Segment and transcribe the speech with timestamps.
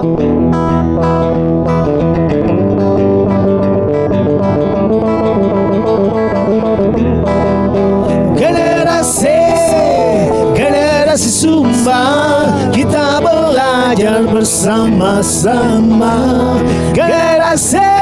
[0.00, 0.16] Generasi,
[10.56, 12.00] generasi Sumba
[12.72, 16.16] Kita belajar bersama-sama
[16.96, 17.92] Generasi,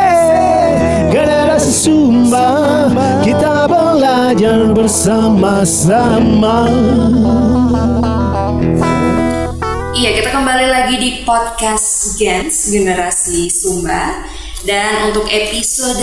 [1.10, 2.86] generasi Sumba
[3.26, 6.62] Kita belajar bersama-sama
[10.88, 14.24] lagi di podcast Gens Generasi Sumba
[14.64, 16.00] dan untuk episode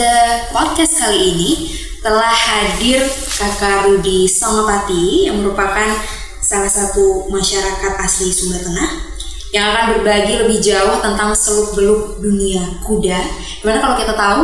[0.54, 1.74] podcast kali ini
[2.06, 5.90] telah hadir Kakak Rudi Samapati yang merupakan
[6.38, 9.10] salah satu masyarakat asli Sumba Tengah
[9.58, 13.20] yang akan berbagi lebih jauh tentang seluk-beluk dunia kuda.
[13.34, 14.42] Di mana kalau kita tahu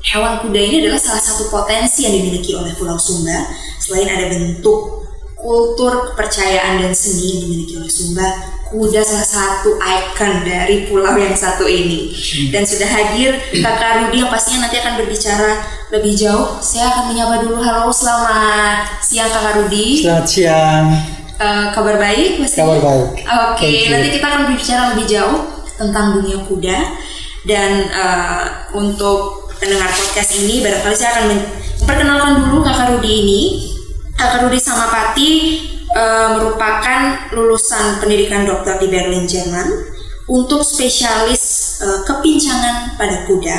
[0.00, 5.03] hewan kuda ini adalah salah satu potensi yang dimiliki oleh Pulau Sumba selain ada bentuk
[5.44, 8.28] kultur kepercayaan dan seni yang dimiliki oleh Sumba
[8.72, 12.10] kuda salah satu ikon dari pulau yang satu ini.
[12.48, 15.60] Dan sudah hadir kakak Rudi yang pastinya nanti akan berbicara
[15.92, 16.58] lebih jauh.
[16.64, 17.60] Saya akan menyapa dulu.
[17.60, 20.84] Halo selamat siang kakak Rudi Selamat siang.
[21.34, 23.26] Eh, kabar baik Mas Kabar baik.
[23.26, 23.90] oke you.
[23.92, 25.38] nanti kita akan berbicara lebih jauh
[25.76, 26.78] tentang dunia kuda.
[27.44, 31.24] Dan eh, untuk pendengar podcast ini barangkali saya akan
[31.84, 33.40] memperkenalkan dulu kakak Rudi ini
[34.14, 35.30] kakak Rudi Samapati
[35.90, 37.00] eh, merupakan
[37.34, 39.66] lulusan pendidikan dokter di Berlin Jerman
[40.30, 43.58] untuk spesialis eh, kepincangan pada kuda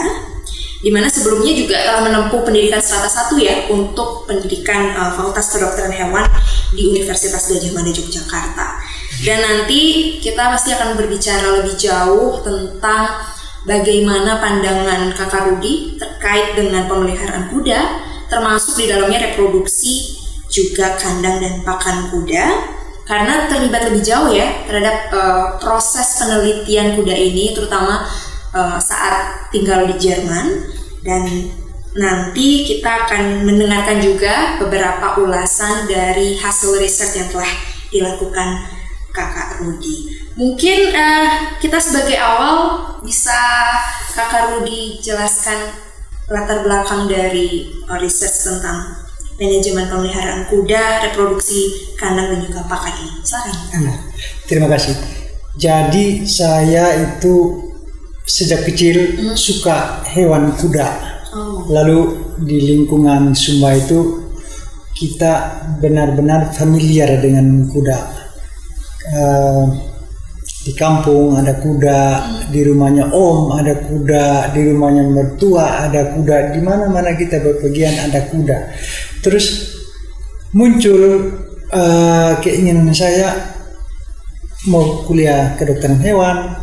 [0.86, 5.92] di mana sebelumnya juga telah menempuh pendidikan strata satu ya untuk pendidikan eh, Fakultas Kedokteran
[5.92, 6.26] Hewan
[6.72, 8.68] di Universitas Gajah Mada Yogyakarta.
[9.24, 9.82] Dan nanti
[10.20, 13.16] kita pasti akan berbicara lebih jauh tentang
[13.64, 17.80] bagaimana pandangan Kakak Rudi terkait dengan pemeliharaan kuda,
[18.28, 20.25] termasuk di dalamnya reproduksi
[20.56, 22.46] juga kandang dan pakan kuda
[23.04, 28.08] karena terlibat lebih jauh ya terhadap eh, proses penelitian kuda ini terutama
[28.56, 30.72] eh, saat tinggal di Jerman
[31.04, 31.24] dan
[31.96, 37.52] nanti kita akan mendengarkan juga beberapa ulasan dari hasil riset yang telah
[37.92, 38.68] dilakukan
[39.16, 40.12] Kakak Rudi.
[40.36, 41.28] Mungkin eh,
[41.60, 42.56] kita sebagai awal
[43.04, 43.38] bisa
[44.16, 45.72] Kakak Rudi jelaskan
[46.26, 47.70] latar belakang dari
[48.02, 49.05] riset tentang
[49.36, 53.12] manajemen pemeliharaan kuda, reproduksi kandang dan juga pakan ini.
[53.24, 53.54] Silakan.
[53.84, 53.94] Iya,
[54.48, 54.96] Terima kasih.
[55.56, 57.64] Jadi saya itu
[58.28, 58.96] sejak kecil
[59.38, 60.90] suka hewan kuda.
[61.36, 61.68] Oh.
[61.68, 62.00] Lalu
[62.44, 64.24] di lingkungan Sumba itu
[64.96, 68.00] kita benar-benar familiar dengan kuda.
[69.06, 69.66] Eh,
[70.66, 72.02] di kampung ada kuda,
[72.50, 78.26] di rumahnya om ada kuda, di rumahnya mertua ada kuda, di mana-mana kita berpergian ada
[78.26, 78.74] kuda.
[79.26, 79.46] Terus
[80.54, 81.34] muncul
[81.74, 83.58] eh, keinginan saya
[84.70, 86.54] mau kuliah kedokteran hewan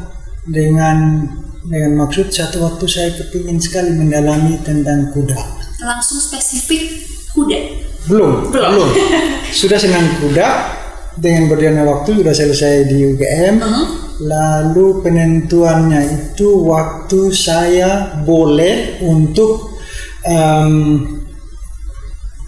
[0.47, 1.27] dengan
[1.67, 5.39] dengan maksud satu waktu saya kepingin sekali mendalami tentang kuda.
[5.83, 7.03] Langsung spesifik
[7.35, 7.59] kuda.
[8.07, 8.91] Belum, Belum.
[9.63, 10.79] Sudah senang kuda
[11.19, 13.61] dengan berjalannya waktu sudah selesai di UGM.
[13.61, 13.87] Uh-huh.
[14.23, 19.77] Lalu penentuannya itu waktu saya boleh untuk
[20.25, 21.05] em,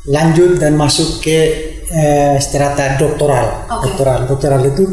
[0.09, 1.39] lanjut dan masuk ke
[1.89, 3.69] eh, strata doktoral.
[3.69, 3.89] Oke.
[3.89, 4.85] Doktoral, doktoral itu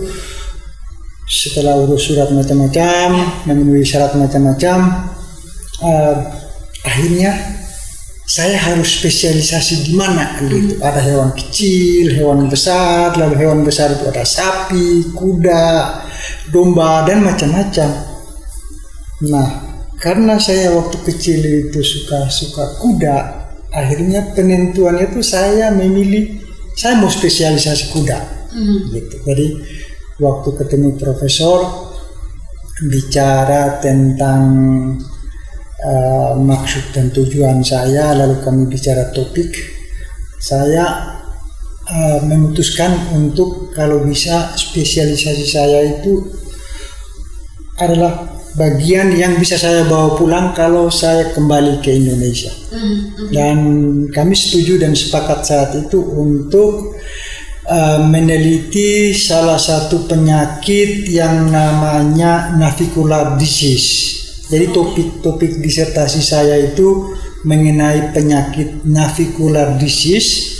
[1.32, 3.08] setelah urus surat macam-macam,
[3.48, 5.08] memenuhi syarat macam-macam,
[5.84, 6.16] eh,
[6.84, 7.32] akhirnya
[8.32, 10.80] saya harus spesialisasi di mana gitu.
[10.80, 16.00] Ada hewan kecil, hewan besar, lalu hewan besar itu ada sapi, kuda,
[16.52, 17.90] domba dan macam-macam.
[19.28, 19.48] Nah,
[20.00, 23.41] karena saya waktu kecil itu suka suka kuda,
[23.72, 26.44] akhirnya penentuannya itu saya memilih
[26.76, 28.20] saya mau spesialisasi kuda.
[28.92, 29.16] Gitu.
[29.24, 29.48] Jadi
[30.20, 31.90] waktu ketemu profesor
[32.82, 34.44] bicara tentang
[35.86, 39.54] uh, maksud dan tujuan saya lalu kami bicara topik
[40.42, 40.86] saya
[41.86, 46.26] uh, memutuskan untuk kalau bisa spesialisasi saya itu
[47.78, 52.52] adalah bagian yang bisa saya bawa pulang kalau saya kembali ke Indonesia
[53.32, 53.58] dan
[54.12, 57.00] kami setuju dan sepakat saat itu untuk
[57.72, 64.20] uh, meneliti salah satu penyakit yang namanya navicular disease.
[64.52, 67.16] Jadi topik-topik disertasi saya itu
[67.48, 70.60] mengenai penyakit navicular disease.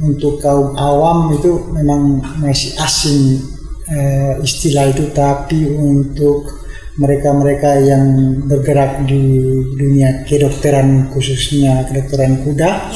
[0.00, 3.36] Untuk kaum awam itu memang masih asing
[3.84, 6.59] eh, istilah itu, tapi untuk
[7.00, 8.04] mereka-mereka yang
[8.44, 12.92] bergerak di dunia kedokteran khususnya kedokteran kuda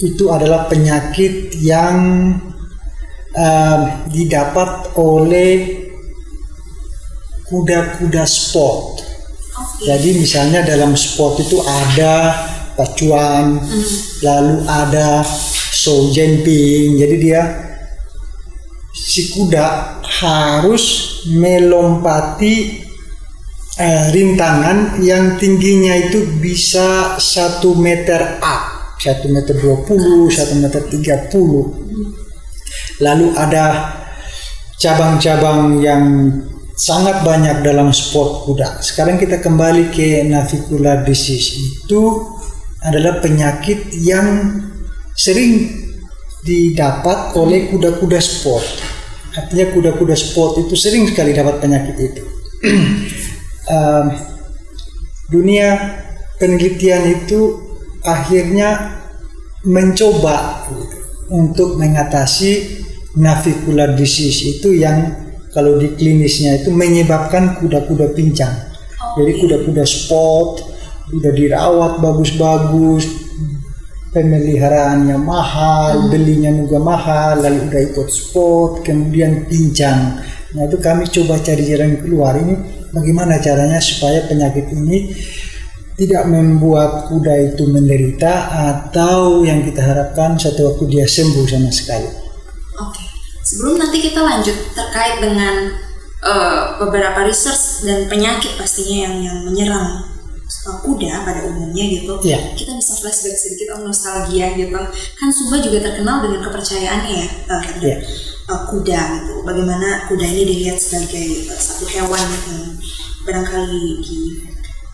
[0.00, 1.96] itu adalah penyakit yang
[3.36, 5.84] eh, didapat oleh
[7.48, 9.04] kuda-kuda sport.
[9.84, 12.34] Jadi misalnya dalam sport itu ada
[12.78, 13.58] pacuan,
[14.22, 15.26] lalu ada
[15.74, 16.94] show jumping.
[16.94, 17.42] Jadi dia
[18.94, 22.84] si kuda harus melompati
[23.76, 30.82] eh, rintangan yang tingginya itu bisa satu meter up, satu meter dua puluh, satu meter
[30.88, 31.72] tiga puluh.
[32.98, 33.94] Lalu ada
[34.78, 36.02] cabang-cabang yang
[36.78, 38.78] sangat banyak dalam sport kuda.
[38.82, 42.02] Sekarang kita kembali ke navicular disease itu
[42.86, 44.58] adalah penyakit yang
[45.18, 45.66] sering
[46.46, 48.66] didapat oleh kuda-kuda sport.
[49.36, 52.22] Artinya kuda-kuda sport itu sering sekali dapat penyakit itu.
[53.68, 54.06] Em,
[55.28, 55.76] dunia
[56.40, 57.60] penelitian itu
[58.00, 58.96] akhirnya
[59.68, 60.96] mencoba gitu,
[61.28, 62.80] untuk mengatasi
[63.20, 65.12] navicular disease itu yang
[65.52, 68.72] kalau di klinisnya itu menyebabkan kuda-kuda pincang.
[69.20, 70.64] Jadi kuda-kuda sport
[71.12, 73.27] udah dirawat bagus-bagus,
[74.12, 80.24] pemeliharaannya mahal, belinya juga mahal, lalu udah ikut sport, kemudian pincang.
[80.56, 82.56] Nah itu kami coba cari jalan keluar ini
[82.88, 85.12] bagaimana caranya supaya penyakit ini
[85.98, 92.08] tidak membuat kuda itu menderita atau yang kita harapkan satu waktu dia sembuh sama sekali.
[92.80, 93.02] Oke.
[93.44, 95.74] Sebelum nanti kita lanjut terkait dengan
[96.22, 100.17] eh, beberapa research dan penyakit pastinya yang yang menyerang
[100.66, 102.12] kuda pada umumnya gitu.
[102.24, 102.54] Iya.
[102.54, 104.74] Kita bisa flashback sedikit om nostalgia gitu.
[105.16, 107.96] Kan Sumba juga terkenal dengan kepercayaannya ya terhadap Iya.
[108.48, 109.34] eh, kuda gitu.
[109.44, 112.74] Bagaimana kuda ini dilihat sebagai eh, satu hewan yang
[113.28, 114.18] barangkali di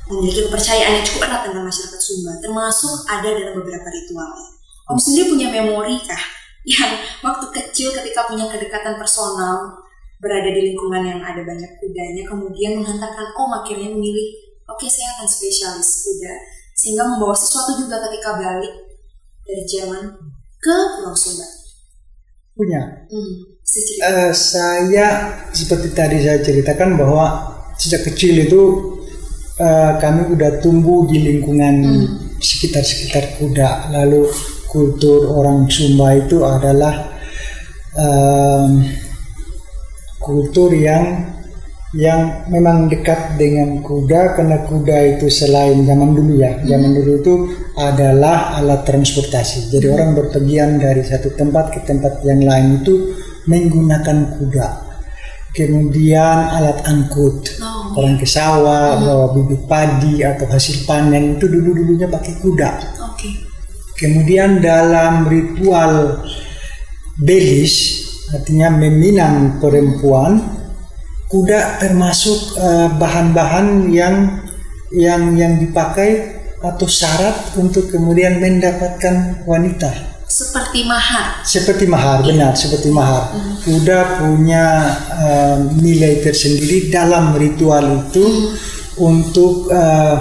[0.05, 4.49] memiliki kepercayaan yang cukup erat dengan masyarakat Sumba, termasuk ada dalam beberapa ritualnya.
[4.85, 6.21] Om sendiri punya memori kah
[6.69, 6.93] yang
[7.25, 9.81] waktu kecil ketika punya kedekatan personal
[10.21, 15.27] berada di lingkungan yang ada banyak kudanya, kemudian menghantarkan Om akhirnya memilih, oke saya akan
[15.29, 16.35] spesialis kuda,
[16.77, 18.75] sehingga membawa sesuatu juga ketika balik
[19.45, 20.05] dari Jerman
[20.61, 21.47] ke Pulau Sumba.
[22.55, 22.83] Punya.
[23.11, 23.35] Hmm.
[23.75, 25.07] Eh, saya
[25.51, 27.27] seperti tadi saya ceritakan bahwa
[27.75, 28.63] sejak kecil itu
[29.59, 31.75] eh, kami udah tumbuh di lingkungan
[32.39, 33.91] sekitar-sekitar kuda.
[33.91, 34.29] Lalu
[34.69, 37.15] kultur orang Sumba itu adalah
[37.95, 38.83] em,
[40.19, 41.31] kultur yang
[41.95, 46.59] yang memang dekat dengan kuda karena kuda itu selain zaman dulu ya.
[46.67, 47.35] Zaman dulu itu
[47.79, 49.71] adalah alat transportasi.
[49.71, 53.15] Jadi orang berpergian dari satu tempat ke tempat yang lain itu
[53.47, 54.69] menggunakan kuda.
[55.55, 57.63] Kemudian alat angkut.
[57.63, 57.95] Oh.
[57.95, 62.71] orang ke sawah bawa bibit padi atau hasil panen itu dulu dulunya pakai kuda.
[63.07, 63.31] Oke.
[63.95, 66.27] Kemudian dalam ritual
[67.15, 68.03] belis,
[68.35, 70.43] artinya meminang perempuan,
[71.29, 74.45] kuda termasuk eh, bahan-bahan yang
[74.95, 80.15] yang yang dipakai atau syarat untuk kemudian mendapatkan wanita.
[80.25, 81.45] Seperti mahar.
[81.45, 83.31] Seperti mahar, benar, seperti mahar.
[83.61, 84.65] Kuda punya
[85.13, 88.57] eh, nilai tersendiri dalam ritual itu
[88.99, 90.17] untuk eh,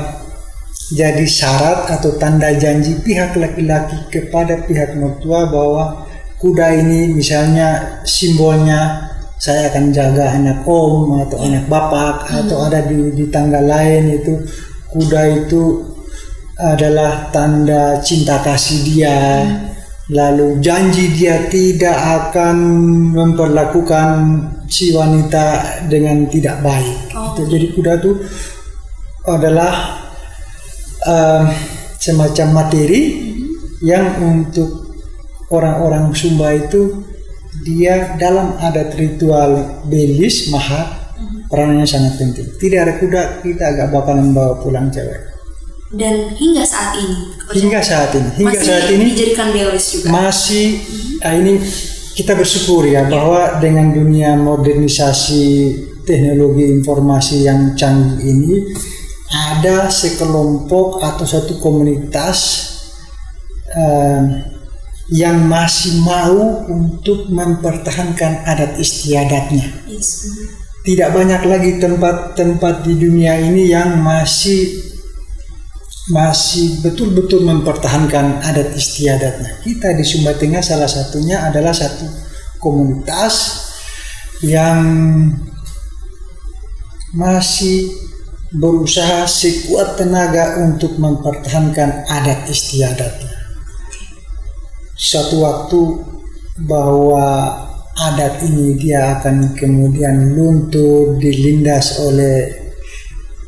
[0.94, 6.06] jadi syarat atau tanda janji pihak laki-laki kepada pihak mertua bahwa
[6.44, 9.13] kuda ini misalnya simbolnya
[9.44, 14.40] saya akan jaga anak om atau anak bapak atau ada di, di tangga lain itu.
[14.88, 15.84] Kuda itu
[16.56, 19.20] adalah tanda cinta kasih dia.
[20.08, 22.56] Lalu janji dia tidak akan
[23.12, 24.08] memperlakukan
[24.72, 27.12] si wanita dengan tidak baik.
[27.12, 27.36] Oh.
[27.36, 28.12] Itu jadi kuda itu
[29.28, 29.74] adalah
[31.04, 31.44] eh,
[32.00, 33.32] semacam materi
[33.84, 34.88] yang untuk
[35.52, 37.12] orang-orang Sumba itu
[37.62, 41.04] dia dalam adat ritual belis mahar
[41.54, 42.50] peranannya sangat penting.
[42.58, 45.22] Tidak ada kuda kita agak bakalan bawa pulang cewek.
[45.94, 47.18] Dan hingga saat ini,
[47.54, 50.08] Hingga saat ini, hingga masih saat ini dijadikan belis juga.
[50.10, 50.66] masih
[51.22, 51.62] ah, ini
[52.18, 55.46] kita bersyukur ya bahwa dengan dunia modernisasi
[56.02, 58.74] teknologi informasi yang canggih ini
[59.34, 62.38] ada sekelompok atau satu komunitas
[63.70, 64.22] eh,
[65.12, 69.68] yang masih mau untuk mempertahankan adat istiadatnya.
[69.90, 70.32] Yes.
[70.84, 74.92] Tidak banyak lagi tempat-tempat di dunia ini yang masih
[76.12, 79.64] masih betul-betul mempertahankan adat istiadatnya.
[79.64, 82.04] Kita di Sumba Tengah salah satunya adalah satu
[82.60, 83.64] komunitas
[84.44, 84.84] yang
[87.16, 87.92] masih
[88.52, 93.33] berusaha sekuat tenaga untuk mempertahankan adat istiadatnya.
[95.04, 95.80] Suatu waktu
[96.64, 97.28] bahwa
[97.94, 102.50] adat ini dia akan kemudian luntur dilindas oleh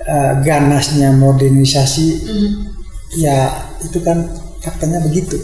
[0.05, 2.49] uh, ganasnya modernisasi Mhm.
[3.17, 3.37] ya
[3.81, 4.21] itu kan
[4.61, 5.39] faktanya begitu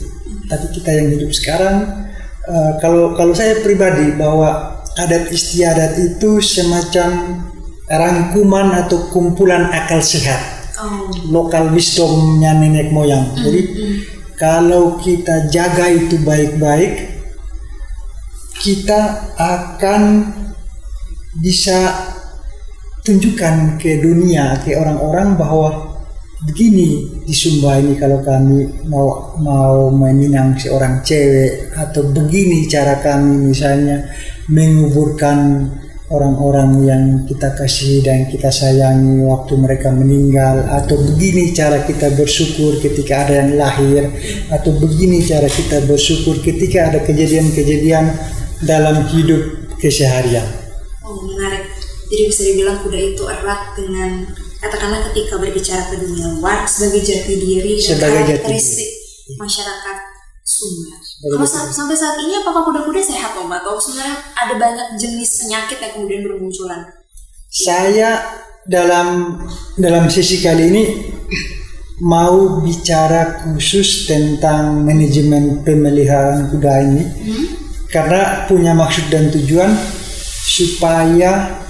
[0.45, 2.05] tapi kita yang hidup sekarang
[2.45, 7.41] uh, kalau kalau saya pribadi bahwa adat istiadat itu semacam
[7.87, 11.13] rangkuman atau kumpulan akal sehat Oh.
[11.29, 13.37] lokal wisdomnya nenek moyang.
[13.37, 13.61] Jadi
[14.41, 17.13] kalau kita jaga itu baik-baik,
[18.57, 20.33] kita akan
[21.37, 21.93] bisa
[23.05, 25.69] tunjukkan ke dunia, ke orang-orang bahwa
[26.41, 33.53] begini di Sumba ini kalau kami mau mau meminang seorang cewek atau begini cara kami
[33.53, 34.09] misalnya
[34.49, 35.69] menguburkan
[36.11, 42.77] orang-orang yang kita kasih dan kita sayangi waktu mereka meninggal atau begini cara kita bersyukur
[42.83, 44.11] ketika ada yang lahir
[44.51, 48.11] atau begini cara kita bersyukur ketika ada kejadian-kejadian
[48.67, 50.45] dalam hidup keseharian.
[51.01, 51.71] Oh, menarik.
[52.11, 54.27] Jadi bisa dibilang kuda itu erat dengan
[54.59, 58.89] katakanlah ketika berbicara ke dunia luar sebagai jati diri dan Sebagai jati karakteristik
[59.39, 59.97] masyarakat
[60.43, 61.10] Sumba.
[61.21, 63.45] Kalau sa- sampai saat ini apakah kuda-kuda sehat Om?
[63.45, 66.81] Atau sebenarnya ada banyak jenis penyakit yang kemudian bermunculan?
[67.51, 68.25] Saya
[68.65, 69.37] dalam
[69.77, 70.83] dalam sesi kali ini
[72.01, 77.03] mau bicara khusus tentang manajemen pemeliharaan kuda ini
[77.93, 79.69] karena punya maksud dan tujuan
[80.41, 81.61] supaya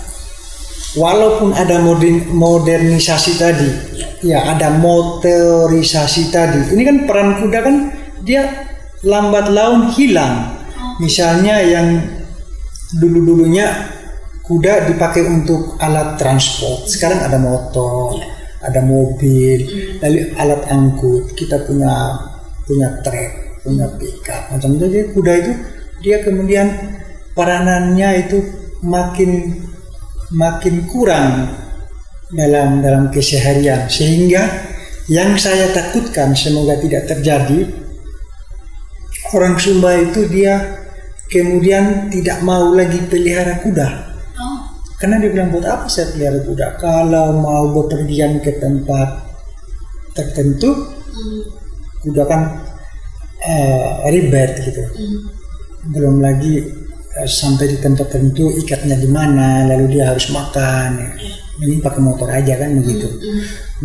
[0.95, 3.69] walaupun ada modern, modernisasi tadi
[4.23, 7.75] ya ada motorisasi tadi ini kan peran kuda kan
[8.23, 8.70] dia
[9.05, 10.57] lambat laun hilang.
[11.01, 12.01] Misalnya yang
[13.01, 13.71] dulu-dulunya
[14.45, 16.85] kuda dipakai untuk alat transport.
[16.89, 18.19] Sekarang ada motor
[18.61, 19.65] ada mobil
[20.01, 21.33] lalu alat angkut.
[21.33, 22.17] Kita punya
[22.65, 23.31] punya truk
[23.61, 25.51] punya pickup macam itu jadi kuda itu
[26.01, 26.65] dia kemudian
[27.37, 28.41] peranannya itu
[28.81, 29.61] makin
[30.33, 31.51] makin kurang
[32.31, 33.85] dalam dalam keseharian.
[33.91, 34.47] Sehingga
[35.11, 37.67] yang saya takutkan semoga tidak terjadi
[39.31, 40.81] orang Sumba itu dia
[41.31, 43.87] kemudian tidak mau lagi pelihara kuda.
[44.35, 44.59] Oh,
[44.99, 46.65] karena dia bilang buat apa saya pelihara kuda?
[46.77, 49.31] Kalau mau bepergian ke tempat
[50.11, 50.91] tertentu
[52.03, 52.41] kuda kan
[53.47, 54.83] eh, ribet gitu.
[55.87, 56.59] Belum lagi
[57.15, 60.99] eh, sampai di tempat tertentu ikatnya di mana lalu dia harus makan.
[60.99, 61.39] Ya.
[61.61, 63.05] ini pakai motor aja kan begitu.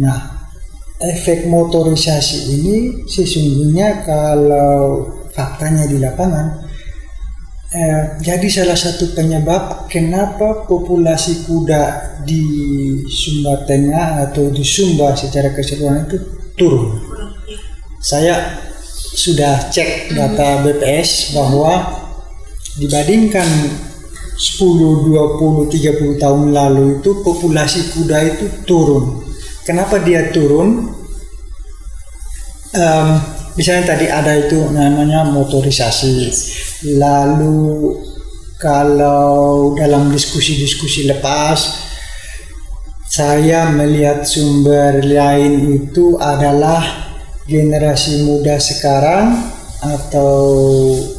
[0.00, 0.48] Nah
[0.96, 5.04] efek motorisasi ini sesungguhnya kalau
[5.36, 6.64] faktanya di lapangan
[7.76, 12.42] eh, jadi salah satu penyebab kenapa populasi kuda di
[13.06, 16.18] Sumba Tengah atau di Sumba secara keseluruhan itu
[16.56, 16.98] turun.
[17.46, 17.56] Ya.
[18.00, 18.34] saya
[19.16, 22.04] sudah cek data BPS bahwa
[22.76, 23.48] dibandingkan
[24.36, 29.24] 10, 20, 30 tahun lalu itu populasi kuda itu turun.
[29.64, 30.92] Kenapa dia turun?
[32.76, 33.08] Em,
[33.56, 36.28] misalnya tadi ada itu namanya motorisasi.
[36.96, 37.92] Lalu
[38.60, 41.88] kalau dalam diskusi-diskusi lepas
[43.08, 46.84] saya melihat sumber lain itu adalah
[47.48, 50.32] generasi muda sekarang atau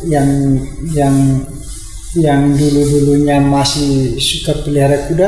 [0.06, 0.62] yang
[0.94, 1.16] yang
[2.18, 5.28] yang dulu-dulunya masih suka pelihara kuda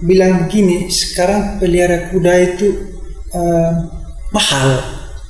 [0.00, 2.68] bilang begini sekarang pelihara kuda itu
[3.36, 3.72] eh,
[4.32, 4.68] mahal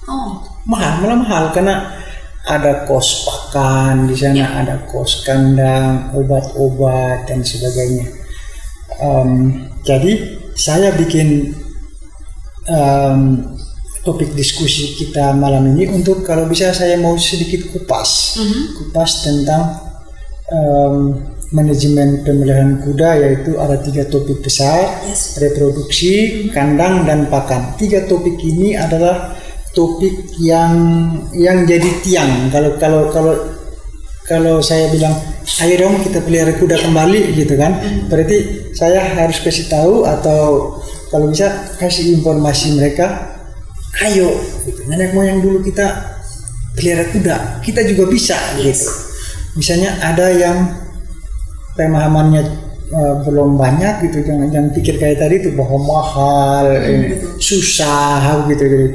[0.05, 1.75] Oh, mahal malah mahal karena
[2.45, 8.05] ada kos pakan di sana ada kos kandang obat-obat dan sebagainya.
[9.01, 9.31] Em,
[9.81, 11.57] jadi saya bikin
[12.69, 13.21] em,
[14.05, 18.37] topik diskusi kita malam ini untuk kalau bisa saya mau sedikit kupas.
[18.77, 19.81] Kupas tentang
[20.53, 20.97] em,
[21.55, 25.41] manajemen pemeliharaan kuda yaitu ada tiga topik besar Yes.
[25.41, 27.79] reproduksi kandang dan pakan.
[27.81, 29.33] Tiga topik ini adalah
[29.75, 30.73] topik yang
[31.35, 32.49] yang jadi tiang.
[32.49, 33.35] Kalau kalau kalau
[34.25, 35.13] kalau saya bilang
[35.61, 37.77] ayo dong kita pelihara kuda kembali gitu kan.
[38.09, 40.41] Berarti saya harus kasih tahu atau
[41.13, 43.37] kalau bisa kasih informasi mereka
[44.09, 44.81] ayo gitu.
[44.89, 46.17] nenek moyang dulu kita
[46.79, 47.37] pelihara kuda.
[47.61, 48.89] Kita juga bisa gitu.
[49.59, 50.59] Misalnya ada yang
[51.75, 52.43] pemahamannya
[52.91, 54.25] eh, belum banyak gitu.
[54.25, 58.89] Jangan jangan pikir kayak tadi itu bahwa mahal ini, susah gitu gitu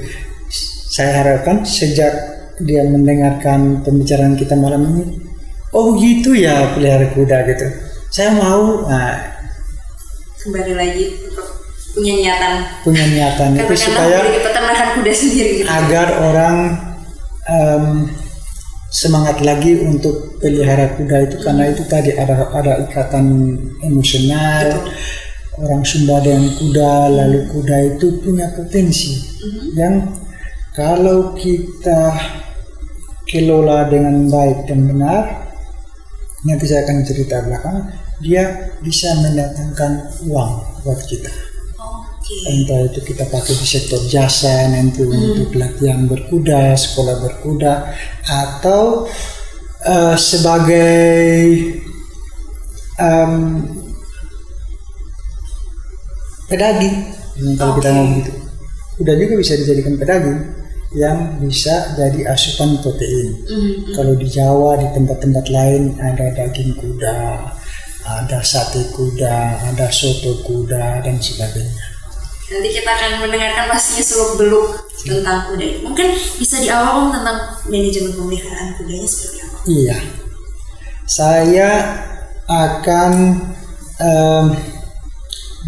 [0.90, 2.12] saya harapkan sejak
[2.60, 5.30] dia mendengarkan pembicaraan kita malam ini
[5.74, 7.68] oh gitu ya pelihara kuda gitu.
[8.10, 9.22] Saya mau nah,
[10.42, 11.48] kembali lagi untuk
[11.94, 12.54] punya niatan.
[12.82, 15.70] punya niatan itu Katakanlah supaya peternakan kuda sendiri gitu.
[15.70, 16.58] agar orang
[17.46, 17.86] em,
[18.90, 21.36] semangat lagi untuk pelihara kuda itu.
[21.46, 23.26] Karena itu tadi ada ada ikatan
[23.86, 24.90] emosional
[25.60, 29.22] orang Sumba dengan kuda lalu kuda itu punya potensi.
[29.78, 30.18] Yang
[30.80, 32.16] kalau kita
[33.28, 35.24] kelola dengan baik dan benar
[36.48, 37.92] nanti saya akan cerita belakang
[38.24, 40.52] dia bisa mendatangkan uang
[40.88, 41.28] buat kita
[41.76, 42.36] Oke.
[42.48, 47.74] entah itu kita pakai di sektor jasa nanti untuk pelatihan berkuda, sekolah berkuda,
[48.24, 49.04] atau
[49.84, 51.44] eh, sebagai
[53.02, 53.34] em,
[56.48, 57.96] pedaging, Hmm, kalau kita Oke.
[57.96, 58.32] ngomong gitu.
[59.00, 60.40] Kuda juga bisa dijadikan pedaging
[60.90, 63.46] yang bisa jadi asupan protein.
[63.46, 63.94] Mhm.
[63.94, 67.20] Kalau di Jawa di tempat-tempat lain ada daging kuda,
[68.10, 71.86] ada sate kuda, ada soto kuda dan sebagainya.
[72.50, 74.68] Nanti kita akan mendengarkan pastinya seluk beluk
[75.06, 75.86] tentang kuda.
[75.86, 76.08] Mungkin
[76.42, 77.38] bisa di awal om tentang
[77.70, 79.58] manajemen pemeliharaan kudanya seperti apa?
[79.70, 79.98] Iya,
[81.06, 81.70] saya
[82.50, 83.12] akan
[84.02, 84.46] em,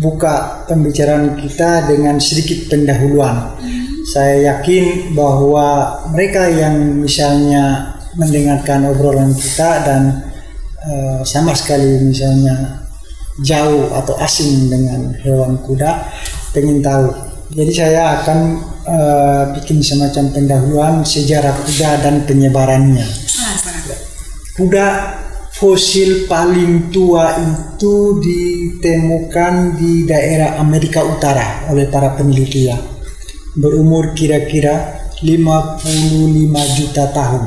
[0.01, 3.61] buka pembicaraan kita dengan sedikit pendahuluan.
[4.07, 10.01] Saya yakin bahwa mereka yang misalnya mendengarkan obrolan kita dan
[10.85, 12.81] eh, sama sekali misalnya
[13.45, 16.11] jauh atau asing dengan hewan kuda,
[16.51, 17.07] pengen tahu.
[17.51, 18.39] Jadi saya akan
[18.89, 23.31] eh, bikin semacam pendahuluan sejarah kuda dan penyebarannya
[24.61, 24.87] kuda
[25.55, 32.77] fosil paling tua itu ditemukan di daerah Amerika Utara oleh para peneliti ya.
[33.57, 37.43] Berumur kira-kira 55 juta tahun.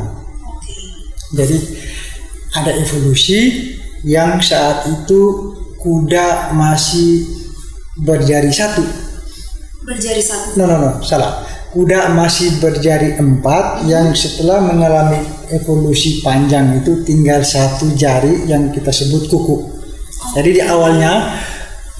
[1.35, 1.59] Jadi
[2.55, 3.41] ada evolusi
[4.05, 7.27] yang saat itu kuda masih
[7.99, 9.05] berjari satu
[9.85, 10.57] Berjari satu.
[10.57, 11.45] No, no, no, salah.
[11.77, 15.21] Kuda masih berjari empat yang setelah mengalami
[15.53, 19.61] evolusi panjang itu tinggal satu jari yang kita sebut kuku.
[20.33, 21.37] Jadi di awalnya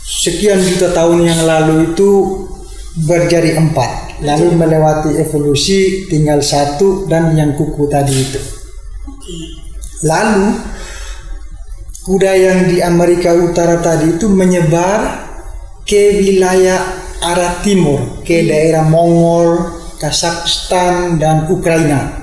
[0.01, 2.11] sekian juta tahun yang lalu itu
[2.95, 8.41] berjari empat, lalu melewati evolusi tinggal satu dan yang kuku tadi itu.
[10.07, 10.55] Lalu
[12.07, 15.27] kuda yang di Amerika Utara tadi itu menyebar
[15.83, 16.79] ke wilayah
[17.25, 22.23] arah timur, ke daerah Mongol, Kazakhstan dan Ukraina.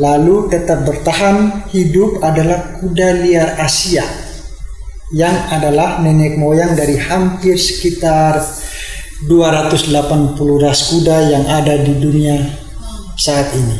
[0.00, 4.04] Lalu tetap bertahan hidup adalah kuda liar Asia
[5.10, 8.40] yang adalah nenek moyang dari hampir sekitar
[9.28, 12.36] 280 ras kuda yang ada di dunia
[13.16, 13.76] saat ini.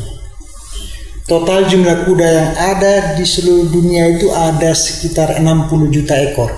[1.24, 6.50] Total jumlah kuda yang ada di seluruh dunia itu ada sekitar 60 juta ekor.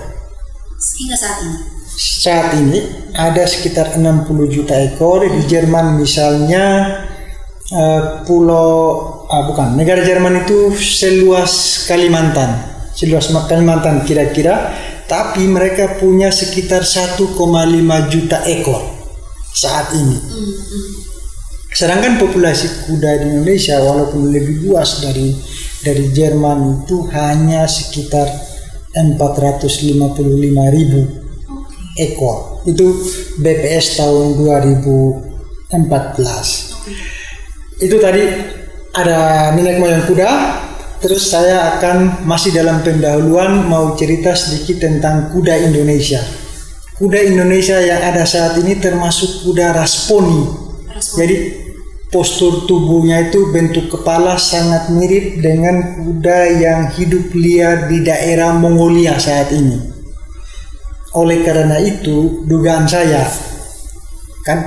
[0.75, 1.57] Hingga saat ini.
[1.93, 2.79] Saat ini
[3.13, 6.65] ada sekitar 60 juta ekor di Jerman misalnya
[7.69, 8.73] eh, pulau
[9.29, 14.69] ah, bukan negara Jerman itu seluas Kalimantan seluas Kalimantan kira-kira
[15.09, 18.81] tapi mereka punya sekitar 1,5 juta ekor
[19.53, 20.17] saat ini.
[21.73, 25.33] Sedangkan populasi kuda di Indonesia walaupun lebih luas dari
[25.83, 28.29] dari Jerman itu hanya sekitar
[28.93, 31.01] 455 ribu
[31.97, 32.61] ekor.
[32.63, 32.95] Itu
[33.41, 36.73] BPS tahun 2014
[37.81, 38.23] itu tadi
[38.93, 40.29] ada nenek moyang kuda
[41.03, 46.23] terus saya akan masih dalam pendahuluan mau cerita sedikit tentang kuda Indonesia.
[46.95, 50.47] Kuda Indonesia yang ada saat ini termasuk kuda rasponi.
[50.87, 51.15] Respon.
[51.19, 51.35] jadi
[52.07, 59.19] postur tubuhnya itu bentuk kepala sangat mirip dengan kuda yang hidup liar di daerah Mongolia
[59.19, 59.75] saat ini.
[61.19, 63.27] Oleh karena itu dugaan saya
[64.47, 64.59] kan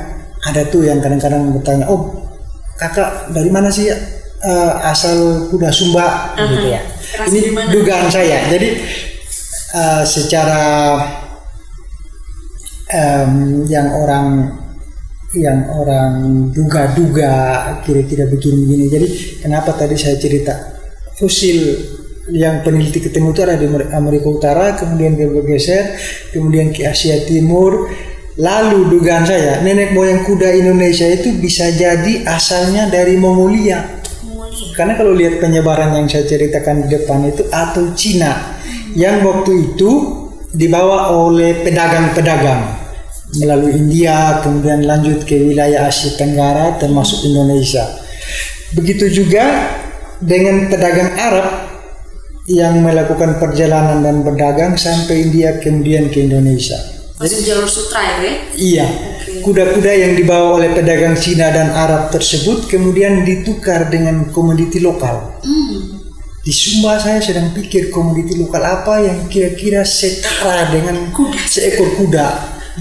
[0.44, 2.12] ada tuh yang kadang-kadang bertanya oh
[2.76, 3.96] kakak dari mana sih ya
[4.46, 6.80] eh, asal kuda Sumba gitu ya
[7.26, 7.68] ini dari mana?
[7.74, 8.68] dugaan saya jadi
[9.74, 10.62] eh, secara
[12.94, 14.26] em, yang orang
[15.34, 16.14] yang orang
[16.54, 17.34] duga-duga
[17.82, 19.06] kira-kira begini-begini jadi
[19.42, 20.54] kenapa tadi saya cerita
[21.18, 21.58] fosil
[22.32, 25.94] yang peneliti ketemu itu ada di Amerika Utara, kemudian dia bergeser,
[26.34, 27.86] kemudian ke Asia Timur.
[28.36, 33.95] Lalu dugaan saya, nenek moyang kuda Indonesia itu bisa jadi asalnya dari Mongolia.
[34.76, 38.60] Karena kalau lihat penyebaran yang saya ceritakan di depan itu atau Cina
[38.92, 39.90] yang waktu itu
[40.52, 42.76] dibawa oleh pedagang-pedagang
[43.40, 47.82] melalui India, kemudian lanjut ke wilayah Asia Tenggara termasuk Indonesia.
[48.76, 49.72] Begitu juga
[50.20, 51.48] dengan pedagang Arab
[52.46, 56.78] yang melakukan perjalanan dan berdagang sampai India kemudian ke Indonesia.
[57.16, 58.30] Masuk jalur sutra ya, Be?
[58.60, 58.86] Iya.
[59.46, 65.38] Kuda-kuda yang dibawa oleh pedagang Cina dan Arab tersebut kemudian ditukar dengan komoditi lokal.
[66.42, 71.14] Di Sumba saya sedang pikir komoditi lokal apa yang kira-kira setara dengan
[71.46, 72.26] seekor kuda.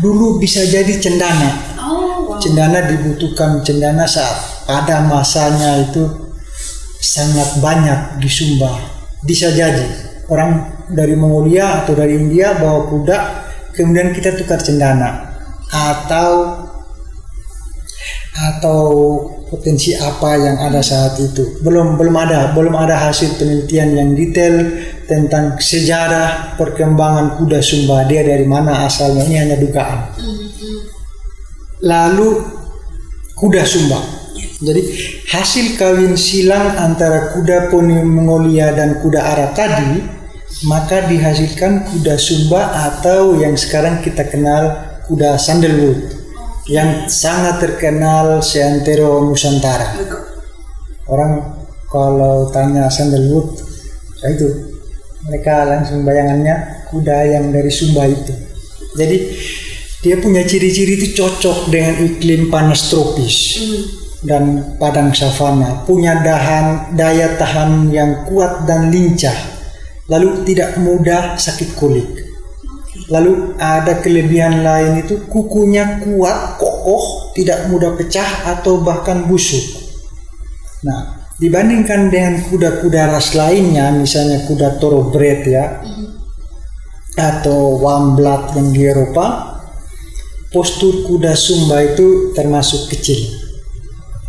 [0.02, 1.78] Dulu bisa jadi cendana.
[1.78, 2.42] Oh, wow.
[2.42, 6.34] Cendana dibutuhkan cendana saat pada masanya itu
[6.98, 8.74] sangat banyak di Sumba.
[9.22, 9.86] Bisa jadi
[10.34, 13.18] orang dari Mongolia atau dari India bawa kuda,
[13.78, 15.35] kemudian kita tukar cendana
[15.76, 16.32] atau
[18.36, 18.82] atau
[19.48, 21.64] potensi apa yang ada saat itu?
[21.64, 24.56] Belum belum ada belum ada hasil penelitian yang detail
[25.08, 28.04] tentang sejarah perkembangan kuda Sumba.
[28.08, 29.24] Dia dari mana asalnya?
[29.24, 30.00] Ini hanya dugaan.
[31.86, 32.30] Lalu
[33.40, 34.00] kuda Sumba.
[34.56, 34.82] Jadi
[35.32, 40.00] hasil kawin silang antara kuda poni Mongolia dan kuda Arab tadi
[40.64, 46.02] maka dihasilkan kuda Sumba atau yang sekarang kita kenal kuda sandalwood
[46.66, 50.02] yang sangat terkenal seantero Nusantara.
[51.06, 53.54] Orang kalau tanya sandalwood,
[54.26, 54.48] ya itu
[55.30, 58.34] mereka langsung bayangannya kuda yang dari Sumba itu.
[58.98, 59.18] Jadi
[60.02, 63.62] dia punya ciri-ciri itu cocok dengan iklim panas tropis
[64.26, 69.38] dan padang savana, punya dahan daya tahan yang kuat dan lincah,
[70.10, 72.25] lalu tidak mudah sakit kulit.
[73.06, 79.62] Lalu ada kelebihan lain itu kukunya kuat, kokoh, tidak mudah pecah atau bahkan busuk.
[80.82, 85.86] Nah, dibandingkan dengan kuda-kuda ras lainnya, misalnya kuda thoroughbred ya,
[87.14, 89.62] atau wamblat yang di Eropa,
[90.50, 93.38] postur kuda Sumba itu termasuk kecil.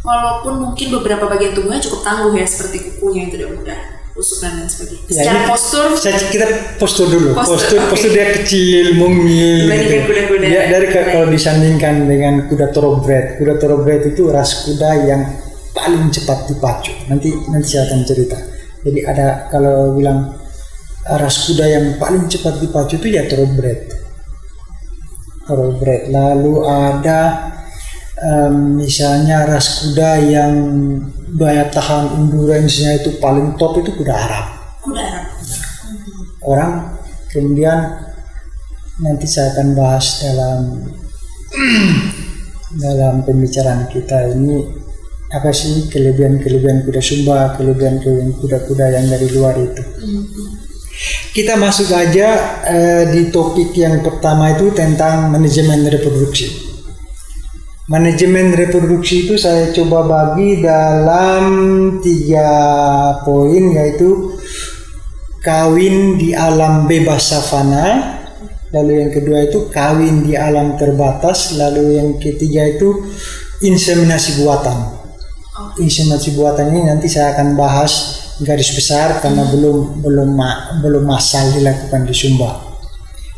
[0.04, 5.04] Walaupun mungkin beberapa bagian tubuhnya cukup tangguh ya seperti kukunya yang tidak mudah dan sebagainya.
[5.06, 6.46] Ya, Secara ini postur saya kita
[6.80, 7.36] postur dulu.
[7.36, 8.16] Postur, Postur, postur, oke.
[8.16, 9.68] dia kecil, mungil.
[9.68, 10.08] Dibandingkan gitu.
[10.08, 11.04] kuda-kuda Dia dari lain.
[11.04, 15.22] kalau disandingkan dengan kuda thoroughbred, kuda thoroughbred itu ras kuda yang
[15.70, 16.92] paling cepat dipacu.
[17.06, 18.38] Nanti nanti saya akan cerita.
[18.80, 20.32] Jadi ada kalau bilang
[21.04, 23.80] eh, ras kuda yang paling cepat dipacu itu ya thoroughbred.
[25.44, 26.10] Thoroughbred.
[26.10, 27.20] Lalu ada
[28.20, 30.54] em, misalnya ras kuda yang
[31.36, 34.46] daya tahan endurance-nya itu paling top itu kuda Arab
[34.80, 35.26] kuda Arab.
[36.46, 36.72] orang
[37.28, 37.78] kemudian
[39.04, 40.60] nanti saya akan bahas dalam
[42.84, 44.86] dalam pembicaraan kita ini
[45.26, 49.82] apa sih kelebihan-kelebihan kuda Sumba, kelebihan-kelebihan kuda-kuda yang dari luar itu.
[51.34, 52.28] Kita masuk aja
[52.64, 56.75] eh, di topik yang pertama itu tentang manajemen reproduksi.
[57.86, 61.46] Manajemen reproduksi itu saya coba bagi dalam
[62.02, 62.50] tiga
[63.22, 64.34] poin yaitu
[65.38, 68.18] kawin di alam bebas savana,
[68.74, 73.06] lalu yang kedua itu kawin di alam terbatas, lalu yang ketiga itu
[73.62, 75.06] inseminasi buatan.
[75.78, 81.54] Inseminasi buatan ini nanti saya akan bahas garis besar karena belum belum ma- belum massal
[81.54, 82.50] dilakukan di Sumba.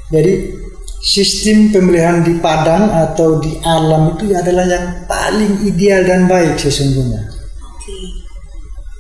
[0.09, 0.57] Jadi
[0.99, 7.23] sistem pemeliharaan di padang atau di alam itu adalah yang paling ideal dan baik sesungguhnya
[7.63, 7.95] Oke.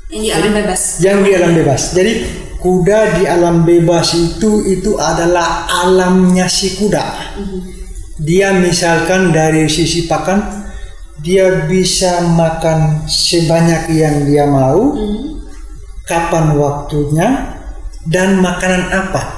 [0.08, 0.80] Yang di alam bebas.
[1.04, 1.82] yang di alam bebas.
[1.92, 2.12] Jadi
[2.58, 7.04] kuda di alam bebas itu itu adalah alamnya si kuda.
[8.18, 10.66] Dia misalkan dari sisi pakan
[11.20, 14.94] dia bisa makan sebanyak yang dia mau,
[16.06, 17.58] kapan waktunya
[18.06, 19.37] dan makanan apa.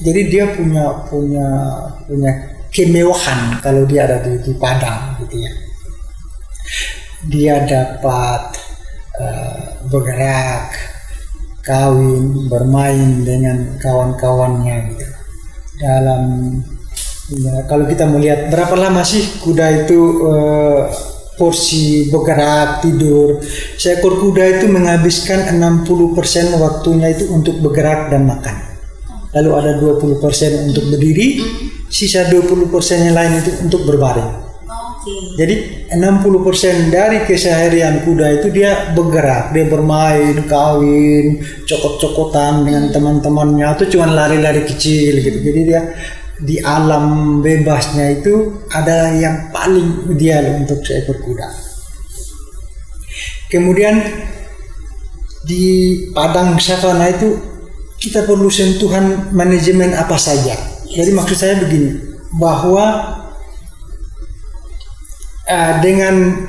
[0.00, 1.48] Jadi dia punya punya
[2.08, 2.32] punya
[2.70, 5.52] kemewahan kalau dia ada di, di padang gitu ya.
[7.28, 8.42] Dia dapat
[9.20, 10.72] eh, bergerak,
[11.60, 15.06] kawin, bermain dengan kawan-kawannya gitu.
[15.80, 16.22] Dalam
[17.28, 20.00] ya, kalau kita melihat berapa lama sih kuda itu
[20.32, 20.82] eh,
[21.36, 23.40] porsi bergerak, tidur.
[23.76, 28.69] Seekor kuda itu menghabiskan 60% waktunya itu untuk bergerak dan makan.
[29.30, 31.38] Lalu ada 20% untuk berdiri,
[31.86, 34.50] sisa 20% yang lain itu untuk berbaring.
[35.40, 43.88] Jadi 60% dari keseharian kuda itu dia bergerak, dia bermain, kawin, cokot-cokotan dengan teman-temannya atau
[43.88, 45.40] cuma lari-lari kecil gitu.
[45.40, 45.80] Jadi dia
[46.40, 51.48] di alam bebasnya itu adalah yang paling ideal untuk seekor kuda.
[53.48, 54.04] Kemudian
[55.48, 55.64] di
[56.12, 57.49] padang savana itu
[58.00, 60.56] kita perlu sentuhan manajemen apa saja.
[60.88, 62.00] Jadi maksud saya begini,
[62.40, 63.16] bahwa
[65.44, 66.48] eh, dengan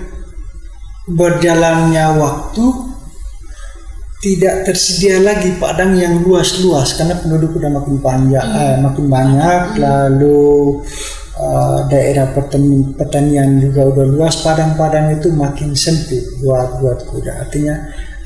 [1.12, 2.66] berjalannya waktu
[4.22, 10.78] tidak tersedia lagi padang yang luas-luas karena penduduk sudah makin panjang, eh, makin banyak, lalu
[11.42, 17.50] uh, daerah pertanian, pertanian juga udah luas padang-padang itu makin sempit buat buat kuda.
[17.50, 17.76] Artinya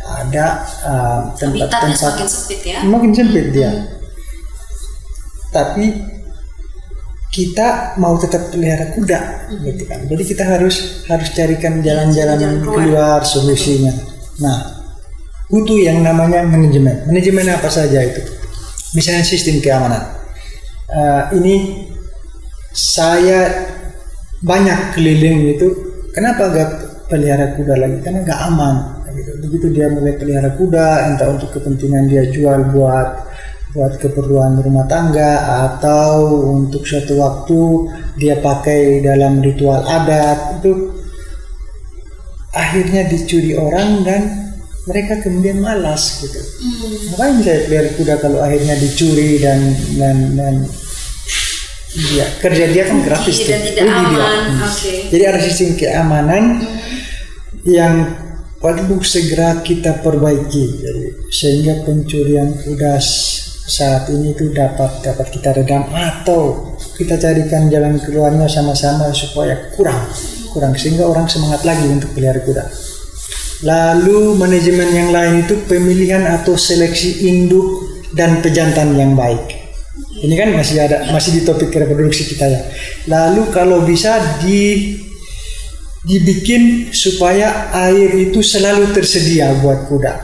[0.06, 2.80] ada uh, Habitatnya tempat-tempat semakin sempit ya.
[2.86, 3.72] makin sempit dia
[5.50, 5.86] tapi
[7.36, 10.08] kita mau tetap pelihara kuda gitu kan.
[10.08, 12.76] Jadi kita harus harus carikan jalan-jalan Jalan keluar.
[12.80, 13.92] keluar solusinya.
[14.40, 14.58] Nah
[15.52, 17.04] butuh yang namanya manajemen.
[17.04, 18.24] Manajemen apa saja itu?
[18.96, 20.16] Misalnya sistem keamanan.
[20.88, 21.56] Eh, ini
[22.72, 23.68] saya
[24.40, 25.68] banyak keliling itu
[26.16, 26.70] kenapa gak
[27.12, 27.98] pelihara kuda lagi?
[28.00, 28.76] Karena gak aman
[29.16, 29.32] gitu.
[29.48, 33.26] begitu dia mulai pelihara kuda entah untuk kepentingan dia jual buat
[33.76, 37.62] buat keperluan rumah tangga atau untuk suatu waktu
[38.16, 40.96] dia pakai dalam ritual adat itu
[42.56, 44.22] akhirnya dicuri orang dan
[44.88, 46.40] mereka kemudian malas gitu
[47.12, 49.60] ngapain saya pelihara kuda kalau akhirnya dicuri dan
[50.00, 50.56] dan dan
[51.96, 53.72] dia kerja dia kan gratis dan tuh.
[53.72, 54.04] tidak dia.
[54.04, 54.40] aman.
[54.52, 54.68] Hmm.
[54.68, 54.94] Oke.
[55.16, 56.44] Jadi ada sistem keamanan
[57.64, 57.96] yang
[58.66, 60.82] perlu segera kita perbaiki
[61.30, 68.02] sehingga pencurian kuda s- saat ini itu dapat dapat kita redam atau kita carikan jalan
[68.02, 70.02] keluarnya sama-sama supaya kurang
[70.50, 72.66] kurang sehingga orang semangat lagi untuk pelihara kuda.
[73.70, 77.86] Lalu manajemen yang lain itu pemilihan atau seleksi induk
[78.18, 79.62] dan pejantan yang baik.
[80.26, 82.62] Ini kan masih ada masih di topik reproduksi kita ya.
[83.12, 84.96] Lalu kalau bisa di
[86.06, 90.22] dibikin supaya air itu selalu tersedia buat kuda.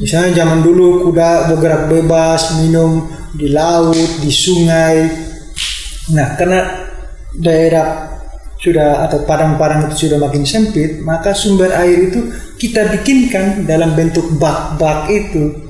[0.00, 3.04] Misalnya zaman dulu kuda bergerak bebas minum
[3.36, 5.04] di laut, di sungai.
[6.16, 6.88] Nah, karena
[7.36, 8.18] daerah
[8.58, 14.26] sudah atau padang-padang itu sudah makin sempit, maka sumber air itu kita bikinkan dalam bentuk
[14.40, 15.68] bak-bak itu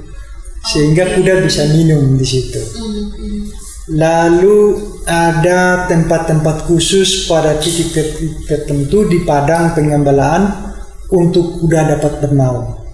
[0.64, 2.62] sehingga kuda bisa minum di situ.
[3.88, 4.77] Lalu
[5.09, 7.96] ada tempat-tempat khusus pada titik
[8.44, 10.74] tertentu di padang pengembalaan
[11.09, 12.85] untuk kuda dapat bernaung.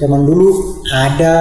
[0.00, 1.34] Zaman dulu ada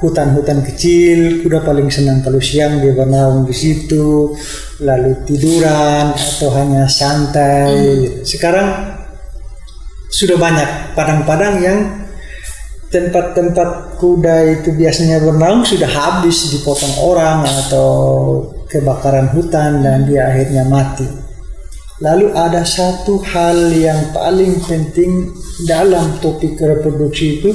[0.00, 4.32] hutan-hutan kecil, kuda paling senang kalau siang dia bernaung di situ,
[4.80, 8.24] lalu tiduran atau hanya santai.
[8.24, 8.96] Sekarang
[10.08, 11.78] sudah banyak padang-padang yang
[12.92, 17.88] tempat-tempat kuda itu biasanya bernaung sudah habis dipotong orang atau
[18.68, 21.08] kebakaran hutan dan dia akhirnya mati.
[22.04, 25.32] Lalu ada satu hal yang paling penting
[25.64, 27.50] dalam topik reproduksi itu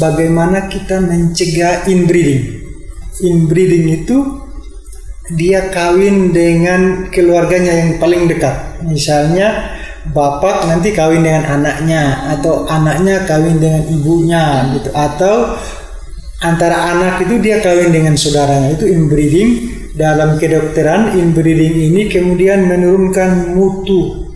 [0.00, 2.62] bagaimana kita mencegah inbreeding.
[3.20, 4.18] Inbreeding itu
[5.34, 8.82] dia kawin dengan keluarganya yang paling dekat.
[8.86, 14.90] Misalnya bapak nanti kawin dengan anaknya atau anaknya kawin dengan ibunya gitu.
[14.90, 15.54] Atau
[16.42, 18.74] antara anak itu dia kawin dengan saudaranya.
[18.74, 19.50] Itu inbreeding
[19.94, 24.26] dalam kedokteran inbreeding ini kemudian menurunkan mutu.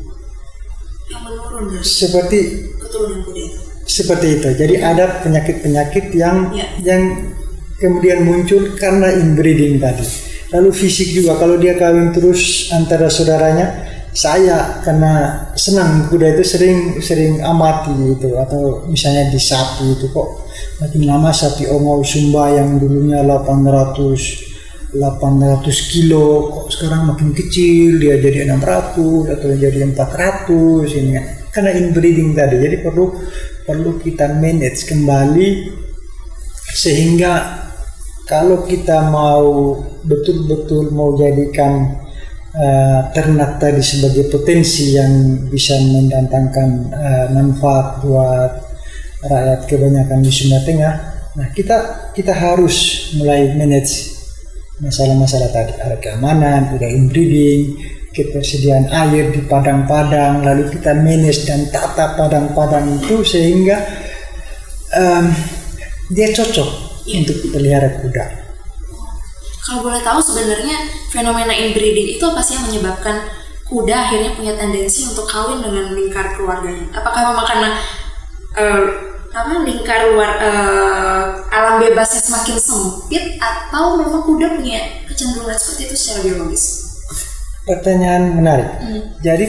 [1.10, 2.38] Yang menurun dari seperti
[2.78, 3.58] keturunan kuda itu.
[3.86, 4.48] seperti itu.
[4.54, 6.66] Jadi ada penyakit-penyakit yang Ya.
[6.82, 7.34] yang
[7.82, 10.06] kemudian muncul karena inbreeding tadi.
[10.54, 16.78] Lalu fisik juga kalau dia kawin terus antara saudaranya saya karena senang kuda itu sering
[17.04, 20.48] sering amati gitu atau misalnya di sapi itu kok
[20.80, 28.16] makin lama sapi ongol sumba yang dulunya 800 800 kilo kok sekarang makin kecil dia
[28.16, 31.24] jadi 600 atau jadi 400 ini kan.
[31.52, 33.12] karena inbreeding tadi jadi perlu
[33.68, 35.48] perlu kita manage kembali
[36.72, 37.32] sehingga
[38.24, 39.76] kalau kita mau
[40.08, 42.05] betul-betul mau jadikan
[42.56, 48.52] eh, ternak tadi sebagai potensi yang bisa mendatangkan eh, manfaat buat
[49.26, 50.94] rakyat kebanyakan di Sumba Tengah,
[51.36, 54.16] nah kita kita harus mulai manage
[54.80, 57.80] masalah-masalah tadi ada keamanan, ada inbreeding,
[58.12, 63.76] ketersediaan air di padang-padang, lalu kita manage dan tata padang-padang itu sehingga
[64.96, 65.32] em,
[66.12, 66.68] dia cocok
[67.08, 68.45] untuk pelihara kuda.
[69.66, 70.78] Kalau boleh tahu sebenarnya
[71.10, 73.18] fenomena inbreeding itu apa sih yang menyebabkan
[73.66, 76.86] kuda akhirnya punya tendensi untuk kawin dengan lingkar keluarganya?
[76.94, 77.70] Apakah memang karena
[78.54, 78.82] eh,
[79.34, 85.96] apa lingkar luar eh, alam bebasnya semakin sempit atau memang kuda punya kecenderungan seperti itu
[85.98, 86.64] secara biologis?
[87.66, 88.70] Pertanyaan menarik.
[89.18, 89.46] Jadi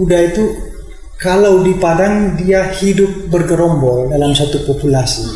[0.00, 0.44] kuda itu
[1.20, 5.28] kalau di padang dia hidup bergerombol dalam satu populasi,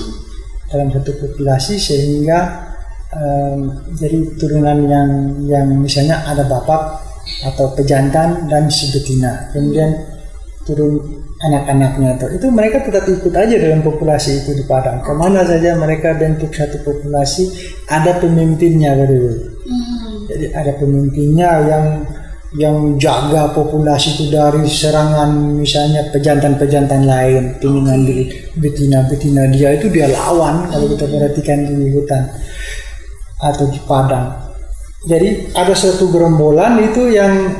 [0.73, 2.73] dalam satu populasi sehingga
[3.18, 3.61] em,
[3.94, 5.11] jadi turunan yang
[5.46, 7.00] yang misalnya ada bapak
[7.44, 9.96] atau pejantan dan si betina, kemudian
[10.64, 11.00] turun
[11.44, 15.05] anak-anaknya itu, itu mereka tetap ikut aja dalam populasi itu di padang.
[15.05, 17.53] Ke mana saja mereka bentuk satu populasi,
[17.92, 19.53] ada pemimpinnya baru.
[20.24, 21.87] Jadi ada pemimpinnya yang
[22.55, 28.18] yang jaga populasi itu dari serangan misalnya pejantan-pejantan lain ingin ngambil
[28.62, 29.74] betina-betina dia.
[29.74, 32.24] Itu dia lawan kalau kita perhatikan di hutan
[33.40, 34.44] atau di padang.
[35.05, 37.53] Jadi ada satu gerombolan itu yang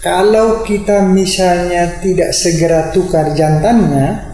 [0.00, 4.32] kalau kita misalnya tidak segera tukar jantannya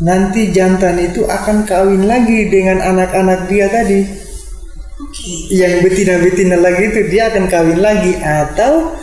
[0.00, 4.00] nanti jantan itu akan kawin lagi dengan anak-anak dia tadi.
[5.52, 8.16] Yang betina-betina lagi itu dia akan kawin lagi.
[8.16, 8.96] Atau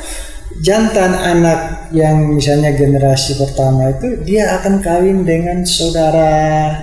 [0.61, 6.73] jantan anak yang misalnya generasi pertama itu dia akan kawin dengan saudara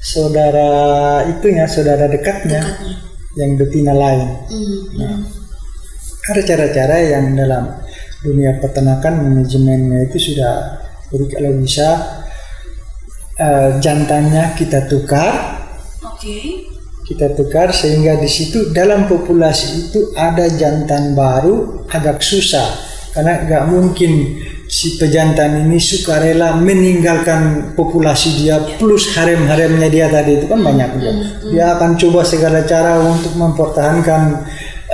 [0.00, 0.70] saudara
[1.28, 2.60] itunya saudara dekatnya.
[2.60, 3.09] Dekatnya.
[3.38, 5.22] Yang betina lain Hmm.
[6.30, 7.64] ada cara-cara yang dalam
[8.20, 11.88] dunia peternakan manajemennya itu sudah jadi kalau bisa
[13.40, 15.32] eh, jantannya kita tukar
[16.04, 16.68] Oke.
[17.08, 22.68] kita tukar sehingga di situ dalam populasi itu ada jantan baru agak susah
[23.16, 24.12] karena nggak mungkin
[24.70, 31.12] si pejantan ini sukarela meninggalkan populasi dia plus harem-haremnya dia tadi itu kan banyak juga.
[31.50, 34.22] Dia akan coba segala cara untuk mempertahankan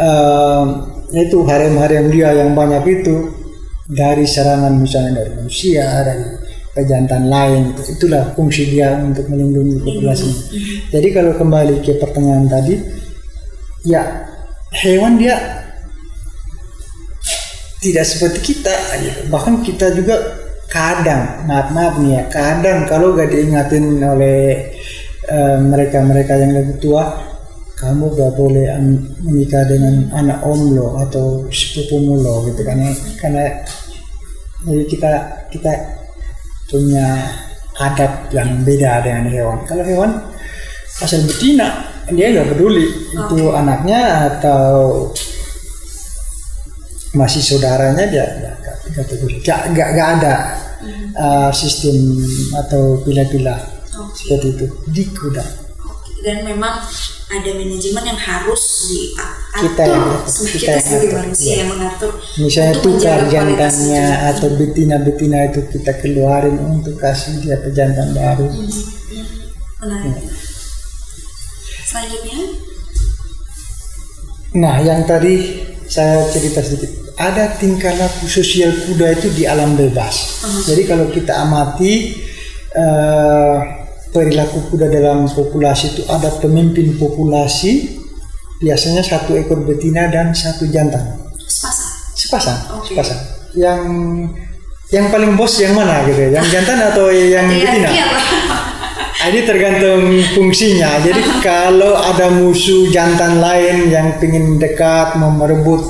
[0.00, 0.64] eh,
[1.12, 3.36] itu harem-harem dia yang banyak itu
[3.84, 6.24] dari serangan misalnya dari manusia dari
[6.72, 10.28] pejantan lain itu itulah fungsi dia untuk melindungi populasi.
[10.88, 12.74] Jadi kalau kembali ke pertanyaan tadi,
[13.84, 14.24] ya
[14.72, 15.65] hewan dia
[17.82, 19.20] tidak seperti kita, gitu.
[19.28, 20.16] bahkan kita juga
[20.66, 24.74] kadang maaf maaf nih ya kadang kalau gak diingatin oleh
[25.30, 27.22] eh, mereka-mereka yang lebih tua
[27.76, 28.66] kamu gak boleh
[29.22, 33.44] menikah dengan anak om lo atau sepupumu lo gitu karena karena
[34.66, 35.10] jadi kita
[35.54, 35.72] kita
[36.66, 37.06] punya
[37.78, 39.58] adab yang beda dengan hewan.
[39.68, 40.10] Kalau hewan
[41.04, 45.10] asal betina dia nggak peduli itu anaknya atau
[47.14, 48.54] masih saudaranya dia nggak
[49.74, 49.88] nggak.
[49.94, 50.34] Nggak ada
[51.16, 51.96] uh, sistem
[52.56, 53.56] atau pila-pila
[53.98, 54.14] Oke.
[54.16, 55.44] seperti itu di kuda.
[56.24, 56.82] Dan memang
[57.26, 59.62] ada manajemen yang harus diatur.
[59.62, 59.84] Kita.
[59.86, 61.56] Kita, Kita yang sebagai atur, manusia iya.
[61.62, 62.12] yang mengatur.
[62.40, 64.30] Misalnya tukar jantannya jantan.
[64.34, 68.48] atau betina-betina itu kita keluarin untuk kasih dia pejantan baru.
[69.82, 70.16] Menarik.
[71.86, 72.38] Selanjutnya,
[74.56, 80.44] Nah, yang tadi saya cerita sedikit, ada tingkah laku sosial kuda itu di alam bebas.
[80.66, 82.12] Jadi kalau kita amati
[82.76, 83.56] eh,
[84.12, 88.02] perilaku kuda dalam populasi itu ada pemimpin populasi,
[88.60, 91.90] biasanya satu ekor betina dan satu jantan, sepasang.
[92.16, 92.92] sepasang, Oke.
[92.92, 93.20] sepasang.
[93.56, 93.80] Yang
[94.86, 96.30] yang paling bos yang mana gitu?
[96.30, 96.38] ya?
[96.38, 97.90] Yang jantan atau yang betina?
[97.90, 98.06] Iya.
[99.26, 101.02] Ah, Ini tergantung fungsinya.
[101.02, 105.82] Jadi kalau ada musuh jantan lain yang ingin dekat mau merebut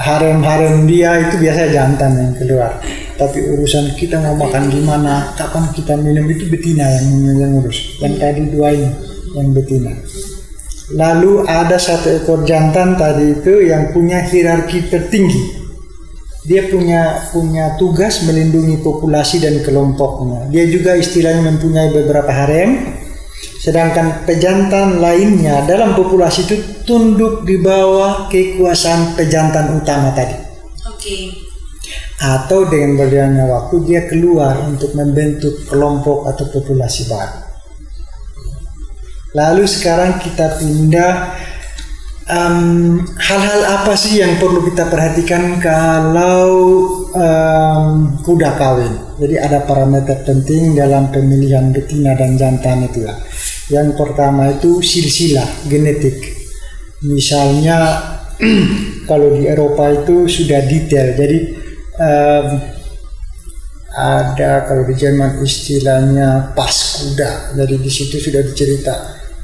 [0.00, 2.80] harem-harem dia itu biasanya jantan yang keluar.
[3.20, 8.00] Tapi urusan kita mau makan di mana, kapan kita minum itu betina yang yang ngurus.
[8.00, 8.88] Yang tadi dua ini
[9.36, 9.92] yang betina.
[10.96, 15.63] Lalu ada satu ekor jantan tadi itu yang punya hierarki tertinggi
[16.44, 20.52] dia punya punya tugas melindungi populasi dan kelompoknya.
[20.52, 23.00] Dia juga istilahnya mempunyai beberapa harem.
[23.64, 30.36] Sedangkan pejantan lainnya dalam populasi itu tunduk di bawah kekuasaan pejantan utama tadi.
[30.84, 31.32] Oke.
[32.20, 37.40] Atau dengan berjalannya waktu dia keluar untuk membentuk kelompok atau populasi baru.
[39.32, 41.12] Lalu sekarang kita pindah
[42.24, 46.48] em, hal-hal apa sih yang perlu kita perhatikan kalau
[47.12, 48.94] em, kuda kawin?
[49.20, 53.14] Jadi ada parameter penting dalam pemilihan betina dan jantan itu ya.
[53.72, 56.16] Yang pertama itu silsilah genetik.
[57.04, 58.00] Misalnya
[59.08, 61.12] kalau di Eropa itu sudah detail.
[61.16, 61.38] Jadi
[62.00, 62.46] em,
[63.94, 67.54] ada kalau di Jerman istilahnya pas kuda.
[67.54, 68.94] Jadi di situ sudah dicerita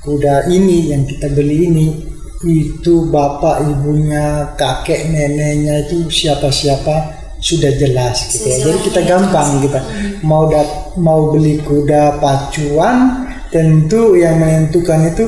[0.01, 2.10] kuda ini yang kita beli ini
[2.41, 8.57] itu bapak ibunya kakek neneknya itu siapa siapa sudah jelas gitu ya.
[8.65, 9.81] Jadi kita gampang kita
[10.25, 15.25] mau dat mau beli kuda pacuan tentu yang menentukan itu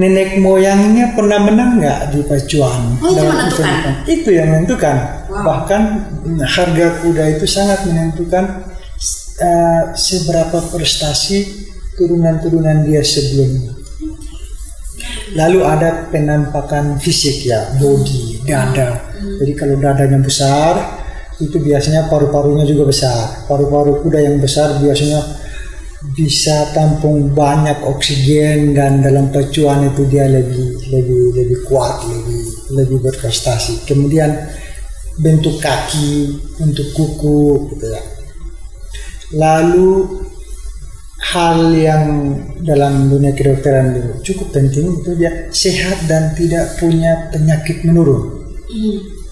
[0.00, 2.96] nenek moyangnya pernah menang nggak di pacuan?
[3.04, 3.94] Oh, itu menentukan?
[4.08, 4.96] itu yang menentukan.
[5.28, 5.44] Wow.
[5.44, 5.82] bahkan
[6.24, 8.64] mm, harga kuda itu sangat menentukan
[9.44, 11.68] eh, seberapa prestasi
[12.00, 13.83] turunan-turunan dia sebelumnya
[15.34, 19.02] lalu ada penampakan fisik ya body dada.
[19.42, 21.02] Jadi kalau dadanya besar
[21.42, 23.46] itu biasanya paru-parunya juga besar.
[23.50, 25.20] Paru-paru kuda yang besar biasanya
[26.14, 32.44] bisa tampung banyak oksigen dan dalam pacuan itu dia lebih lebih lebih kuat lebih
[32.76, 33.88] lebih berprestasi.
[33.88, 34.30] Kemudian
[35.18, 38.02] bentuk kaki, untuk kuku gitu ya.
[39.34, 40.22] Lalu
[41.24, 47.80] hal yang dalam dunia kedokteran dulu cukup penting itu dia sehat dan tidak punya penyakit
[47.88, 48.44] menurun.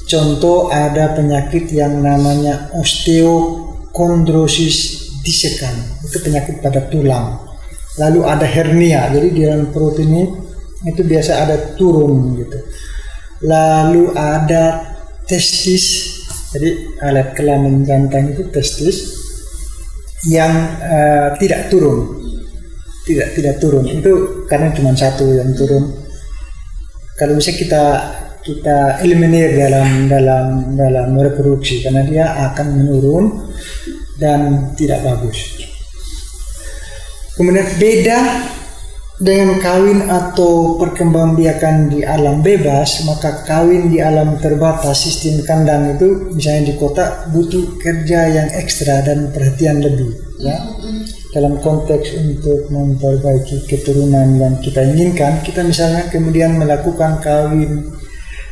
[0.09, 4.76] Contoh ada penyakit yang namanya osteokondrosis
[5.20, 7.40] dissecan itu penyakit pada tulang.
[8.01, 10.24] Lalu ada hernia jadi di dalam perut ini
[10.88, 12.57] itu biasa ada turun gitu.
[13.45, 14.97] Lalu ada
[15.28, 16.09] testis
[16.53, 19.21] jadi alat kelamin jantan itu testis
[20.30, 22.22] yang uh, tidak turun.
[23.02, 23.86] Tidak tidak turun.
[23.88, 25.90] Itu karena cuma satu yang turun.
[27.18, 27.84] Kalau bisa kita
[28.42, 33.24] kita eliminir dalam dalam dalam reproduksi karena dia akan menurun
[34.18, 35.62] dan tidak bagus.
[37.34, 38.18] Kemudian beda
[39.22, 46.34] dengan kawin atau perkembangbiakan di alam bebas, maka kawin di alam terbatas sistem kandang itu
[46.34, 50.10] misalnya di kota butuh kerja yang ekstra dan perhatian lebih
[50.42, 50.58] ya.
[51.30, 57.94] Dalam konteks untuk memperbaiki keturunan yang kita inginkan, kita misalnya kemudian melakukan kawin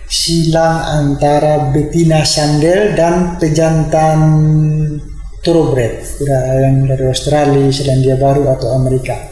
[0.07, 4.19] silang antara betina sandel dan pejantan
[5.43, 5.99] thoroughbred,
[6.63, 9.30] yang dari Australia, Selandia Baru atau Amerika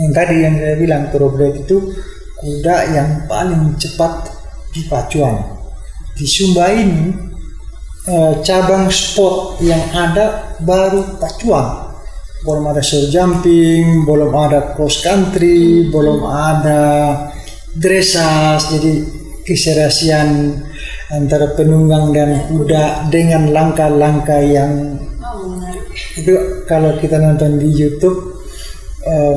[0.00, 1.92] yang tadi yang saya bilang thoroughbred itu
[2.40, 4.32] kuda yang paling cepat
[4.72, 5.60] di pacuan
[6.20, 7.16] di Sumba ini
[8.08, 11.88] eh, cabang sport yang ada baru pacuan.
[12.40, 16.80] Belum ada show jumping belum ada cross country belum ada
[17.76, 18.92] dressage jadi
[19.44, 20.56] keserasian
[21.12, 24.96] antara penunggang dan kuda dengan langkah-langkah yang
[26.16, 28.40] itu kalau kita nonton di YouTube
[29.04, 29.36] eh,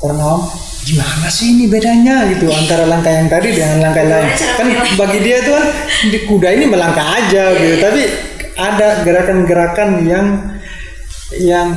[0.00, 0.42] orang awam
[0.84, 2.26] gimana sih ini bedanya?
[2.32, 4.28] Gitu antara langkah yang tadi dengan langkah lain.
[4.56, 5.66] Kan bagi dia itu kan
[6.08, 7.76] di kuda ini melangkah aja gitu.
[7.78, 8.02] Tapi
[8.56, 10.26] ada gerakan-gerakan yang
[11.36, 11.76] yang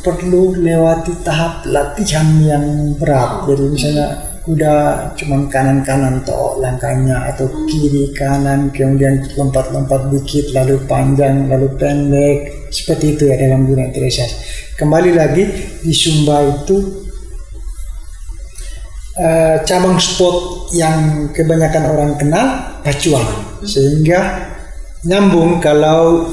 [0.00, 2.64] perlu lewati tahap latihan yang
[2.96, 3.44] berat.
[3.50, 4.08] Jadi misalnya
[4.46, 4.74] kuda
[5.18, 12.70] cuma kanan-kanan toh langkahnya atau kiri kanan kemudian lompat-lompat dikit lalu panjang lalu pendek.
[12.70, 14.38] Seperti itu ya dalam dunia dressage
[14.76, 15.44] kembali lagi
[15.80, 17.05] di Sumba itu
[19.20, 22.46] uh, cabang sport yang kebanyakan orang kenal
[22.84, 23.24] pacuan
[23.64, 24.52] sehingga
[25.04, 26.30] nyambung kalau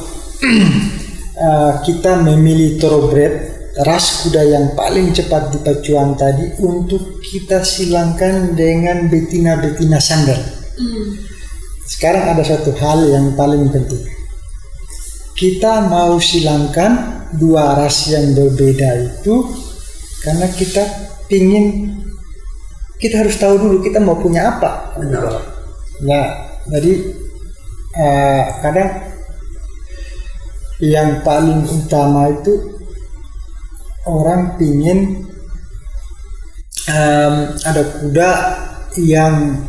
[1.39, 8.53] uh, kita memilih thoroughbred ras kuda yang paling cepat di pacuan tadi untuk kita silangkan
[8.53, 10.37] dengan betina-betina sandal.
[10.77, 11.17] Mm.
[11.89, 14.05] Sekarang ada satu hal yang paling penting.
[15.33, 19.49] Kita mau silangkan dua ras yang berbeda itu
[20.21, 20.85] karena kita
[21.33, 21.97] ingin
[23.03, 24.95] kita harus tahu dulu kita mau punya apa.
[24.95, 25.43] Benar.
[26.07, 26.25] Nah,
[26.71, 26.93] jadi
[27.99, 28.89] uh, kadang
[30.79, 32.79] yang paling utama itu
[34.07, 35.27] orang pingin
[36.87, 37.35] um,
[37.67, 38.29] ada kuda
[39.03, 39.59] yang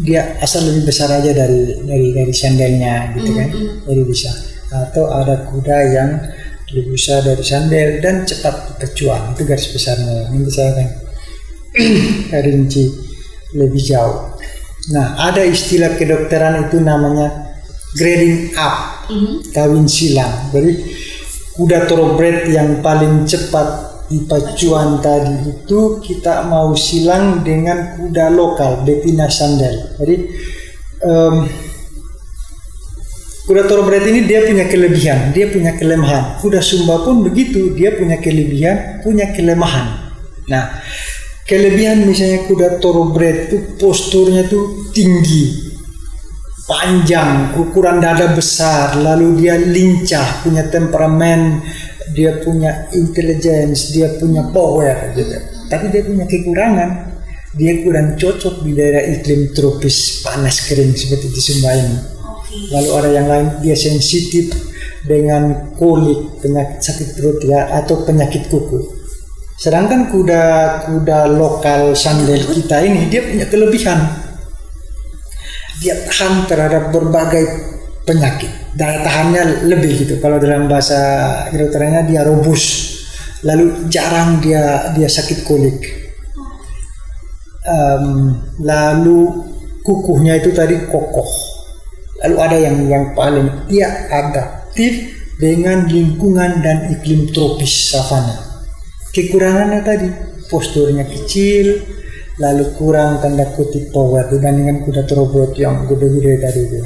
[0.00, 3.76] dia asal lebih besar aja dari dari dari sandalnya gitu kan, mm -hmm.
[3.88, 4.30] jadi bisa.
[4.70, 6.10] Atau ada kuda yang
[6.70, 10.88] lebih besar dari sandal dan cepat berjuang itu garis besarnya nanti saya akan
[12.46, 12.84] rinci
[13.54, 14.34] lebih jauh.
[14.94, 17.54] Nah ada istilah kedokteran itu namanya
[17.98, 19.50] grading up mm-hmm.
[19.50, 20.50] kawin silang.
[20.54, 20.72] Jadi
[21.58, 28.82] kuda thoroughbred yang paling cepat di pacuan tadi itu kita mau silang dengan kuda lokal
[28.82, 30.16] betina sandal jadi
[31.06, 31.46] um,
[33.48, 36.36] Kuda thoroughbred ini dia punya kelebihan, dia punya kelemahan.
[36.44, 40.12] Kuda Sumba pun begitu, dia punya kelebihan, punya kelemahan.
[40.44, 40.76] Nah,
[41.48, 45.72] kelebihan misalnya kuda thoroughbred itu posturnya tuh tinggi,
[46.68, 51.64] panjang, ukuran dada besar, lalu dia lincah, punya temperamen,
[52.12, 55.32] dia punya intelligence, dia punya power gitu.
[55.66, 56.90] Tapi dia punya kekurangan,
[57.56, 62.09] dia kurang cocok di daerah iklim tropis panas kering seperti di Sumba ini
[62.50, 64.50] lalu ada yang lain dia sensitif
[65.06, 69.00] dengan kulit penyakit sakit perut ya atau penyakit kuku.
[69.60, 70.42] Sedangkan kuda
[70.88, 73.98] kuda lokal sandal kita ini dia punya kelebihan.
[75.80, 77.44] Dia tahan terhadap berbagai
[78.04, 78.76] penyakit.
[78.76, 80.14] Daya tahannya lebih gitu.
[80.20, 81.00] Kalau dalam bahasa
[81.48, 83.00] kedokterannya dia robust
[83.40, 85.76] lalu jarang dia dia sakit kulit.
[87.60, 89.48] Um, lalu
[89.84, 91.49] kukuhnya itu tadi kokoh
[92.20, 98.36] Lalu ada yang yang paling dia adaptif dengan lingkungan dan iklim tropis savana.
[99.10, 100.08] Kekurangannya tadi
[100.52, 101.80] posturnya kecil,
[102.40, 106.78] lalu kurang tanda kutip power dibandingkan kuda thoroughbred yang gede-gede tadi itu.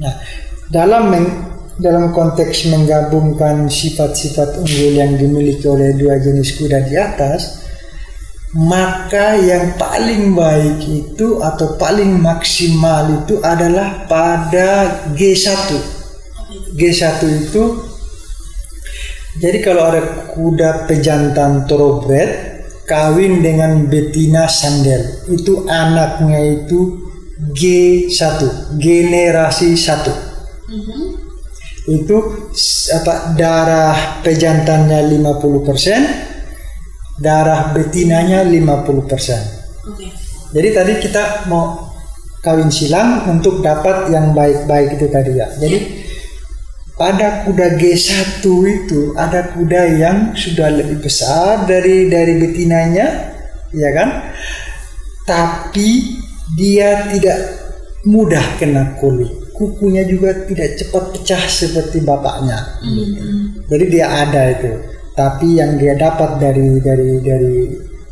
[0.00, 0.14] Nah,
[0.72, 1.28] dalam meng,
[1.80, 7.63] dalam konteks menggabungkan sifat-sifat unggul yang dimiliki oleh dua jenis kuda di atas,
[8.54, 15.74] maka yang paling baik itu atau paling maksimal itu adalah pada G1.
[16.78, 17.62] G1 itu
[19.42, 27.10] jadi kalau ada kuda pejantan thoroughbred kawin dengan betina sandel itu anaknya itu
[27.50, 28.38] G1
[28.78, 32.16] generasi 1 itu
[32.94, 36.33] apa darah pejantannya 50%
[37.20, 38.54] darah betinanya 50%
[39.90, 40.06] Oke.
[40.50, 41.92] jadi tadi kita mau
[42.44, 46.04] kawin silang untuk dapat yang baik-baik itu tadi ya jadi
[46.94, 53.06] pada kuda G1 itu ada kuda yang sudah lebih besar dari dari betinanya,
[53.74, 54.30] ya kan?
[55.26, 55.88] Tapi
[56.54, 57.38] dia tidak
[58.06, 59.30] mudah kena kulit.
[59.54, 62.78] Kukunya juga tidak cepat pecah seperti bapaknya.
[63.70, 64.93] Jadi dia ada itu.
[65.14, 67.54] Tapi yang dia dapat dari dari dari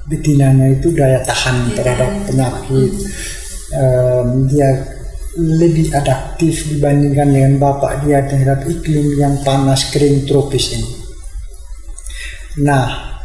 [0.07, 2.93] betinanya itu daya tahan terhadap penyakit.
[3.75, 4.71] Em, dia
[5.35, 10.91] lebih adaptif dibandingkan dengan bapak dia terhadap iklim yang panas kering tropis ini.
[12.61, 13.17] Nah,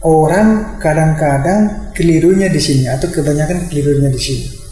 [0.00, 4.63] orang kadang-kadang kelirunya di sini atau kebanyakan kelirunya di sini.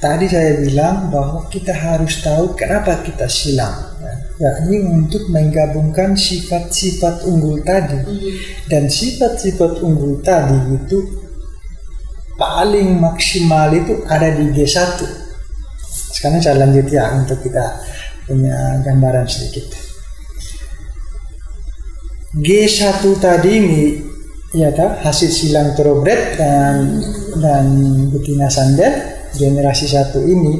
[0.00, 4.00] Tadi saya bilang bahwa kita harus tahu kenapa kita silang.
[4.00, 8.00] Ya, yakni untuk menggabungkan sifat-sifat unggul tadi.
[8.64, 11.04] Dan sifat-sifat unggul tadi itu
[12.40, 15.04] paling maksimal itu ada di G1.
[16.16, 17.84] Sekarang saya lanjut ya untuk kita
[18.24, 19.68] punya gambaran sedikit.
[22.40, 23.84] G1 tadi ini
[24.56, 27.04] ya tak hasil silang thoroughbred dan
[27.36, 27.66] dan
[28.08, 30.54] betina sandel generasi satu ini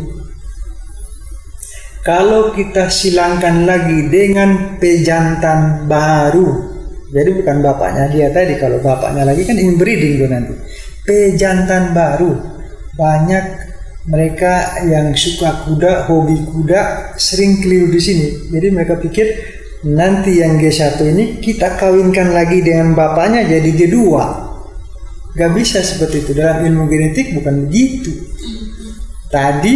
[2.00, 6.70] kalau kita silangkan lagi dengan pejantan baru
[7.10, 10.54] jadi bukan bapaknya dia tadi kalau bapaknya lagi kan inbreeding tuh nanti.
[11.02, 12.38] Pejantan baru
[12.94, 13.44] banyak
[14.06, 18.26] mereka yang suka kuda hobi kuda sering keliru di sini.
[18.54, 19.26] Jadi mereka pikir
[19.90, 23.98] nanti yang G1 ini kita kawinkan lagi dengan bapaknya jadi G2
[25.34, 26.30] gak bisa seperti itu.
[26.38, 28.14] Dalam ilmu genetik bukan begitu
[29.30, 29.74] tadi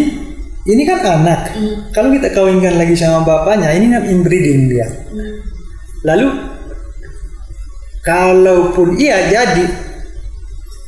[0.65, 1.55] ini kan anak.
[1.95, 4.87] Kalau kita kawinkan lagi sama bapaknya ini kan inbreeding dia.
[6.05, 6.29] Lalu
[8.05, 9.65] kalaupun iya jadi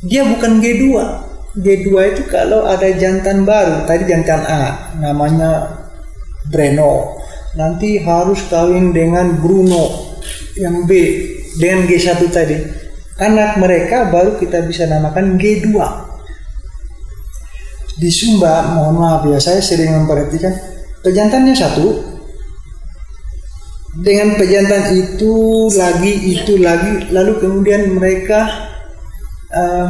[0.05, 0.85] dia bukan G2
[1.57, 5.73] G2 itu kalau ada jantan baru tadi jantan A namanya
[6.53, 7.17] Breno.
[7.57, 10.13] Nanti harus kawin dengan Bruno
[10.53, 10.93] yang B
[11.57, 12.57] dengan G1 tadi.
[13.17, 15.73] Anak mereka baru kita bisa namakan G2
[17.97, 20.53] di Sumba mohon maaf ya saya sering memperhatikan
[21.01, 21.87] pejantannya satu.
[23.97, 25.33] Dengan pejantan itu
[25.73, 28.69] lagi itu lagi lalu kemudian mereka
[29.49, 29.89] uh,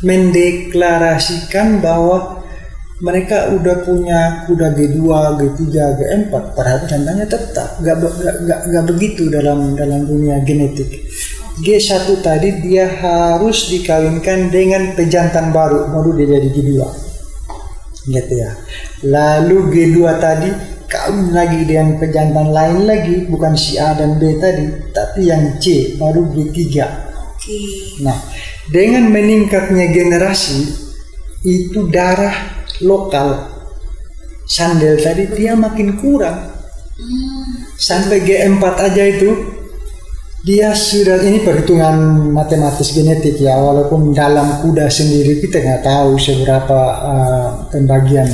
[0.00, 2.40] mendeklarasikan bahwa
[3.04, 5.02] mereka udah punya kuda G2,
[5.36, 7.96] G3, G4 padahal jantannya tetap gak,
[8.48, 11.04] gak, gak begitu dalam dalam dunia genetik
[11.54, 16.72] G1 tadi dia harus dikawinkan dengan pejantan baru baru dia jadi G2
[18.10, 18.50] gitu ya
[19.06, 20.50] lalu G2 tadi
[20.90, 25.94] kawin lagi dengan pejantan lain lagi bukan si A dan B tadi tapi yang C
[25.94, 27.04] baru G3
[27.44, 27.60] Oke.
[28.00, 28.16] Nah,
[28.72, 30.64] dengan meningkatnya generasi
[31.44, 33.52] itu darah lokal
[34.48, 36.56] sandel tadi dia makin kurang.
[37.76, 39.53] Sampai G4 aja itu
[40.44, 43.56] dia sudah ini perhitungan matematis genetik ya.
[43.56, 48.28] Walaupun dalam kuda sendiri kita nggak tahu seberapa uh, pembagian.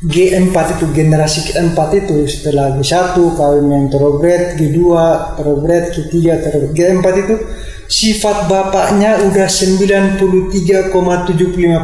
[0.00, 4.78] G4 itu generasi keempat itu setelah G1 kawin yang thoroughbred G2
[5.36, 6.72] thoroughbred G3 thoroughbred.
[6.78, 7.34] G4 itu
[7.90, 10.22] sifat bapaknya udah 93,75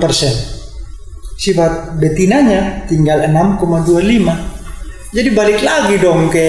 [0.01, 0.33] persen.
[1.37, 4.56] Sifat betinanya tinggal 6,25
[5.15, 6.49] jadi balik lagi dong ke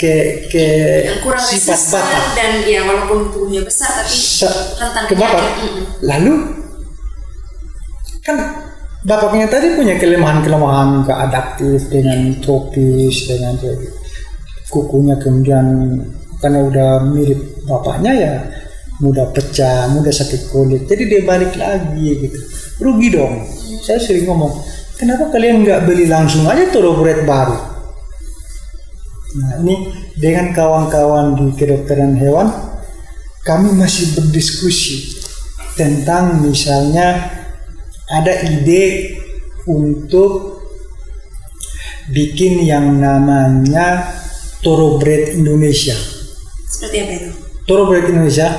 [0.00, 0.12] ke
[0.48, 0.64] ke
[1.04, 5.44] yang kurang sifat bapak dan ya walaupun tubuhnya besar tapi Sa- rentan ke bapak.
[5.44, 5.84] Mm-mm.
[6.04, 6.34] lalu
[8.24, 8.36] kan
[9.04, 13.56] bapaknya tadi punya kelemahan-kelemahan keadaptif dengan tropis dengan
[14.68, 15.66] kukunya kemudian
[16.40, 18.34] karena udah mirip bapaknya ya
[19.00, 20.84] mudah pecah, mudah sakit kulit.
[20.84, 22.38] Jadi dia balik lagi gitu.
[22.84, 23.48] Rugi dong.
[23.80, 24.60] Saya sering ngomong,
[25.00, 27.56] kenapa kalian nggak beli langsung aja thoroughbred baru?
[29.38, 29.74] Nah ini
[30.18, 32.50] dengan kawan-kawan di kedokteran hewan,
[33.46, 35.22] kami masih berdiskusi
[35.78, 37.30] tentang misalnya
[38.10, 39.16] ada ide
[39.70, 40.60] untuk
[42.10, 44.10] bikin yang namanya
[44.60, 45.94] Thoroughbred Indonesia.
[46.66, 47.30] Seperti apa itu?
[47.70, 48.50] Thoroughbred Indonesia,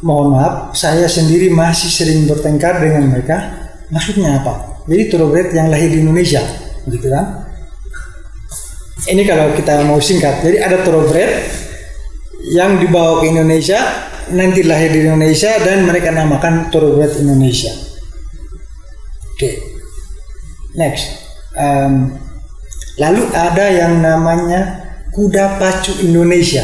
[0.00, 3.68] mohon maaf, saya sendiri masih sering bertengkar dengan mereka.
[3.92, 4.82] Maksudnya apa?
[4.88, 6.40] Jadi Thoroughbred yang lahir di Indonesia,
[6.88, 7.43] gitu kan?
[8.94, 11.30] Ini kalau kita mau singkat, jadi ada Thoroughbred
[12.54, 13.82] yang dibawa ke Indonesia,
[14.30, 17.74] nanti lahir di Indonesia dan mereka namakan Thoroughbred Indonesia.
[19.34, 19.50] Oke,
[20.78, 21.10] next.
[21.58, 22.14] Um,
[23.02, 26.62] lalu ada yang namanya kuda pacu Indonesia.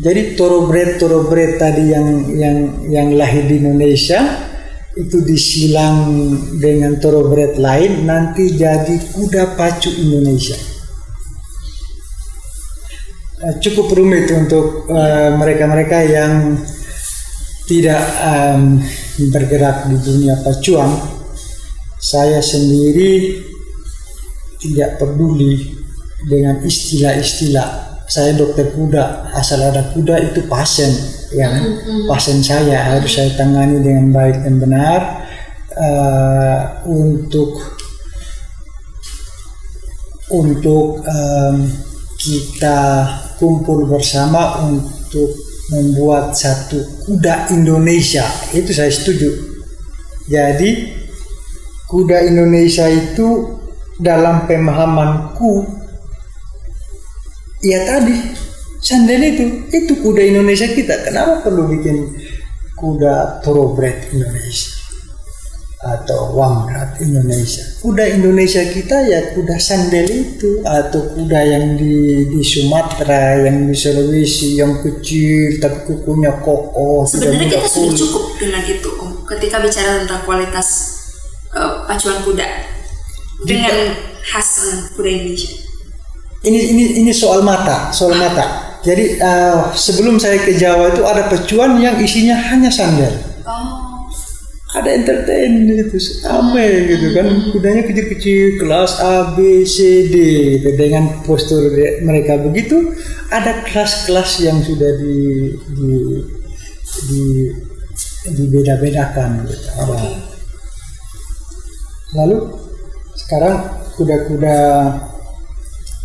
[0.00, 2.56] Jadi thoroughbred thoroughbred tadi yang yang
[2.88, 4.48] yang lahir di Indonesia
[4.96, 6.08] itu disilang
[6.56, 10.56] dengan thoroughbred lain nanti jadi kuda pacu Indonesia.
[13.40, 16.60] Eh, Cukup rumit untuk eh, mereka-mereka yang
[17.64, 18.82] tidak em,
[19.30, 20.90] bergerak di dunia pacuan.
[22.00, 23.38] Saya sendiri
[24.58, 25.78] tidak peduli
[26.26, 30.90] dengan istilah-istilah saya dokter kuda asal ada kuda itu pasien
[31.30, 31.64] ya kan?
[32.10, 35.00] pasien saya harus saya tangani dengan baik dan benar
[35.70, 36.60] Eh,
[36.90, 37.78] untuk
[40.34, 41.56] untuk em,
[42.18, 42.78] kita
[43.40, 45.32] kumpul bersama untuk
[45.72, 48.28] membuat satu kuda Indonesia.
[48.52, 49.32] Itu saya setuju.
[50.28, 51.00] Jadi
[51.88, 53.58] kuda Indonesia itu
[53.96, 55.66] dalam pemahamanku
[57.60, 58.16] ya tadi
[58.80, 61.00] sandal itu itu kuda Indonesia kita.
[61.08, 62.12] Kenapa perlu bikin
[62.76, 64.79] kuda thoroughbred Indonesia
[65.80, 67.64] atau wamrat Indonesia.
[67.80, 73.72] Kuda Indonesia kita ya kuda sandal itu atau kuda yang di di Sumatera yang di
[73.72, 77.96] Sulawesi yang kecil tapi kukunya kokoh Sebenarnya kita sudah pulih.
[77.96, 80.68] cukup dengan itu Om, ketika bicara tentang kualitas
[81.56, 82.48] eh, pacuan kuda.
[83.48, 84.48] Dengan khas
[84.92, 85.48] kuda Indonesia.
[86.44, 88.76] ini ini ini soal mata soal mata.
[88.84, 93.29] Jadi eh, sebelum saya ke Jawa itu ada pecuan yang isinya hanya sandal
[94.70, 95.98] ada entertain gitu
[96.30, 97.26] ame gitu kan.
[97.50, 100.16] Kudanya kecil-kecil kelas A B C D
[100.62, 100.68] gitu.
[100.78, 101.74] dengan postur
[102.06, 102.94] mereka begitu
[103.34, 105.18] ada kelas-kelas yang sudah di
[105.74, 105.92] di
[107.10, 107.24] di
[108.30, 109.68] dibeda-bedakan gitu.
[109.74, 109.98] ada.
[112.14, 112.38] Lalu
[113.14, 113.56] sekarang
[113.98, 114.58] kuda-kuda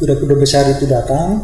[0.02, 1.42] kuda-kuda besar itu datang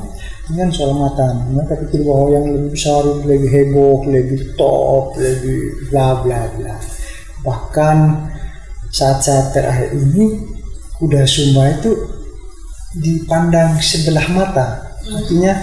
[0.51, 6.19] dengan soal mata mereka pikir bahwa yang lebih besar lebih heboh lebih top lebih bla
[6.19, 6.75] bla bla
[7.41, 8.29] bahkan
[8.91, 10.45] saat-saat terakhir ini
[10.99, 11.91] kuda Sumba itu
[12.97, 14.67] dipandang sebelah mata.
[15.07, 15.55] Artinya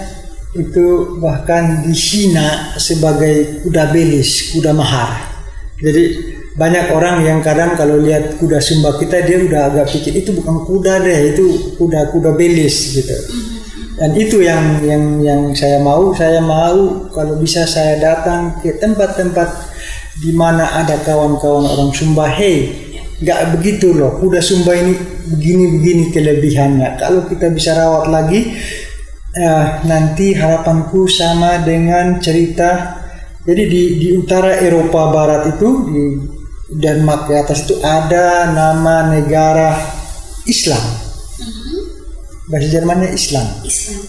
[0.57, 5.29] itu bahkan dihina sebagai kuda belis kuda mahar.
[5.79, 10.35] Jadi banyak orang yang kadang kalau lihat kuda Sumba kita dia udah agak pikir itu
[10.35, 13.15] bukan kuda deh itu kuda-kuda belis gitu.
[13.99, 16.15] Dan itu yang yang yang saya mau.
[16.15, 19.47] Saya mau kalau bisa saya datang ke tempat-tempat
[20.19, 22.89] di mana ada kawan-kawan orang Sumba hey
[23.19, 24.19] nggak begitu loh.
[24.19, 24.95] Kuda Sumba ini
[25.35, 26.99] begini-begini kelebihannya.
[26.99, 28.55] Kalau kita bisa rawat lagi
[29.35, 32.99] eh, nanti harapanku sama dengan cerita.
[33.43, 36.05] Jadi di, di utara Eropa Barat itu di
[36.69, 39.73] Denmark ke atas itu ada nama negara
[40.45, 40.81] Islam.
[42.49, 43.45] Bahasa Jermannya Islam.
[43.61, 44.01] Islam.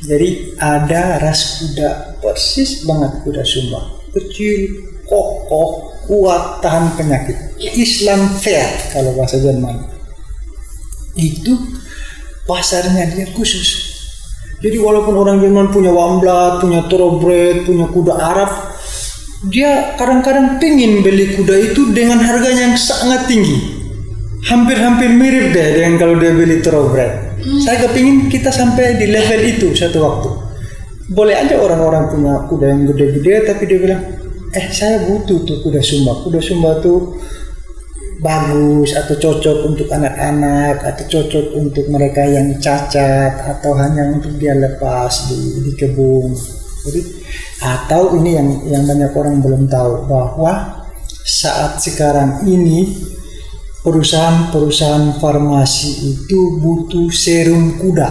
[0.00, 4.00] jadi ada ras kuda persis banget kuda Sumba.
[4.10, 9.82] Kecil kokoh kuat tahan penyakit Islam fair kalau bahasa Jerman.
[11.18, 11.58] Itu
[12.46, 13.98] pasarnya dia khusus.
[14.62, 18.50] Jadi walaupun orang Jerman punya wamblat punya thoroughbred punya kuda Arab
[19.50, 23.82] dia kadang-kadang pingin beli kuda itu dengan harganya yang sangat tinggi.
[24.40, 29.72] Hampir-hampir mirip deh dengan kalau dia beli thoroughbred saya kepingin kita sampai di level itu
[29.72, 30.30] satu waktu.
[31.10, 34.02] Boleh aja orang-orang punya kuda yang gede-gede tapi dia bilang
[34.50, 36.12] eh saya butuh tuh kuda sumba.
[36.26, 37.14] Kuda sumba tuh
[38.20, 44.52] bagus atau cocok untuk anak-anak atau cocok untuk mereka yang cacat atau hanya untuk dia
[44.52, 46.34] lepas di, di kebun.
[46.84, 47.00] Jadi
[47.62, 50.84] atau ini yang yang banyak orang belum tahu bahwa
[51.24, 52.90] saat sekarang ini
[53.86, 58.10] perusahaan-perusahaan farmasi itu butuh serum kuda.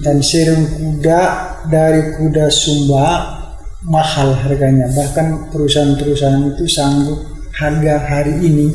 [0.00, 1.22] Dan serum kuda
[1.68, 3.39] dari kuda sumba
[3.86, 4.88] mahal harganya.
[4.92, 7.20] Bahkan perusahaan-perusahaan itu sanggup
[7.56, 8.66] harga hari ini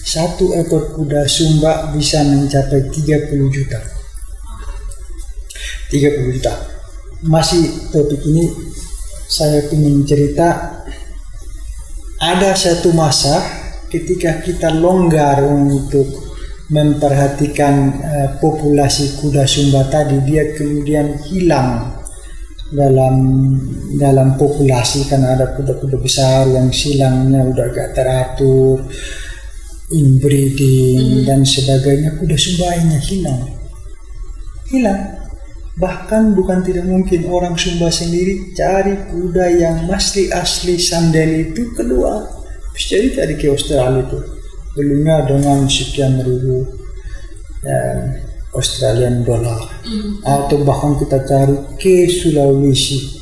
[0.00, 3.80] satu ekor kuda sumba bisa mencapai 30 juta.
[5.92, 6.54] 30 juta.
[7.28, 8.48] Masih topik ini
[9.28, 10.80] saya ingin cerita.
[12.20, 13.40] Ada satu masa
[13.88, 16.30] ketika kita longgar untuk
[16.70, 21.99] memperhatikan eh, populasi kuda Sumba tadi dia kemudian hilang
[22.70, 23.16] dalam
[23.98, 28.86] dalam populasi karena ada kuda-kuda besar yang silangnya udah agak teratur
[29.90, 32.14] inbreeding dan sebagainya.
[32.18, 33.42] Kuda Sumbanya hilang.
[34.70, 35.02] Hilang.
[35.80, 42.40] Bahkan bukan tidak mungkin orang Sumba sendiri cari kuda yang masih asli sandal itu keluar
[42.88, 44.18] jadi tadi ke Australia itu.
[44.72, 46.64] Belinya dengan sekian ribu.
[47.60, 47.82] Ya,
[48.54, 49.58] Australian dollar.
[50.26, 53.20] Atau bahkan kita cari ke Sulawesi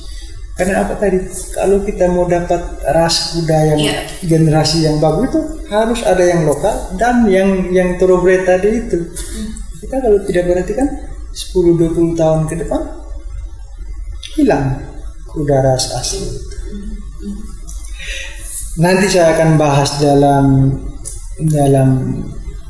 [0.59, 1.23] karena apa tadi?
[1.55, 3.99] Kalau kita mau dapat ras kuda yang Iya.
[4.27, 9.07] generasi yang bagus itu harus ada yang lokal dan yang yang thoroughbred tadi itu.
[9.79, 10.91] Kita kalau tidak perhatikan
[11.31, 12.83] 10-20 tahun ke depan
[14.35, 14.83] hilang
[15.31, 16.27] kuda ras asli.
[16.27, 17.31] Itu.
[18.83, 20.75] Nanti saya akan bahas dalam
[21.39, 22.19] dalam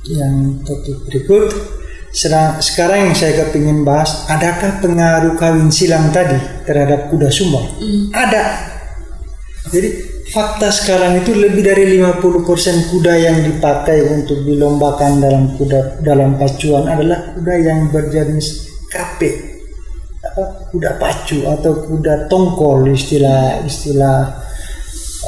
[0.05, 1.78] yang topik berikut.
[2.13, 7.61] Sekarang yang saya kepingin bahas, adakah pengaruh kawin silang tadi terhadap kuda Sumba?
[8.17, 8.43] Ada.
[9.69, 9.89] Jadi
[10.33, 16.85] fakta sekarang itu lebih dari 50% kuda yang dipakai untuk dilombakan dalam kuda dalam pacuan
[16.89, 19.21] adalah kuda yang berjenis KP
[20.19, 24.37] apa kuda pacu atau kuda tongkol istilah istilah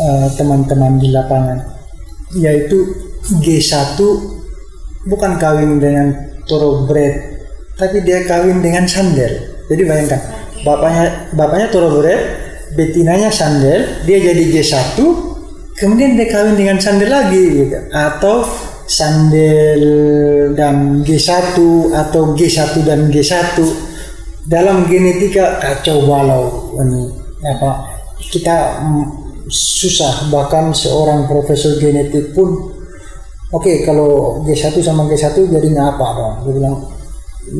[0.00, 1.58] eh, teman-teman di lapangan
[2.36, 2.92] yaitu
[3.40, 3.96] G1
[5.08, 7.14] bukan kawin dengan thoroughbred
[7.78, 9.30] tapi dia kawin dengan sandal
[9.70, 10.20] jadi bayangkan
[10.66, 12.20] bapaknya bapaknya thoroughbred
[12.74, 14.98] betinanya sandal dia jadi G1
[15.80, 17.78] kemudian dia kawin dengan sandal lagi gitu.
[17.90, 18.44] Atau
[18.84, 19.82] sandal
[20.52, 21.56] dan G1
[21.94, 23.56] atau G1 dan G1
[24.44, 26.76] dalam genetika kacau balau.
[26.76, 27.02] Ini
[27.48, 29.06] apa kita mm,
[29.48, 30.28] susah.
[30.28, 32.69] Bahkan seorang profesor genetik pun
[33.50, 36.76] oke kalau G1 sama G1 jadinya apa dong dia bilang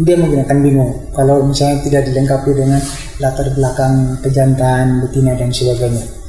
[0.05, 2.80] dia menggunakan bingung kalau misalnya tidak dilengkapi dengan
[3.18, 6.20] latar belakang pejantan betina dan sebagainya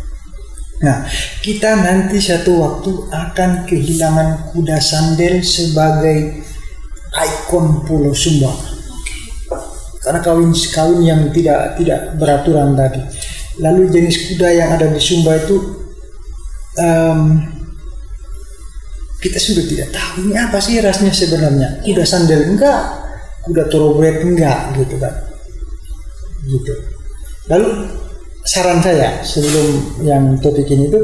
[0.82, 1.05] Nah,
[1.45, 6.41] kita nanti satu waktu akan kehilangan kuda sandal sebagai
[7.14, 8.49] ikon Pulau Sumba.
[10.01, 12.97] Karena kawin kawin yang tidak tidak beraturan tadi.
[13.62, 15.86] Lalu jenis kuda yang ada di Sumba itu
[16.82, 17.45] em,
[19.22, 21.86] kita sudah tidak tahu ini apa sih rasnya sebenarnya.
[21.86, 22.82] Kuda sandal enggak,
[23.45, 25.13] kuda thoroughbred enggak gitu kan.
[26.49, 26.74] Gitu.
[27.45, 27.69] Lalu
[28.41, 30.99] saran saya sebelum yang topik ini itu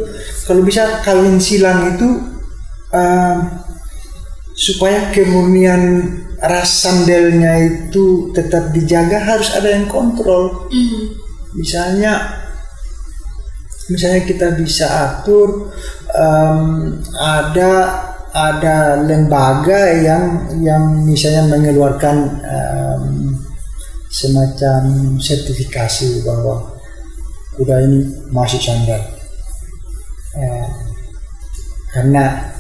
[0.50, 2.10] kalau bisa kawin silang itu
[2.90, 3.38] em,
[4.58, 10.70] supaya kemurnian ras sandalnya itu tetap dijaga harus ada yang kontrol
[11.54, 12.46] misalnya
[13.88, 15.72] misalnya kita bisa atur
[16.12, 16.62] em,
[17.16, 17.72] ada
[18.36, 20.24] ada lembaga yang
[20.62, 23.04] yang misalnya mengeluarkan em,
[24.12, 26.76] semacam sertifikasi bahwa
[27.58, 28.00] kuda ini
[28.32, 29.18] masih sandal
[30.38, 30.70] Eh,
[31.90, 32.54] karena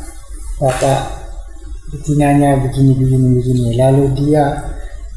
[0.57, 1.29] bapak
[1.93, 4.65] betinanya begini begini begini lalu dia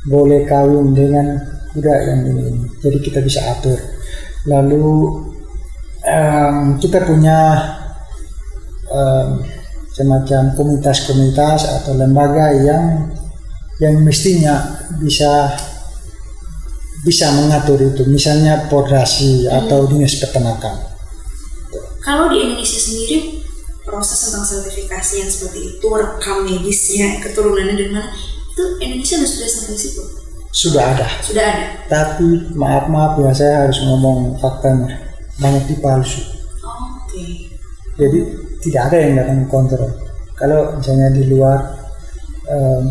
[0.05, 1.41] boleh kawin dengan
[1.73, 2.69] kuda yang ini.
[2.85, 3.81] jadi kita bisa atur
[4.45, 4.85] lalu
[6.05, 7.39] em, kita punya
[8.89, 9.45] em,
[9.91, 13.13] semacam komunitas-komunitas atau lembaga yang
[13.81, 15.57] yang mestinya bisa
[17.05, 18.05] bisa mengatur itu.
[18.09, 20.89] Misalnya Podrasi atau dinas peternakan.
[22.01, 23.41] Kalau di Indonesia sendiri
[23.85, 28.09] proses tentang sertifikasi yang seperti itu, rekam medisnya, keturunannya dari mana,
[28.53, 30.03] itu Indonesia sudah sampai situ.
[30.51, 31.07] sudah ada.
[31.23, 31.67] Sudah ada.
[31.87, 35.10] tapi maaf maaf ya saya harus ngomong faktanya
[35.41, 36.21] banyak dipalsu
[36.61, 37.49] Oh, Oke.
[37.97, 38.19] jadi
[38.61, 39.89] tidak ada yang datang kontrol.
[40.37, 41.57] Kalau misalnya di luar
[42.45, 42.85] em,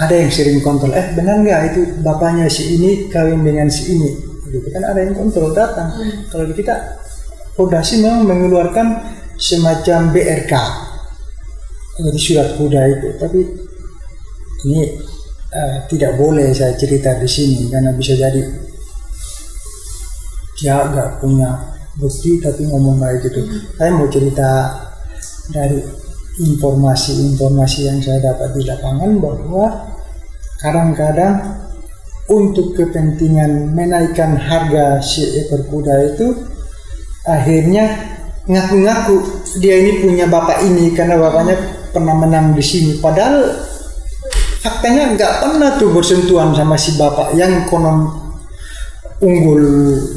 [0.00, 4.10] ada yang sering kontrol eh benar nggak itu bapaknya si ini kawin dengan si ini?
[4.48, 5.92] Gitu kan ada yang kontrol datang.
[6.32, 7.04] Kalau di kita
[7.54, 8.86] Prodasi memang mengeluarkan
[9.38, 10.52] semacam BRK
[11.94, 13.08] jadi surat kuda itu.
[13.20, 13.40] Tapi
[14.66, 14.80] ini
[15.54, 18.42] eh, tidak boleh saya cerita di sini karena bisa jadi
[20.58, 23.40] dia nggak punya bukti tapi ngomong kayak gitu.
[23.78, 24.50] Saya mau cerita
[25.52, 25.78] dari
[26.34, 29.66] informasi-informasi yang saya dapat di lapangan bahwa
[30.58, 31.34] kadang-kadang
[32.26, 36.32] untuk kepentingan menaikkan harga si ekor kuda itu
[37.28, 38.16] akhirnya
[38.48, 39.16] ngaku-ngaku
[39.60, 41.56] dia ini punya bapak ini karena bapaknya
[41.92, 43.52] pernah menang di sini padahal
[44.64, 48.23] faktanya nggak pernah tuh bersentuhan sama si bapak yang konon
[49.22, 49.62] unggul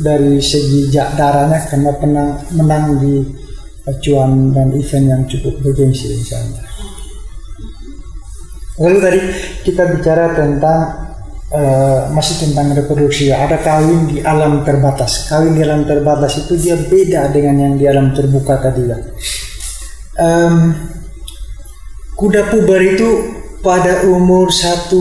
[0.01, 3.15] dari segi darahnya karena penang, menang di
[3.87, 6.61] acuan dan event yang cukup bergengsi misalnya.
[8.77, 9.19] Lalu tadi
[9.65, 10.79] kita bicara tentang
[11.49, 13.33] eh, masih tentang reproduksi.
[13.33, 15.25] Ada kawin di alam terbatas.
[15.25, 18.97] Kawin di alam terbatas itu dia beda dengan yang di alam terbuka tadi ya.
[20.17, 20.73] Em,
[22.17, 23.09] kuda puber itu
[23.61, 24.93] pada umur 1,5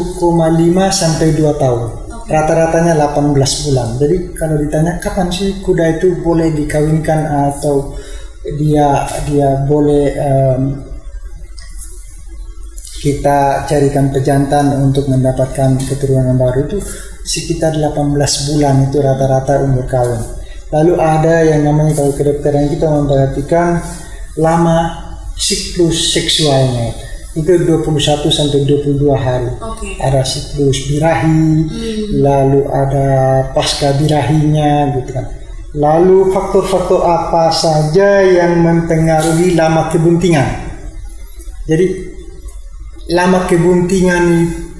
[0.89, 2.06] sampai 2 tahun.
[2.27, 3.89] Rata-ratanya 18 bulan.
[4.03, 7.21] Jadi kalau ditanya kapan sih kuda itu boleh dikawinkan
[7.55, 7.95] atau
[8.59, 10.63] dia dia boleh em,
[12.99, 16.79] kita carikan pejantan untuk mendapatkan keturunan baru itu
[17.23, 17.95] sekitar 18
[18.51, 20.23] bulan itu rata-rata umur kawin.
[20.75, 23.79] Lalu ada yang namanya kalau kedokteran kita memperhatikan
[24.35, 24.79] lama
[25.39, 27.06] siklus seksualnya itu.
[27.37, 29.53] Itu 21 sampai 22 hari.
[29.61, 30.01] Oke.
[30.01, 31.69] Ada siklus birahi,
[32.17, 33.09] lalu ada
[33.53, 35.27] pasca birahinya gitu kan.
[35.77, 40.49] Lalu faktor-faktor apa saja yang mempengaruhi lama kebuntingan.
[41.69, 42.17] Jadi
[43.13, 44.25] lama kebuntingan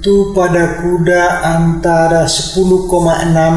[0.01, 2.89] itu pada kuda antara 10,6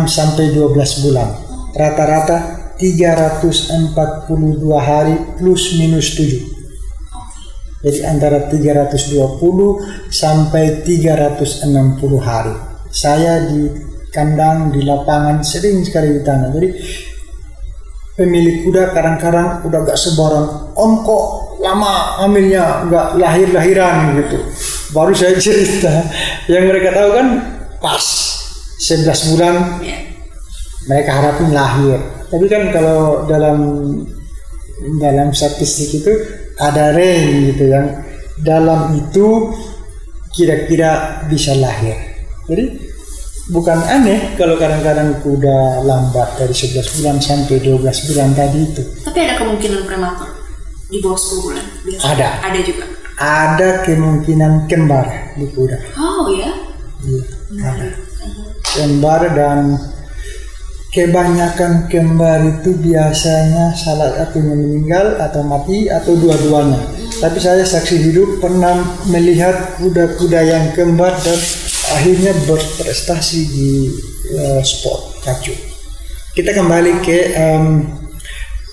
[0.05, 1.29] sampai 12 bulan.
[1.73, 4.29] Rata-rata 342
[4.77, 6.60] hari plus minus 7.
[7.81, 12.53] Jadi antara 320 sampai 360 hari.
[12.93, 13.73] Saya di
[14.13, 16.53] kandang di lapangan sering sekali ditanya.
[16.53, 16.69] Jadi
[18.21, 21.25] pemilik kuda kadang-kadang udah gak sebarang kok
[21.61, 24.39] lama hamilnya nggak lahir-lahiran gitu
[24.97, 25.93] baru saya cerita
[26.49, 27.29] yang mereka tahu kan
[27.79, 28.05] pas
[28.81, 29.55] 11 bulan
[30.89, 32.01] mereka harapin lahir
[32.33, 33.59] tapi kan kalau dalam
[34.97, 36.13] dalam statistik itu
[36.61, 37.87] ada range gitu yang
[38.41, 39.53] dalam itu
[40.33, 41.97] kira-kira bisa lahir
[42.47, 42.77] jadi
[43.51, 49.19] bukan aneh kalau kadang-kadang kuda lambat dari 11 bulan sampai 12 bulan tadi itu Tapi
[49.27, 50.29] ada kemungkinan prematur
[50.91, 51.65] di bawah 10 bulan.
[51.87, 52.03] Biasa.
[52.15, 52.29] Ada.
[52.51, 52.85] Ada juga.
[53.21, 55.07] ada kemungkinan kembar
[55.37, 56.51] di kuda Oh ya.
[57.01, 57.23] Iya,
[57.61, 57.87] ada
[58.65, 59.77] kembar dan
[60.91, 66.83] kebanyakan kembar itu biasanya salah satunya meninggal atau mati atau dua-duanya.
[67.23, 71.39] Tapi saya saksi hidup pernah melihat kuda-kuda yang kembar dan
[71.95, 73.71] akhirnya berprestasi di
[74.35, 75.55] eh, sport kacu.
[76.35, 77.65] Kita kembali ke em,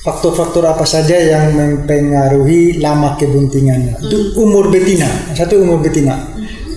[0.05, 3.97] faktor-faktor apa saja yang mempengaruhi lama kebuntingannya.
[4.01, 6.17] Itu umur betina, satu umur betina.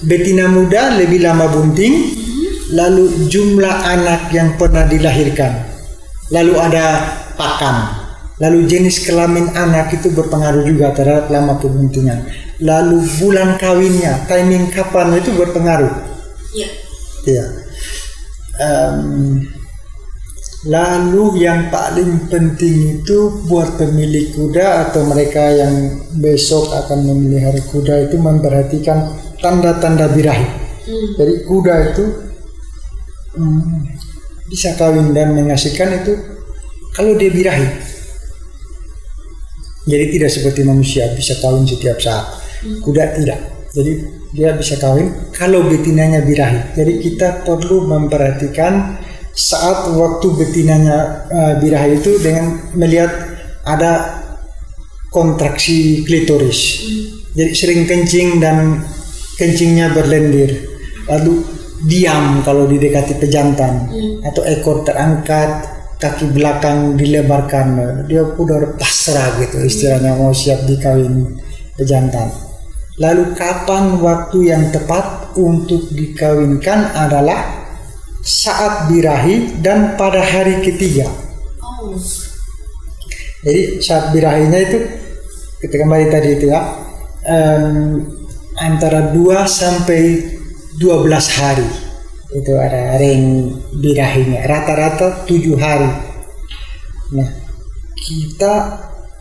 [0.01, 2.20] Betina muda lebih lama bunting,
[2.71, 5.67] lalu jumlah anak yang pernah dilahirkan,
[6.31, 6.87] lalu ada
[7.35, 7.77] pakan,
[8.39, 12.27] lalu jenis kelamin anak itu berpengaruh juga terhadap lama kebuntingan,
[12.63, 15.93] lalu bulan kawinnya, timing kapan itu berpengaruh.
[16.55, 16.69] Iya.
[17.27, 17.47] Ya.
[18.61, 19.01] Em,
[20.69, 23.19] lalu yang paling penting itu
[23.49, 30.45] buat pemilik kuda atau mereka yang besok akan memelihara kuda itu memperhatikan tanda-tanda birahi.
[31.17, 32.30] Jadi kuda itu
[33.37, 33.87] hmm,
[34.51, 36.13] bisa kawin dan menghasilkan itu
[36.95, 37.69] kalau dia birahi.
[39.91, 42.27] Jadi tidak seperti manusia bisa kawin setiap saat.
[42.85, 43.41] Kuda tidak.
[43.73, 43.93] Jadi
[44.35, 46.75] dia bisa kawin kalau betinanya birahi.
[46.75, 48.99] Jadi kita perlu memperhatikan
[49.31, 50.99] saat waktu betinanya
[51.31, 53.11] eh, birahi itu dengan melihat
[53.65, 54.21] ada
[55.11, 56.87] kontraksi klitoris.
[57.35, 58.83] Jadi sering kencing dan
[59.39, 60.67] kencingnya berlendir.
[61.07, 63.89] Lalu diam kalau didekati pejantan
[64.25, 65.65] atau ekor terangkat,
[66.01, 67.67] kaki belakang dilebarkan.
[68.09, 71.37] Dia udah pasrah gitu istilahnya mau siap dikawin
[71.77, 72.29] pejantan.
[73.01, 77.65] Lalu kapan waktu yang tepat untuk dikawinkan adalah
[78.21, 81.09] saat birahi dan pada hari ketiga.
[81.65, 81.97] Oh.
[83.41, 84.79] Jadi saat birahinya itu
[85.65, 86.61] kita kembali tadi itu ya
[87.25, 88.05] em,
[88.61, 89.17] antara 2
[89.49, 90.01] sampai
[90.81, 91.69] 12 hari
[92.33, 93.53] itu ada ring
[93.85, 95.93] birahinya rata-rata 7 hari.
[97.13, 97.29] Nah
[98.01, 98.55] kita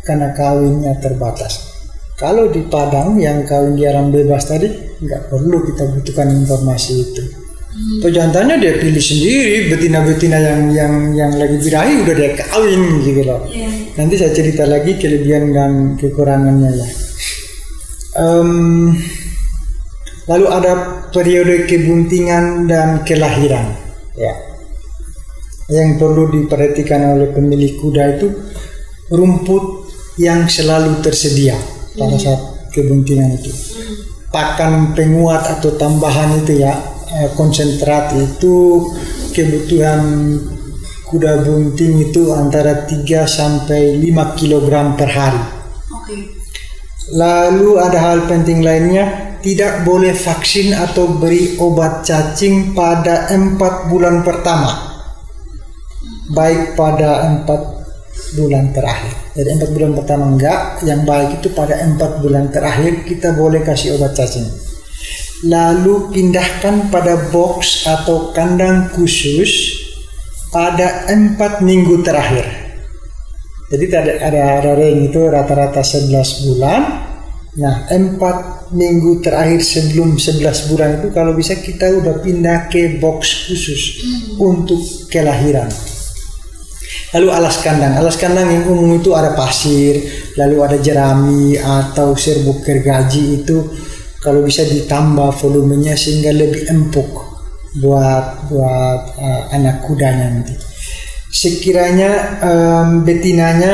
[0.08, 1.68] karena kawinnya terbatas.
[2.16, 4.72] Kalau di Padang yang kawin di alam bebas tadi
[5.04, 7.24] nggak perlu kita butuhkan informasi itu.
[8.04, 13.44] Pejantannya dia pilih sendiri betina-betina yang yang yang lagi birahi udah dia kawin gitu loh.
[13.52, 13.68] Iya.
[14.00, 16.88] Nanti saya cerita lagi kelebihan dan kekurangannya ya.
[18.20, 18.52] Em,
[20.28, 23.76] lalu ada periode kebuntingan dan kelahiran.
[24.18, 24.34] Ya.
[25.70, 28.28] Yang perlu diperhatikan oleh pemilik kuda itu
[29.14, 31.56] rumput yang selalu tersedia
[31.94, 32.42] pada saat
[32.74, 33.54] kebuntingan itu.
[34.30, 36.74] Pakan penguat atau tambahan itu ya
[37.18, 38.86] eh, konsentrat itu
[39.34, 40.02] kebutuhan
[41.10, 45.44] kuda bunting itu antara 3 sampai 5 kg per hari.
[45.90, 46.18] Oke.
[47.18, 54.22] Lalu ada hal penting lainnya, tidak boleh vaksin atau beri obat cacing pada empat bulan
[54.22, 55.00] pertama,
[56.32, 57.62] baik pada empat
[58.36, 59.14] bulan terakhir.
[59.34, 63.96] Jadi empat bulan pertama enggak, yang baik itu pada empat bulan terakhir kita boleh kasih
[63.96, 64.46] obat cacing.
[65.48, 69.80] Lalu pindahkan pada box atau kandang khusus
[70.52, 72.44] pada empat minggu terakhir.
[73.70, 77.09] Jadi ada ada, ada ring itu rata-rata 11 bulan.
[77.58, 83.50] Nah, empat minggu terakhir sebelum 11 bulan itu kalau bisa kita udah pindah ke box
[83.50, 84.06] khusus
[84.38, 84.78] untuk
[85.10, 85.66] kelahiran.
[87.10, 89.98] Lalu alas kandang, alas kandang yang umum itu ada pasir,
[90.38, 93.66] lalu ada jerami atau serbuk gergaji itu
[94.22, 97.10] kalau bisa ditambah volumenya sehingga lebih empuk
[97.82, 100.54] buat buat uh, anak kudanya nanti.
[101.34, 103.74] Sekiranya um, betinanya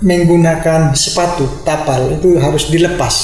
[0.00, 3.14] menggunakan sepatu tapal itu harus dilepas.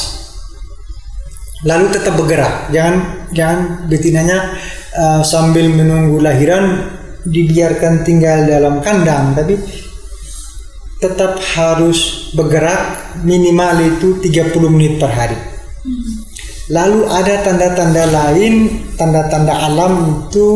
[1.64, 4.54] Lalu tetap bergerak, jangan jangan betinanya
[4.92, 6.94] uh, sambil menunggu lahiran
[7.26, 9.56] dibiarkan tinggal dalam kandang, tapi
[11.00, 15.38] tetap harus bergerak minimal itu 30 menit per hari.
[16.66, 18.54] Lalu ada tanda-tanda lain,
[18.98, 20.46] tanda-tanda alam itu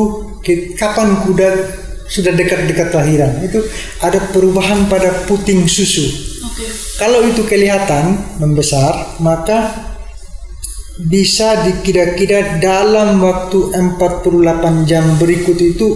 [0.74, 1.48] kapan kuda
[2.11, 3.62] sudah dekat-dekat lahiran itu
[4.02, 6.02] ada perubahan pada puting susu.
[6.42, 6.66] Oke.
[6.98, 9.88] Kalau itu kelihatan membesar, maka
[11.06, 15.86] bisa dikira-kira dalam waktu 48 jam berikut itu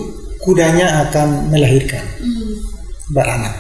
[0.41, 2.05] kudanya akan melahirkan
[3.13, 3.53] beranak.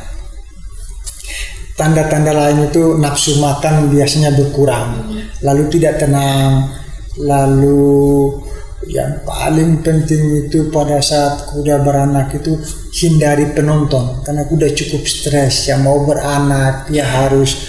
[1.75, 5.11] Tanda-tanda lain itu nafsu makan biasanya berkurang,
[5.43, 6.71] lalu tidak tenang,
[7.19, 8.31] lalu
[8.89, 12.61] yang paling penting itu pada saat kuda beranak itu
[13.01, 14.23] hindari penonton.
[14.23, 17.69] Karena kuda cukup stres yang mau beranak dia harus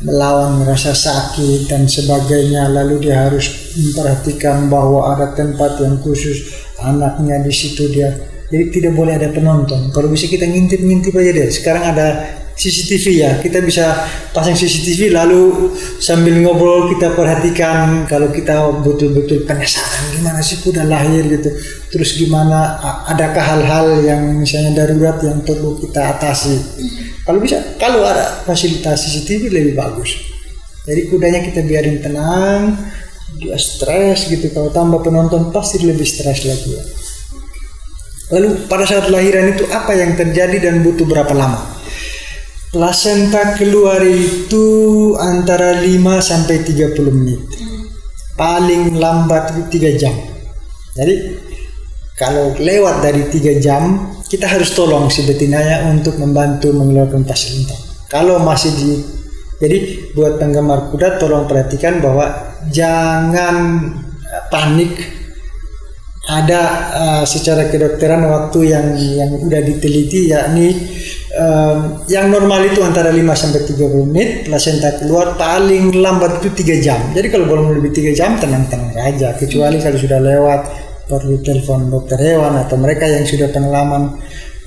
[0.00, 2.68] melawan rasa sakit dan sebagainya.
[2.68, 8.92] Lalu dia harus memperhatikan bahwa ada tempat yang khusus anaknya di situ dia jadi tidak
[8.98, 9.94] boleh ada penonton.
[9.94, 11.48] Kalau bisa kita ngintip-ngintip aja deh.
[11.54, 12.06] Sekarang ada
[12.58, 13.30] CCTV ya.
[13.38, 13.94] Kita bisa
[14.34, 15.70] pasang CCTV lalu
[16.02, 21.46] sambil ngobrol kita perhatikan kalau kita betul-betul penasaran gimana sih kuda lahir gitu.
[21.94, 22.76] Terus gimana
[23.06, 26.58] adakah hal-hal yang misalnya darurat yang perlu kita atasi?
[27.22, 30.18] Kalau bisa kalau ada fasilitas CCTV lebih bagus.
[30.90, 32.74] Jadi kudanya kita biarin tenang
[33.38, 34.50] dia stres gitu.
[34.50, 36.82] Kalau tambah penonton pasti lebih stres lagi ya.
[38.30, 41.80] Lalu pada saat lahiran itu apa yang terjadi dan butuh berapa lama
[42.70, 44.62] Plasenta keluar itu
[45.18, 45.90] antara 5
[46.22, 47.42] sampai 30 menit.
[48.38, 50.14] Paling lambat itu 3 jam.
[50.94, 51.34] Jadi
[52.14, 57.74] kalau lewat dari 3 jam, kita harus tolong si betinanya untuk membantu mengeluarkan plasenta.
[58.06, 59.02] Kalau masih di
[59.58, 63.82] jadi buat penggemar kuda tolong perhatikan bahwa jangan
[64.46, 64.94] panik
[66.30, 66.62] ada
[66.94, 70.70] uh, secara kedokteran waktu yang yang udah diteliti yakni
[71.34, 76.86] um, yang normal itu antara 5 sampai 30 menit plasenta keluar paling lambat itu 3
[76.86, 77.00] jam.
[77.10, 79.34] Jadi kalau belum lebih 3 jam tenang-tenang aja.
[79.34, 80.60] Kecuali kalau sudah lewat
[81.10, 84.14] perlu telepon dokter hewan atau mereka yang sudah pengalaman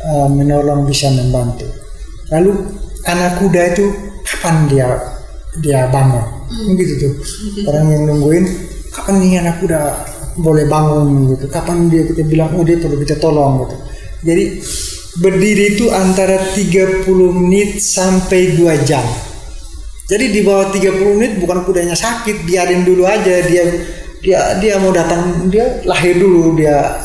[0.03, 1.72] uh, menolong bisa membantu.
[2.28, 2.59] Lalu
[3.07, 3.86] anak kuda itu
[4.28, 4.88] kapan dia
[5.64, 6.28] dia bangun?
[6.76, 7.14] Gitu tuh.
[7.72, 8.43] Orang yang nungguin
[8.91, 11.45] kapan nih anak kuda boleh bangun gitu.
[11.49, 13.75] Kapan dia kita bilang oh dia perlu kita tolong gitu.
[14.23, 14.43] Jadi
[15.19, 19.03] berdiri itu antara 30 menit sampai 2 jam.
[20.09, 23.63] Jadi di bawah 30 menit bukan kudanya sakit biarin dulu aja dia
[24.23, 26.97] dia dia mau datang dia lahir dulu dia.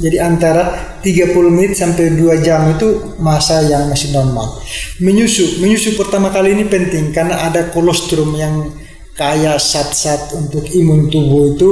[0.00, 4.60] Jadi antara 30 menit sampai 2 jam itu masa yang masih normal.
[5.00, 8.72] Menyusu menyusu pertama kali ini penting karena ada kolostrum yang
[9.16, 11.70] kayak zat-zat untuk imun tubuh itu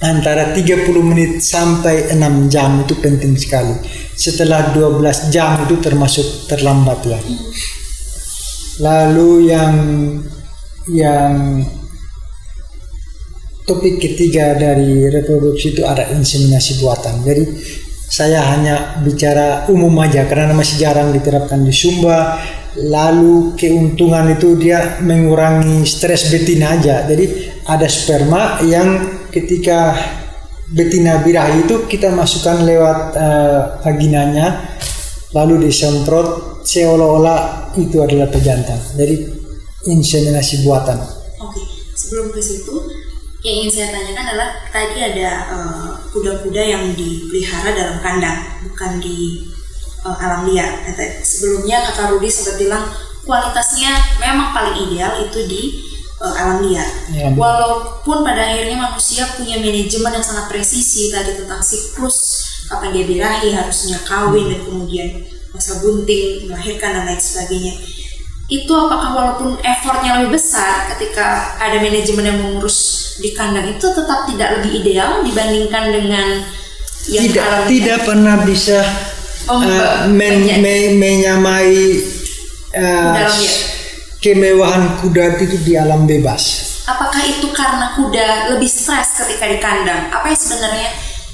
[0.00, 3.76] antara 30 menit sampai 6 jam itu penting sekali.
[4.16, 7.20] Setelah 12 jam itu termasuk terlambat ya.
[8.80, 9.76] Lalu yang
[10.88, 11.60] yang
[13.68, 17.20] topik ketiga dari reproduksi itu ada inseminasi buatan.
[17.20, 17.44] Jadi
[18.10, 22.40] saya hanya bicara umum aja karena masih jarang diterapkan di Sumba.
[22.80, 27.04] Lalu keuntungan itu dia mengurangi stres betina aja.
[27.04, 29.96] Jadi ada sperma yang ketika
[30.70, 34.78] betina birahi itu kita masukkan lewat uh, vaginanya
[35.34, 38.78] lalu disemprot seolah-olah itu adalah pejantan.
[38.94, 39.26] Jadi
[39.90, 40.98] inseminasi buatan.
[41.40, 41.62] Oke,
[41.96, 42.74] sebelum ke situ
[43.40, 45.30] yang ingin saya tanyakan adalah tadi ada
[46.12, 49.48] kuda kuda-kuda yang dipelihara dalam kandang, bukan di
[50.04, 50.84] uh, alam liar.
[51.24, 52.84] Sebelumnya kakak Rudi sempat bilang
[53.24, 55.62] kualitasnya memang paling ideal itu di
[56.20, 56.86] uh, alam liar.
[57.10, 63.04] Ya, Walaupun pada akhirnya manusia punya manajemen yang sangat presisi tadi tentang siklus kapan dia
[63.08, 65.08] birahi, harusnya kawin dan kemudian
[65.50, 67.74] masa bunting, melahirkan dan lain sebagainya.
[68.46, 72.78] Itu apakah walaupun effortnya lebih besar ketika ada manajemen yang mengurus
[73.18, 76.28] di kandang itu tetap tidak lebih ideal dibandingkan dengan
[77.10, 78.78] yang tidak alam tidak pernah bisa
[79.46, 82.00] oh, uh, men, me, menyamai
[82.74, 83.14] uh,
[84.20, 86.68] kemewahan kuda itu di alam bebas.
[86.84, 90.12] Apakah itu karena kuda lebih stres ketika di kandang?
[90.12, 90.88] Apa yang sebenarnya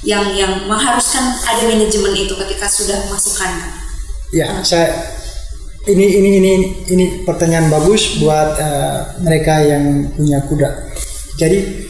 [0.07, 3.75] yang yang mengharuskan ada manajemen itu ketika sudah masuk kandang?
[4.31, 4.91] Ya, saya
[5.87, 6.51] ini ini ini
[6.91, 10.69] ini pertanyaan bagus buat uh, mereka yang punya kuda.
[11.39, 11.86] Jadi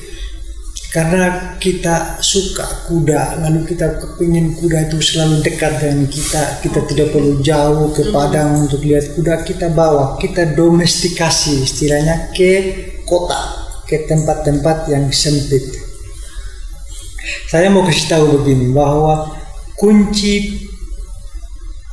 [0.98, 6.58] karena kita suka kuda lalu kita kepingin kuda itu selalu dekat dengan kita.
[6.66, 9.46] Kita tidak perlu jauh ke padang untuk lihat kuda.
[9.46, 12.52] Kita bawa kita domestikasi istilahnya ke
[13.06, 13.38] kota
[13.86, 15.70] ke tempat-tempat yang sempit.
[17.46, 19.38] Saya mau kasih tahu begini bahwa
[19.78, 20.66] kunci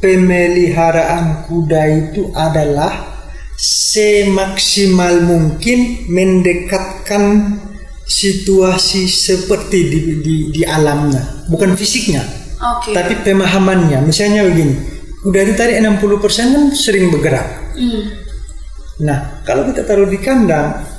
[0.00, 3.20] pemeliharaan kuda itu adalah
[3.61, 7.22] semaksimal mungkin mendekatkan
[8.05, 12.22] situasi seperti di, di, di alamnya, bukan fisiknya,
[12.61, 12.92] okay.
[12.92, 14.05] tapi pemahamannya.
[14.05, 14.74] Misalnya begini,
[15.24, 17.74] udah tadi 60% kan sering bergerak.
[17.74, 18.02] Mm.
[19.02, 20.94] Nah, kalau kita taruh di kandang,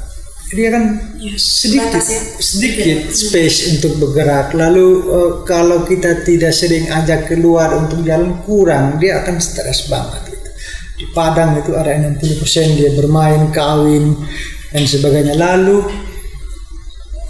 [0.53, 0.83] dia kan
[1.17, 2.21] ya, sedikit ya.
[2.37, 2.97] sedikit ya.
[3.09, 3.71] space hmm.
[3.77, 4.53] untuk bergerak.
[4.53, 10.21] Lalu uh, kalau kita tidak sering ajak keluar untuk jalan kurang, dia akan stres banget.
[10.29, 10.49] Gitu.
[11.01, 14.13] Di Padang itu ada 60% dia bermain, kawin
[14.69, 15.33] dan sebagainya.
[15.33, 15.87] Lalu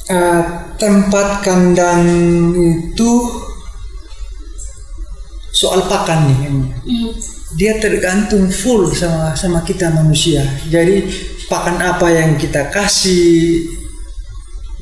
[0.09, 0.43] uh,
[0.75, 2.03] tempat kandang
[2.53, 3.11] itu
[5.55, 7.11] soal pakan nih mm.
[7.55, 10.43] dia tergantung full sama sama kita manusia.
[10.67, 11.07] Jadi
[11.47, 13.63] pakan apa yang kita kasih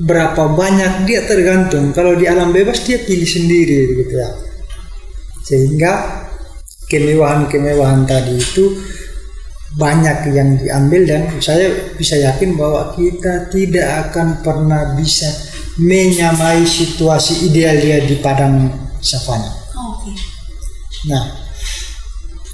[0.02, 1.94] berapa banyak dia tergantung.
[1.94, 4.30] Kalau di alam bebas dia pilih sendiri gitu ya.
[5.46, 5.94] Sehingga
[6.90, 8.66] kemewahan-kemewahan tadi itu
[9.74, 15.26] banyak yang diambil dan saya bisa yakin bahwa kita tidak akan pernah bisa
[15.82, 18.70] menyamai situasi ideal dia di padang
[19.02, 19.50] savana.
[19.74, 20.14] Oh, okay.
[21.10, 21.26] Nah,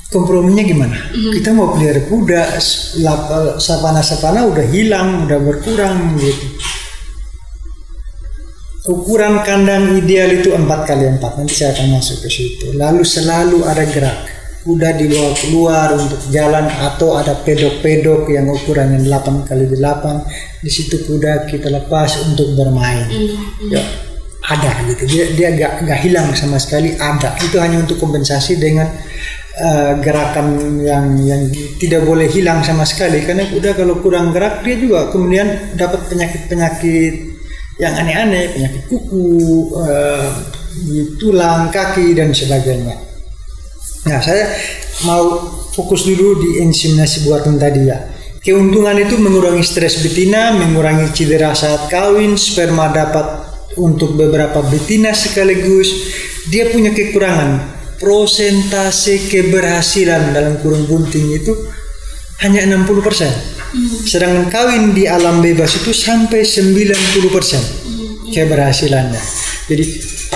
[0.07, 0.95] komprominya gimana?
[0.95, 1.33] Mm-hmm.
[1.35, 2.43] Kita mau pelihara kuda,
[3.59, 6.47] savana-savana udah hilang, udah berkurang gitu.
[8.89, 11.35] Ukuran kandang ideal itu empat kali empat.
[11.35, 12.73] Nanti saya akan masuk ke situ.
[12.79, 14.17] Lalu selalu ada gerak
[14.59, 20.99] kuda dibawa keluar untuk jalan atau ada pedok-pedok yang ukurannya 8 kali 8 di situ
[21.07, 23.07] kuda kita lepas untuk bermain.
[23.07, 23.71] Mm-hmm.
[23.71, 23.83] ya
[24.49, 25.03] ada gitu.
[25.05, 26.97] Dia dia gak, gak hilang sama sekali.
[26.97, 27.37] Ada.
[27.45, 28.89] Itu hanya untuk kompensasi dengan
[29.61, 31.45] uh, gerakan yang yang
[31.77, 33.23] tidak boleh hilang sama sekali.
[33.23, 37.13] Karena kuda kalau kurang gerak dia juga kemudian dapat penyakit-penyakit
[37.77, 38.57] yang aneh-aneh.
[38.57, 39.29] Penyakit kuku
[39.77, 40.27] uh,
[41.21, 43.08] tulang kaki dan sebagainya
[44.09, 44.49] Nah, saya
[45.05, 45.37] mau
[45.69, 47.97] fokus dulu di inseminasi buatan tadi ya.
[48.41, 53.45] Keuntungan itu mengurangi stres betina, mengurangi cedera saat kawin, sperma dapat
[53.77, 56.09] untuk beberapa betina sekaligus.
[56.49, 57.77] Dia punya kekurangan.
[57.99, 61.51] Prosentase keberhasilan dalam kurung bunting itu
[62.39, 62.79] hanya 60%.
[62.79, 63.89] Hmm.
[64.07, 68.31] Sedangkan kawin di alam bebas itu sampai 90% hmm.
[68.31, 69.19] keberhasilannya.
[69.67, 69.85] Jadi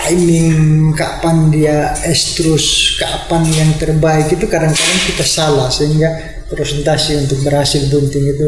[0.03, 6.11] timing kapan dia estrus kapan yang terbaik itu kadang-kadang kita salah sehingga
[6.51, 8.47] presentasi untuk berhasil bunting itu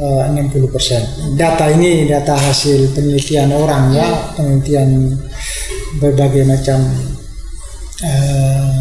[0.00, 1.36] uh, 60%.
[1.36, 5.20] Data ini data hasil penelitian orang ya, penelitian
[6.00, 6.78] berbagai macam
[8.00, 8.76] uh,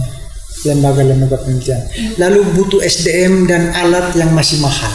[0.63, 1.81] lembaga-lembaga penelitian.
[2.15, 4.93] Lalu butuh SDM dan alat yang masih mahal.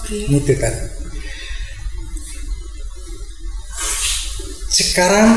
[0.00, 0.26] Oke.
[0.26, 0.40] Okay.
[0.42, 0.74] Itu kan.
[4.74, 5.30] Sekarang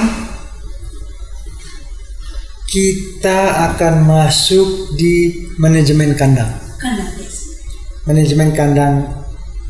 [2.65, 6.57] kita akan masuk di manajemen kandang.
[6.81, 7.61] Kandang, yes.
[8.09, 9.05] Manajemen kandang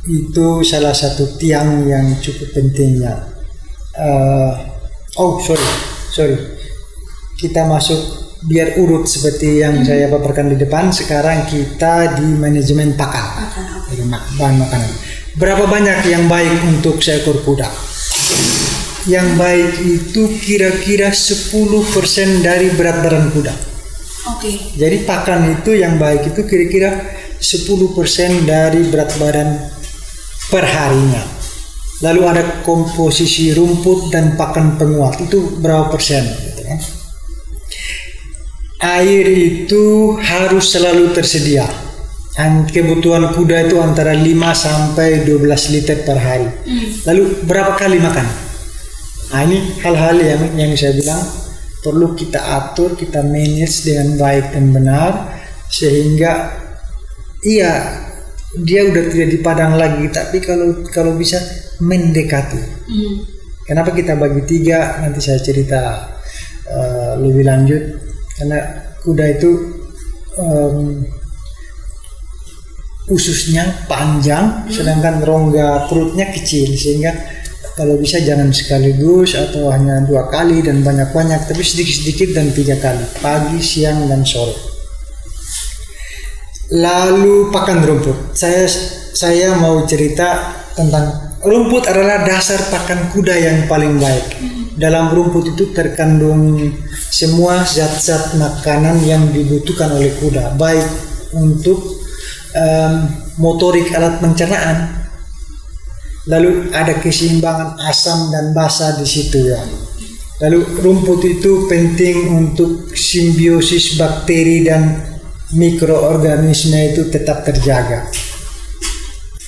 [0.08, 3.28] itu salah satu tiang yang cukup penting ya.
[3.92, 4.72] Uh,
[5.20, 5.68] oh sorry,
[6.16, 6.40] sorry.
[7.36, 8.00] Kita masuk
[8.48, 9.86] biar urut seperti yang hmm.
[9.86, 10.96] saya paparkan di depan.
[10.96, 14.92] Sekarang kita di manajemen pakan, pakan bahan makanan.
[15.36, 17.97] Berapa banyak yang baik untuk seekor kuda?
[19.08, 23.54] Yang baik itu kira-kira 10% dari berat badan kuda.
[24.36, 24.52] Oke.
[24.52, 24.56] Okay.
[24.76, 26.92] Jadi pakan itu yang baik itu kira-kira
[27.40, 29.56] 10% dari berat badan
[30.52, 31.24] per harinya.
[32.04, 36.80] Lalu ada komposisi rumput dan pakan penguat itu berapa persen gitu kan.
[38.78, 41.66] air itu harus selalu tersedia.
[42.38, 44.22] Dan kebutuhan kuda itu antara 5
[44.54, 46.46] sampai 12 liter per hari.
[47.10, 48.47] Lalu berapa kali makan?
[49.28, 51.22] Nah ini hal-hal yang yang saya bilang
[51.84, 55.12] perlu kita atur, kita manage dengan baik dan benar
[55.68, 56.56] sehingga
[57.44, 58.04] iya
[58.64, 61.38] dia udah tidak di padang lagi tapi kalau kalau bisa
[61.84, 62.62] mendekati.
[63.68, 65.04] Kenapa kita bagi tiga?
[65.04, 66.08] Nanti saya cerita
[66.72, 67.84] eh, lebih lanjut
[68.40, 68.60] karena
[69.04, 69.52] kuda itu
[70.40, 71.04] em,
[73.08, 77.12] ususnya panjang sedangkan rongga perutnya kecil sehingga
[77.78, 83.06] kalau bisa jangan sekaligus atau hanya dua kali dan banyak-banyak tapi sedikit-sedikit dan tiga kali
[83.22, 84.58] pagi siang dan sore.
[86.74, 88.34] Lalu pakan rumput.
[88.34, 88.66] Saya
[89.14, 94.26] saya mau cerita tentang rumput adalah dasar pakan kuda yang paling baik.
[94.74, 96.58] Dalam rumput itu terkandung
[97.14, 100.86] semua zat-zat makanan yang dibutuhkan oleh kuda baik
[101.38, 101.98] untuk
[102.58, 105.07] em, motorik alat pencernaan
[106.28, 109.60] lalu ada keseimbangan asam dan basa di situ ya.
[110.38, 115.02] Lalu rumput itu penting untuk simbiosis bakteri dan
[115.58, 118.06] mikroorganisme itu tetap terjaga.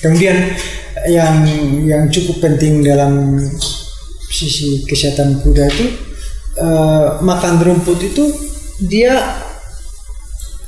[0.00, 0.56] Kemudian
[1.06, 1.46] yang
[1.86, 3.38] yang cukup penting dalam
[4.32, 5.86] sisi kesehatan kuda itu
[6.58, 8.24] eh, makan rumput itu
[8.80, 9.20] dia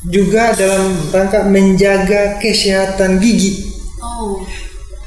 [0.06, 3.70] juga dalam rangka menjaga kesehatan gigi.
[4.02, 4.42] Oh.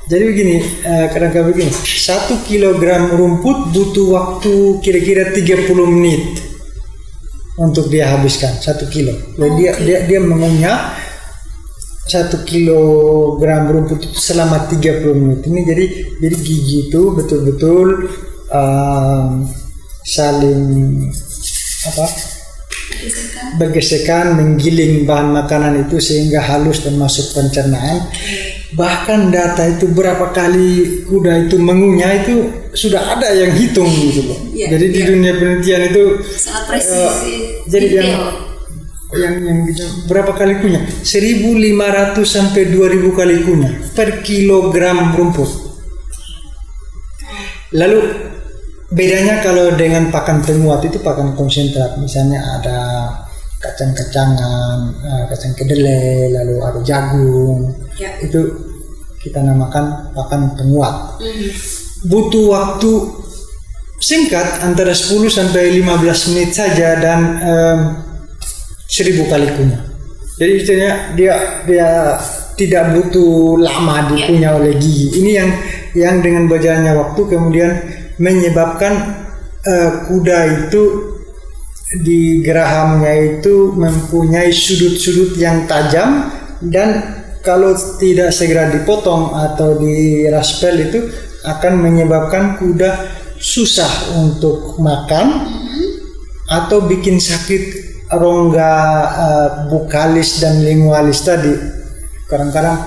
[0.06, 6.46] Jadi begini, eh, kadang-kadang begini, satu kilogram rumput butuh waktu kira-kira 30 menit
[7.58, 9.18] untuk dia habiskan satu kilo.
[9.34, 10.94] Jadi dia dia dia mengunyah
[12.06, 15.42] satu kilogram rumput itu selama 30 menit.
[15.42, 15.86] Ini jadi
[16.22, 17.88] jadi gigi itu betul-betul
[18.54, 19.50] um,
[20.06, 20.62] saling
[21.90, 22.06] apa?
[23.58, 24.38] Bergesekan.
[24.38, 28.06] Menggiling bahan makanan itu sehingga halus dan masuk pencernaan
[28.74, 32.36] bahkan data itu berapa kali kuda itu mengunyah itu
[32.74, 35.08] sudah ada yang hitung gitu loh Iya, jadi di iya.
[35.08, 37.36] dunia penelitian itu Sangat presisi.
[37.70, 38.26] jadi yang detail.
[39.16, 45.48] yang yang gitu, berapa kali kunyah 1500 sampai 2000 kali kunyah per kilogram rumput
[47.72, 48.00] lalu
[48.90, 52.80] bedanya kalau dengan pakan penguat itu pakan konsentrat misalnya ada
[53.60, 58.12] kacang-kacangan eh, kacang kedelai lalu ada jagung Ya.
[58.20, 58.40] itu
[59.24, 61.50] kita namakan pakan penguat Mhm.
[62.06, 62.92] butuh waktu
[63.98, 67.80] singkat antara 10 sampai 15 menit saja dan em,
[68.86, 69.82] seribu kali kunyah.
[70.36, 71.90] Jadi istilahnya dia dia
[72.60, 75.24] tidak butuh lama dikunyah oleh gigi.
[75.24, 75.50] Ini yang
[75.96, 77.72] yang dengan berjalannya waktu kemudian
[78.20, 78.94] menyebabkan
[79.64, 80.84] eh, kuda itu
[82.04, 91.00] di gerahamnya itu mempunyai sudut-sudut yang tajam dan kalau tidak segera dipotong atau diraspel itu
[91.46, 92.92] akan menyebabkan kuda
[93.38, 95.46] susah untuk makan
[96.50, 98.74] atau bikin sakit rongga
[99.14, 101.54] eh, bukalis dan lingualis tadi.
[102.26, 102.82] Kadang-kadang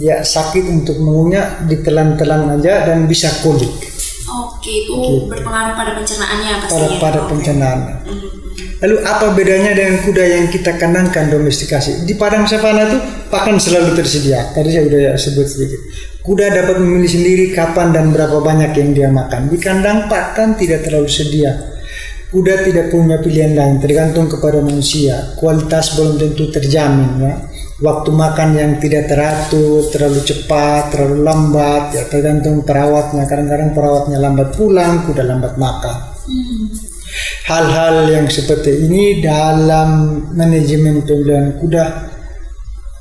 [0.00, 3.99] dia sakit untuk mengunyah ditelan-telan aja dan bisa kolik
[4.48, 4.96] Oke, itu
[5.28, 6.98] berpengaruh pada pencernaannya pada pastinya.
[7.02, 7.28] pada Oke.
[7.34, 7.78] pencernaan.
[8.06, 8.28] Mhm.
[8.80, 12.08] Lalu apa bedanya dengan kuda yang kita kandangkan domestikasi?
[12.08, 12.98] Di padang savana itu
[13.28, 14.56] pakan selalu tersedia.
[14.56, 15.80] Tadi saya sudah sebut sedikit.
[16.24, 19.52] Kuda dapat memilih sendiri kapan dan berapa banyak yang dia makan.
[19.52, 21.52] Di kandang pakan tidak terlalu sedia.
[22.32, 25.36] Kuda tidak punya pilihan lain, tergantung kepada manusia.
[25.36, 27.34] Kualitas belum tentu terjamin ya.
[27.80, 33.24] Waktu makan yang tidak teratur, terlalu cepat, terlalu lambat, ya tergantung perawatnya.
[33.24, 35.96] Kadang-kadang perawatnya lambat pulang, kuda lambat makan
[37.50, 41.84] hal-hal yang seperti ini dalam manajemen pembelian kuda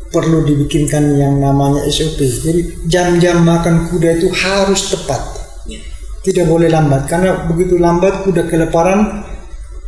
[0.10, 2.18] perlu dibikinkan yang namanya SOP.
[2.18, 5.22] Jadi jam-jam makan kuda itu harus tepat.
[5.70, 5.78] Ya.
[6.26, 9.22] Tidak boleh lambat karena begitu lambat kuda kelaparan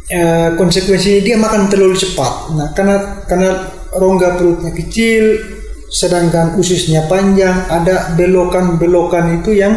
[0.08, 2.54] eh, konsekuensinya dia makan terlalu cepat.
[2.54, 3.50] Nah, karena karena
[3.96, 5.40] rongga perutnya kecil
[5.92, 9.76] sedangkan ususnya panjang, ada belokan-belokan itu yang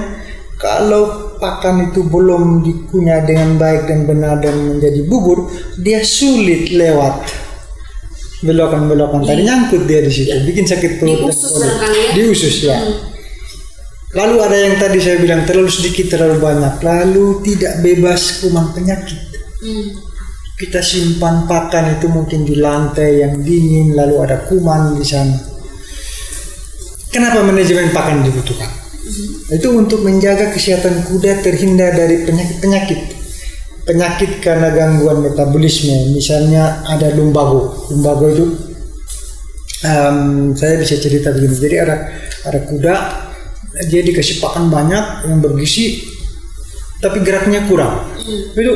[0.55, 7.27] kalau pakan itu belum dikunyah dengan baik dan benar dan menjadi bubur, dia sulit lewat
[8.47, 11.19] belokan-belokan tadi nyangkut dia di situ, bikin sakit perut.
[11.19, 12.11] dan usus barangkali ya?
[12.15, 12.79] Di usus ya.
[14.15, 19.19] Lalu ada yang tadi saya bilang terlalu sedikit terlalu banyak, lalu tidak bebas kuman penyakit.
[19.59, 20.14] Hmm.
[20.55, 25.35] Kita simpan pakan itu mungkin di lantai yang dingin, lalu ada kuman di sana.
[27.11, 28.71] Kenapa manajemen pakan dibutuhkan?
[29.51, 33.27] Itu untuk menjaga kesehatan kuda terhindar dari penyakit-penyakit.
[33.85, 36.17] penyakit karena gangguan metabolisme.
[36.17, 37.85] Misalnya ada lumbago.
[37.93, 38.45] Lumbago itu
[39.85, 41.53] em, saya bisa cerita begini.
[41.53, 41.97] Jadi ada
[42.49, 42.95] ada kuda
[43.93, 46.01] dia dikasih pakan banyak yang bergizi
[47.05, 48.09] tapi geraknya kurang.
[48.57, 48.73] Itu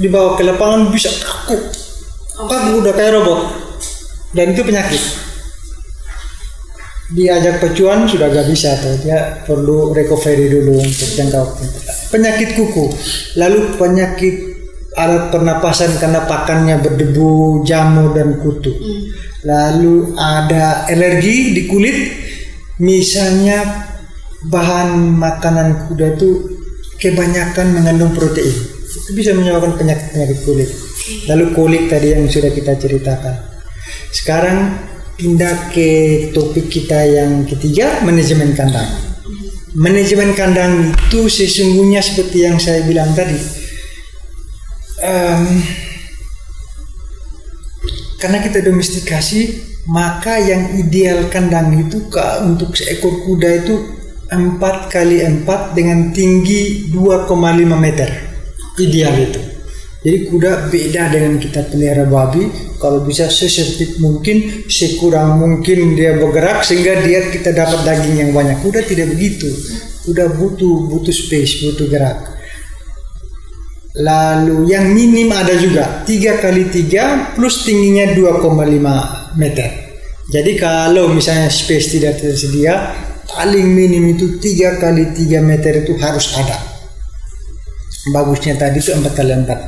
[0.00, 1.60] dibawa ke lapangan bisa kaku.
[2.40, 3.40] Kaku udah kayak robot.
[4.32, 5.02] Dan itu penyakit.
[7.10, 8.96] Diajak pecuan sudah gak bisa tuh.
[9.04, 11.64] Dia perlu recovery dulu untuk jangka waktu.
[12.08, 12.86] Penyakit kuku.
[13.36, 14.34] Lalu penyakit
[14.96, 18.72] alat pernapasan karena pakannya berdebu jamur dan kutu.
[19.44, 21.98] Lalu ada alergi di kulit.
[22.80, 23.84] Misalnya
[24.48, 26.56] bahan makanan kuda itu
[26.96, 28.69] kebanyakan mengandung protein
[29.06, 30.70] itu bisa menyebabkan penyakit penyakit kulit
[31.26, 33.50] lalu kolik tadi yang sudah kita ceritakan
[34.10, 34.90] sekarang
[35.20, 35.88] pindah ke
[36.32, 38.88] topik kita yang ketiga, manajemen kandang.
[39.76, 43.36] Manajemen kandang itu sesungguhnya seperti yang saya bilang tadi.
[45.04, 45.60] Em,
[48.16, 49.60] karena kita domestikasi,
[49.92, 52.08] maka yang ideal kandang itu
[52.42, 53.76] untuk seekor kuda itu
[54.32, 58.29] 4 kali 4 dengan tinggi 2,5 meter.
[58.78, 59.40] Ideal itu.
[60.00, 62.48] Jadi kuda beda dengan kita pelihara babi.
[62.80, 68.64] Kalau bisa sesempit mungkin, sekurang mungkin dia bergerak sehingga dia kita dapat daging yang banyak.
[68.64, 69.52] Kuda tidak begitu.
[70.08, 72.16] Kuda butuh butuh space, butuh gerak.
[74.00, 79.68] Lalu yang minim ada juga 3 kali 3 plus tingginya 2,5 meter.
[80.30, 82.96] Jadi kalau misalnya space tidak tersedia,
[83.28, 86.69] paling minim itu 3 kali 3 meter itu harus ada
[88.08, 89.58] bagusnya tadi itu empat kali empat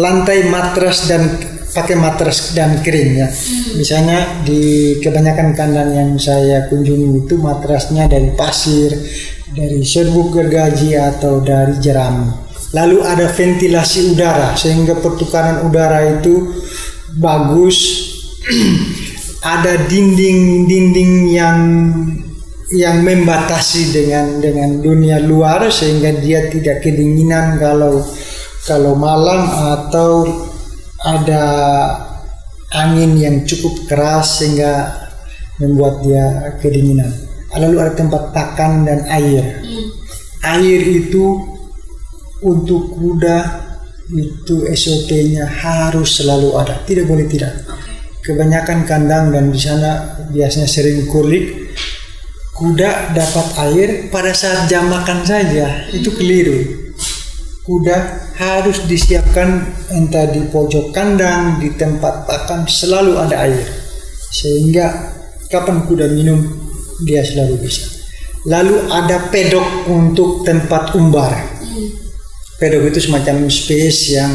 [0.00, 1.28] lantai matras dan
[1.72, 3.28] pakai matras dan kering ya.
[3.76, 8.96] Misalnya di kebanyakan kandang yang saya kunjungi itu matrasnya dari pasir
[9.52, 12.42] dari serbuk gergaji atau dari jerami
[12.72, 16.52] lalu ada ventilasi udara sehingga pertukaran udara itu
[17.16, 17.78] bagus.
[19.42, 21.58] Ada dinding-dinding yang
[22.72, 28.00] yang membatasi dengan dengan dunia luar sehingga dia tidak kedinginan kalau
[28.64, 30.24] kalau malam atau
[31.04, 31.44] ada
[32.72, 34.88] angin yang cukup keras sehingga
[35.60, 37.12] membuat dia kedinginan.
[37.52, 39.60] Lalu ada tempat pakan dan air.
[40.40, 41.36] Air itu
[42.40, 43.38] untuk kuda
[44.12, 47.52] itu SOP-nya harus selalu ada, tidak boleh tidak.
[48.24, 51.61] Kebanyakan kandang dan di sana biasanya sering kulik
[52.62, 56.94] kuda dapat air pada saat jam makan saja itu keliru.
[57.66, 63.66] Kuda harus disiapkan entah di pojok kandang di tempat pakan selalu ada air.
[64.30, 65.10] Sehingga
[65.50, 66.38] kapan kuda minum
[67.02, 67.82] dia selalu bisa.
[68.46, 71.34] Lalu ada pedok untuk tempat umbar.
[72.62, 74.30] Pedok itu semacam space yang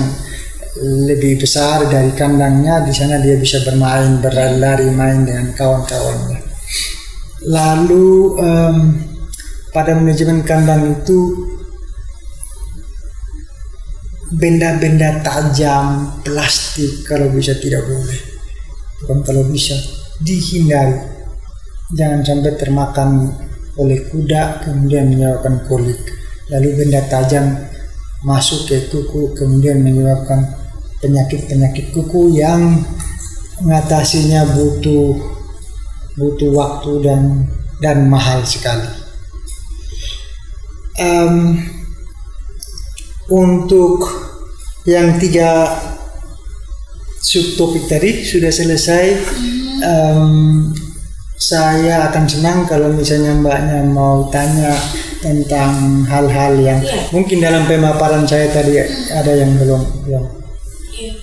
[1.08, 2.84] lebih besar dari kandangnya.
[2.84, 6.47] Di sana dia bisa bermain berlari main dengan kawan-kawannya
[7.48, 8.07] Lalu
[8.44, 8.78] em,
[9.72, 11.48] pada manajemen kandang itu
[14.36, 18.19] benda-benda tajam, plastik kalau bisa tidak boleh.
[19.03, 19.78] Bukan kalau bisa
[20.19, 21.15] dihindari.
[21.95, 23.32] Jangan sampai termakan
[23.80, 25.99] oleh kuda kemudian menyebabkan kolik.
[26.52, 27.64] Lalu benda tajam
[28.26, 30.41] masuk ke kuku kemudian menyebabkan
[30.99, 32.82] penyakit-penyakit kuku yang
[33.61, 35.36] mengatasinya butuh
[36.18, 37.45] butuh waktu dan
[37.77, 38.89] dan mahal sekali.
[40.98, 41.61] Em,
[43.30, 44.02] untuk
[44.89, 45.77] yang tiga
[47.22, 49.06] subtopik tadi sudah selesai.
[49.77, 50.34] Em,
[51.38, 54.73] saya akan senang kalau misalnya mbaknya mau tanya
[55.22, 57.14] tentang hal-hal yang Iya.
[57.14, 58.73] mungkin dalam pemaparan saya tadi
[59.14, 60.26] ada yang belum belum.
[60.98, 61.14] Iya.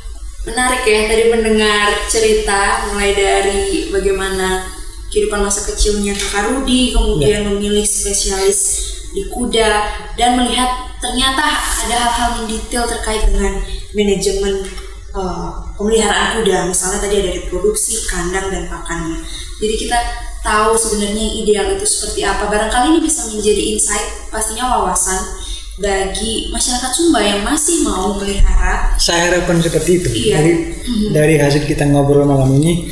[0.44, 4.73] Menarik ya tadi mendengar cerita mulai dari bagaimana
[5.14, 8.82] kehidupan masa kecilnya Kakak Rudi, kemudian memilih spesialis
[9.14, 9.70] di kuda
[10.18, 11.46] dan melihat ternyata
[11.86, 13.62] ada hal-hal yang detail terkait dengan
[13.94, 14.66] manajemen
[15.14, 16.66] eh, pemeliharaan kuda.
[16.66, 19.22] Misalnya tadi ada reproduksi, kandang dan pakannya.
[19.62, 19.98] Jadi kita
[20.42, 22.50] tahu sebenarnya yang ideal itu seperti apa.
[22.50, 29.30] Barangkali ini bisa menjadi insight, pastinya wawasan bagi masyarakat Sumba yang masih mau melihara Saya
[29.30, 30.08] harapkan seperti itu.
[30.10, 30.38] Iya.
[30.38, 30.52] Dari
[31.10, 32.86] dari hasil kita ngobrol malam ini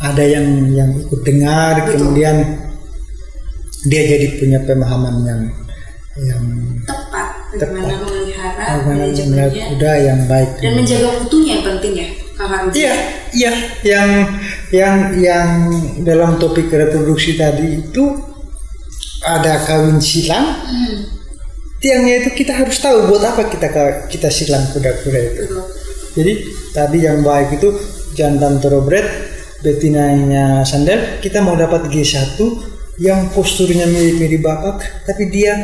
[0.00, 1.92] ada yang yang ikut dengar, Betul.
[2.00, 2.36] kemudian
[3.84, 5.42] dia jadi punya pemahaman yang
[6.20, 6.44] yang
[6.84, 8.00] tepat bagaimana Tepat.
[8.04, 10.50] memelihara bagaimana kuda yang baik.
[10.60, 12.08] dan menjaga mutunya yang penting ya.
[12.72, 12.94] Iya,
[13.36, 13.52] iya,
[13.84, 14.08] yang
[14.72, 15.48] yang yang
[16.00, 18.16] dalam topik reproduksi tadi itu
[19.20, 21.04] ada kawin silang, Hmm,
[21.76, 23.68] tiangnya itu kita harus tahu buat apa kita
[24.08, 25.42] kita silang kuda-kuda itu.
[25.44, 25.64] Betul.
[26.16, 26.32] Jadi
[26.72, 27.76] tadi yang baik itu
[28.16, 29.04] jantan thoroughbred,
[29.60, 32.36] betinanya sandal, kita mau dapat G1
[33.00, 35.56] yang posturnya mirip-mirip bapak, tapi dia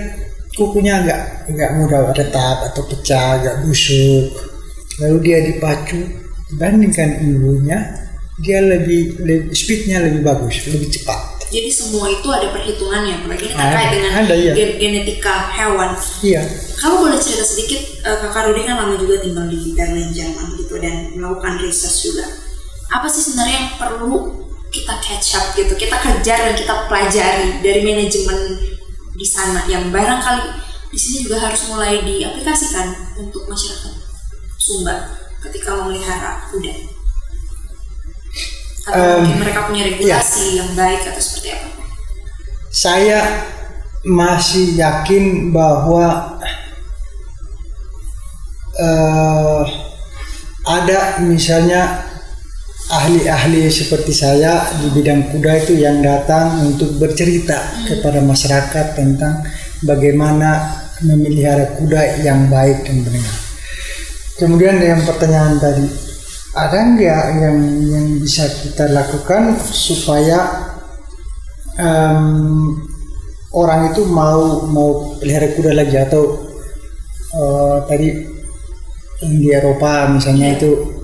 [0.57, 1.21] kukunya agak
[1.53, 4.33] nggak mudah retak atau pecah, agak busuk.
[5.05, 6.01] Lalu dia dipacu,
[6.49, 8.09] dibandingkan ibunya,
[8.41, 11.37] dia lebih, lebih speednya lebih bagus, lebih cepat.
[11.47, 14.53] Jadi semua itu ada perhitungannya, apalagi ini terkait dengan ada, iya.
[14.57, 15.95] gen- genetika hewan.
[16.25, 16.43] Iya.
[16.75, 20.75] Kamu boleh cerita sedikit, eh, kakak Rudi kan lama juga tinggal di Berlin, Jerman gitu
[20.83, 22.27] dan melakukan research juga.
[22.93, 27.81] Apa sih sebenarnya yang perlu kita catch up gitu, kita kejar dan kita pelajari dari
[27.83, 28.39] manajemen
[29.17, 33.93] di sana yang barangkali di sini juga harus mulai diaplikasikan untuk masyarakat
[34.57, 36.75] Sumba ketika memelihara kuda.
[38.87, 41.69] Atau Em, mungkin mereka punya regulasi yang baik atau seperti apa?
[42.71, 43.21] Saya
[44.07, 46.39] masih yakin bahwa
[48.79, 49.63] eh,
[50.67, 52.06] ada misalnya
[52.87, 59.43] ahli-ahli seperti saya di bidang kuda itu yang datang untuk bercerita kepada masyarakat tentang
[59.83, 63.37] bagaimana memelihara kuda yang baik dan benar.
[64.39, 65.87] Kemudian yang pertanyaan tadi,
[66.55, 67.59] ada nggak yang
[67.91, 70.71] yang bisa kita lakukan supaya
[71.77, 72.77] em,
[73.53, 76.23] orang itu mau mau pelihara kuda lagi atau
[77.35, 78.09] eh, tadi
[79.25, 80.96] yang di Eropa misalnya itu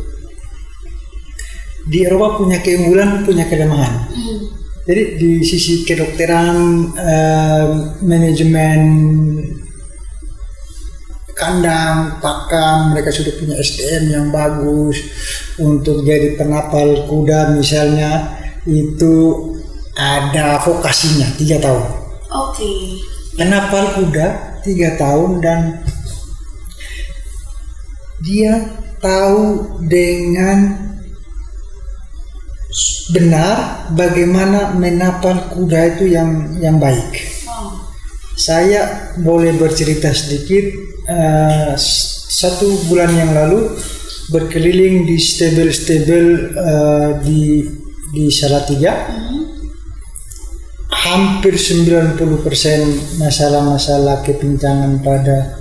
[1.86, 4.10] di Eropa punya keunggulan punya kelemahan.
[4.82, 6.58] Jadi di sisi kedokteran
[6.98, 7.70] em,
[8.02, 8.80] manajemen
[11.38, 14.98] kandang, pakan, mereka sudah punya SDM yang bagus
[15.58, 19.50] untuk jadi penapal kuda misalnya itu
[19.98, 21.82] ada vokasinya tiga tahun.
[22.30, 22.70] Oke.
[23.34, 24.26] Penapal kuda
[24.62, 25.60] tiga tahun dan
[28.22, 28.70] dia
[29.02, 30.78] tahu dengan
[33.12, 37.12] benar bagaimana menapal kuda itu yang yang baik.
[38.34, 40.90] Saya boleh bercerita sedikit.
[41.76, 43.76] s- satu bulan yang lalu
[44.32, 47.42] berkeliling di stable-stable eh, di
[48.14, 49.10] di Salatiga.
[50.92, 52.16] Hampir 90%
[53.18, 55.60] masalah-masalah kepincangan pada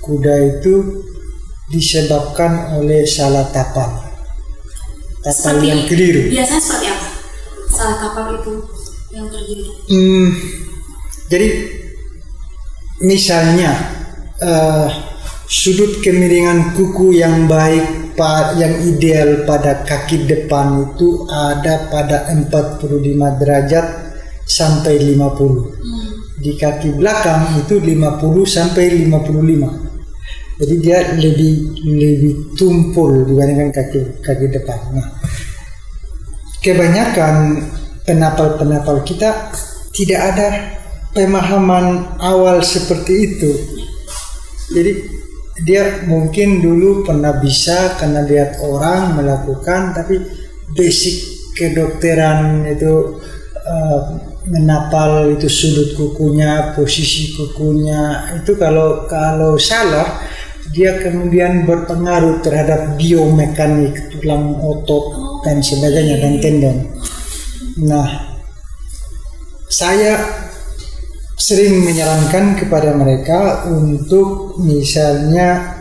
[0.00, 1.04] kuda itu
[1.68, 4.09] disebabkan oleh salah tapal.
[5.20, 6.32] Tapal yang keliru.
[6.32, 7.06] Biasanya seperti apa?
[7.68, 8.54] Salah kapal itu
[9.12, 9.64] yang terjadi.
[9.92, 10.28] Hmm,
[11.28, 11.48] jadi
[13.04, 13.72] misalnya
[14.40, 14.88] eh,
[15.44, 18.00] sudut kemiringan kuku yang baik
[18.60, 22.84] yang ideal pada kaki depan itu ada pada 45
[23.40, 23.86] derajat
[24.44, 26.40] sampai 50.
[26.40, 29.89] Di kaki belakang itu 50 sampai 55.
[30.60, 34.76] Jadi dia lebih lebih tumpul dibandingkan kaki kaki depan.
[34.92, 35.08] Nah,
[36.60, 37.64] kebanyakan
[38.04, 39.48] penapal-penapal kita
[39.96, 40.48] tidak ada
[41.16, 43.52] pemahaman awal seperti itu.
[44.76, 44.92] Jadi
[45.64, 50.20] dia mungkin dulu pernah bisa karena lihat orang melakukan, tapi
[50.76, 51.24] basic
[51.56, 53.16] kedokteran itu
[53.64, 54.00] eh,
[54.48, 60.20] menapal itu sudut kukunya, posisi kukunya itu kalau kalau salah
[60.70, 65.04] dia kemudian berpengaruh terhadap biomekanik tulang otot
[65.42, 66.78] dan sebagainya dan tendon.
[67.90, 68.38] Nah,
[69.66, 70.20] saya
[71.40, 75.74] sering menyarankan kepada mereka untuk misalnya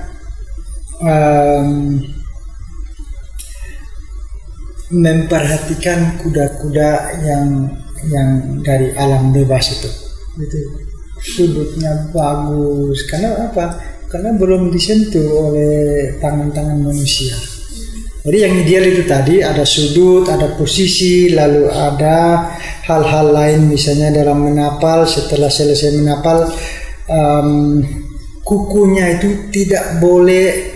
[1.04, 2.02] em,
[4.90, 6.90] memperhatikan kuda-kuda
[7.22, 7.46] yang
[8.10, 8.30] yang
[8.66, 9.90] dari alam bebas itu.
[10.40, 10.58] Itu
[11.20, 17.38] sudutnya bagus karena apa karena belum disentuh oleh tangan-tangan manusia.
[18.20, 22.52] Jadi yang ideal itu tadi ada sudut, ada posisi, lalu ada
[22.84, 26.52] hal-hal lain misalnya dalam menapal setelah selesai menapal
[27.08, 27.80] em,
[28.44, 30.68] kukunya itu tidak boleh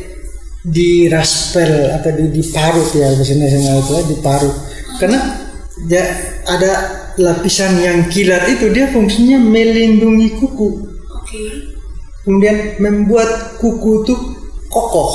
[0.64, 4.56] diraspel atau di, diparut ya bahasa Indonesia itu ya, diparut.
[5.04, 5.20] Karena
[5.92, 6.04] ya
[6.48, 6.72] ada
[7.20, 10.70] lapisan yang kilat itu dia fungsinya melindungi kuku.
[12.24, 14.16] Kemudian membuat kuku itu
[14.72, 15.12] kokoh.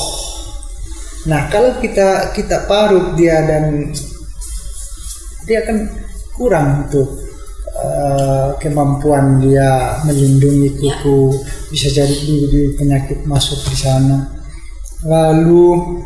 [1.28, 3.90] Nah, kalau kita kita parut dia dan
[5.48, 5.78] dia akan
[6.36, 7.08] kurang tuh
[7.74, 11.34] eh, kemampuan dia melindungi kuku,
[11.72, 12.14] bisa jadi
[12.48, 14.18] di penyakit masuk di sana.
[15.04, 15.98] Lalu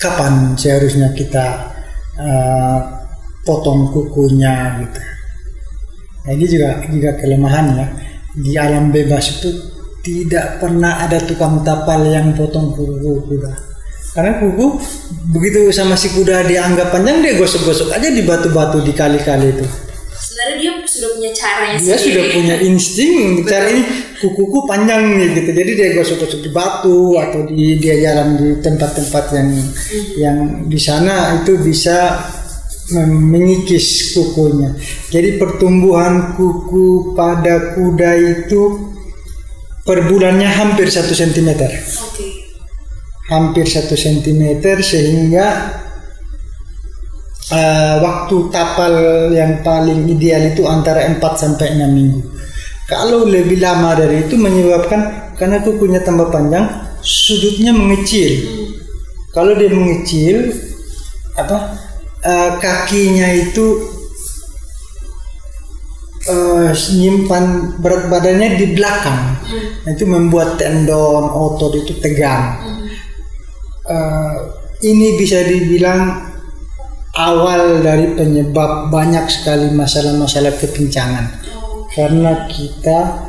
[0.00, 1.46] kapan seharusnya kita
[2.18, 2.80] eh,
[3.44, 5.00] potong kukunya gitu.
[6.24, 7.86] Nah, ini juga juga kelemahan ya.
[8.38, 9.50] Di alam bebas itu
[10.02, 13.52] tidak pernah ada tukang tapal yang potong kuku kuda.
[14.14, 14.66] Karena kuku
[15.34, 19.66] begitu sama si kuda dianggap panjang dia gosok-gosok aja di batu-batu di kali-kali itu.
[20.18, 22.02] Sebenarnya dia sudah punya caranya Dia sendiri.
[22.02, 23.16] sudah punya insting
[23.46, 23.82] cara ini
[24.18, 25.50] kukuku panjang nih gitu.
[25.54, 29.48] Jadi dia gosok-gosok di batu atau di dia jalan di tempat-tempat yang
[30.18, 32.18] yang di sana itu bisa
[32.96, 34.72] mengikis kukunya.
[35.12, 38.92] Jadi pertumbuhan kuku pada kuda itu
[39.84, 42.26] per bulannya hampir satu sentimeter, Oke.
[43.32, 45.46] hampir satu sentimeter sehingga
[47.52, 48.92] eh, waktu tapal
[49.32, 52.20] yang paling ideal itu antara 4 sampai 6 minggu.
[52.88, 56.68] Kalau lebih lama dari itu menyebabkan karena kukunya tambah panjang,
[57.04, 58.48] sudutnya mengecil.
[59.32, 60.56] Kalau dia mengecil,
[61.36, 61.87] apa
[62.24, 63.66] eh, kakinya itu
[66.28, 67.44] eh, nyimpan
[67.78, 69.22] berat badannya di belakang.
[69.84, 72.62] Nah, itu membuat tendon otot itu tegang.
[73.88, 74.36] Eh,
[74.84, 76.28] ini bisa dibilang
[77.18, 81.26] awal dari penyebab banyak sekali masalah-masalah kepincangan
[81.90, 83.26] karena kita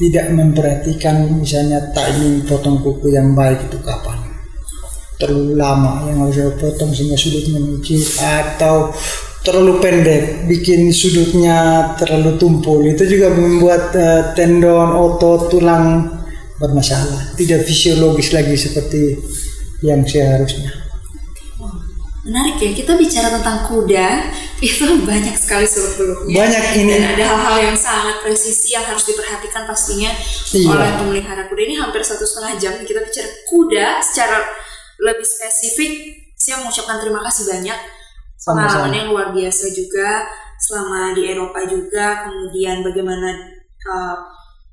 [0.00, 4.19] tidak memperhatikan misalnya timing potong kuku yang baik itu kapan
[5.20, 8.90] terlalu lama yang harus saya potong sehingga sudutnya mengecil atau
[9.44, 16.08] terlalu pendek bikin sudutnya terlalu tumpul itu juga membuat eh, tendon otot tulang
[16.56, 19.16] bermasalah tidak fisiologis lagi seperti
[19.84, 20.80] yang seharusnya
[22.20, 24.28] Menarik ya, kita bicara tentang kuda
[24.68, 26.36] itu banyak sekali seluk beluknya.
[26.36, 26.92] Banyak ini.
[27.00, 30.12] Dan ada hal-hal yang sangat presisi yang harus diperhatikan pastinya
[30.52, 30.68] Iya.
[30.68, 34.36] oleh pemelihara kuda ini hampir satu setengah jam kita bicara kuda secara
[35.00, 35.92] lebih spesifik.
[36.36, 37.78] Saya mengucapkan terima kasih banyak
[38.40, 40.24] pengalaman yang luar biasa juga
[40.60, 42.28] selama di Eropa juga.
[42.28, 43.30] Kemudian bagaimana
[43.92, 44.16] uh,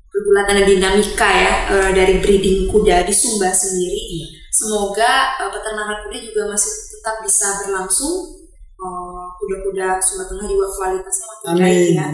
[0.08, 4.24] pergulatan dan dinamika ya uh, dari breeding kuda di Sumba sendiri.
[4.48, 8.36] Semoga uh, peternakan kuda juga masih tetap bisa berlangsung.
[8.78, 12.08] Uh, kuda-kuda Sumba Tengah juga kualitasnya makin baik ya.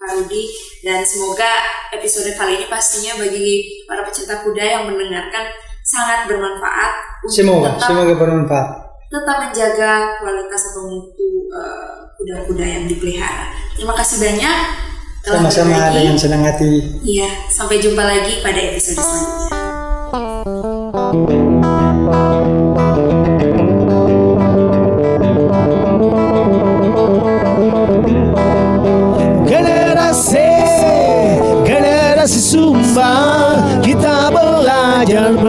[0.00, 0.48] Kak Rudi
[0.80, 1.60] dan semoga
[1.92, 5.52] episode kali ini pastinya bagi para pecinta kuda yang mendengarkan
[5.84, 6.92] sangat bermanfaat
[7.24, 8.68] untuk semoga tetap semoga bermanfaat
[9.10, 9.92] tetap menjaga
[10.22, 13.50] kualitas atau mutu uh, kuda-kuda yang dipelihara.
[13.74, 14.56] Terima kasih banyak
[15.20, 19.48] sama-sama dengan senang hati Iya, sampai jumpa lagi pada episode selanjutnya.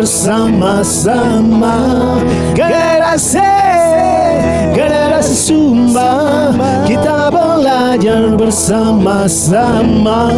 [0.02, 1.78] Bersama-sama.
[2.58, 3.54] Generasi,
[4.74, 6.50] generasi Sumba.
[6.90, 10.34] Kita belajar bersama-sama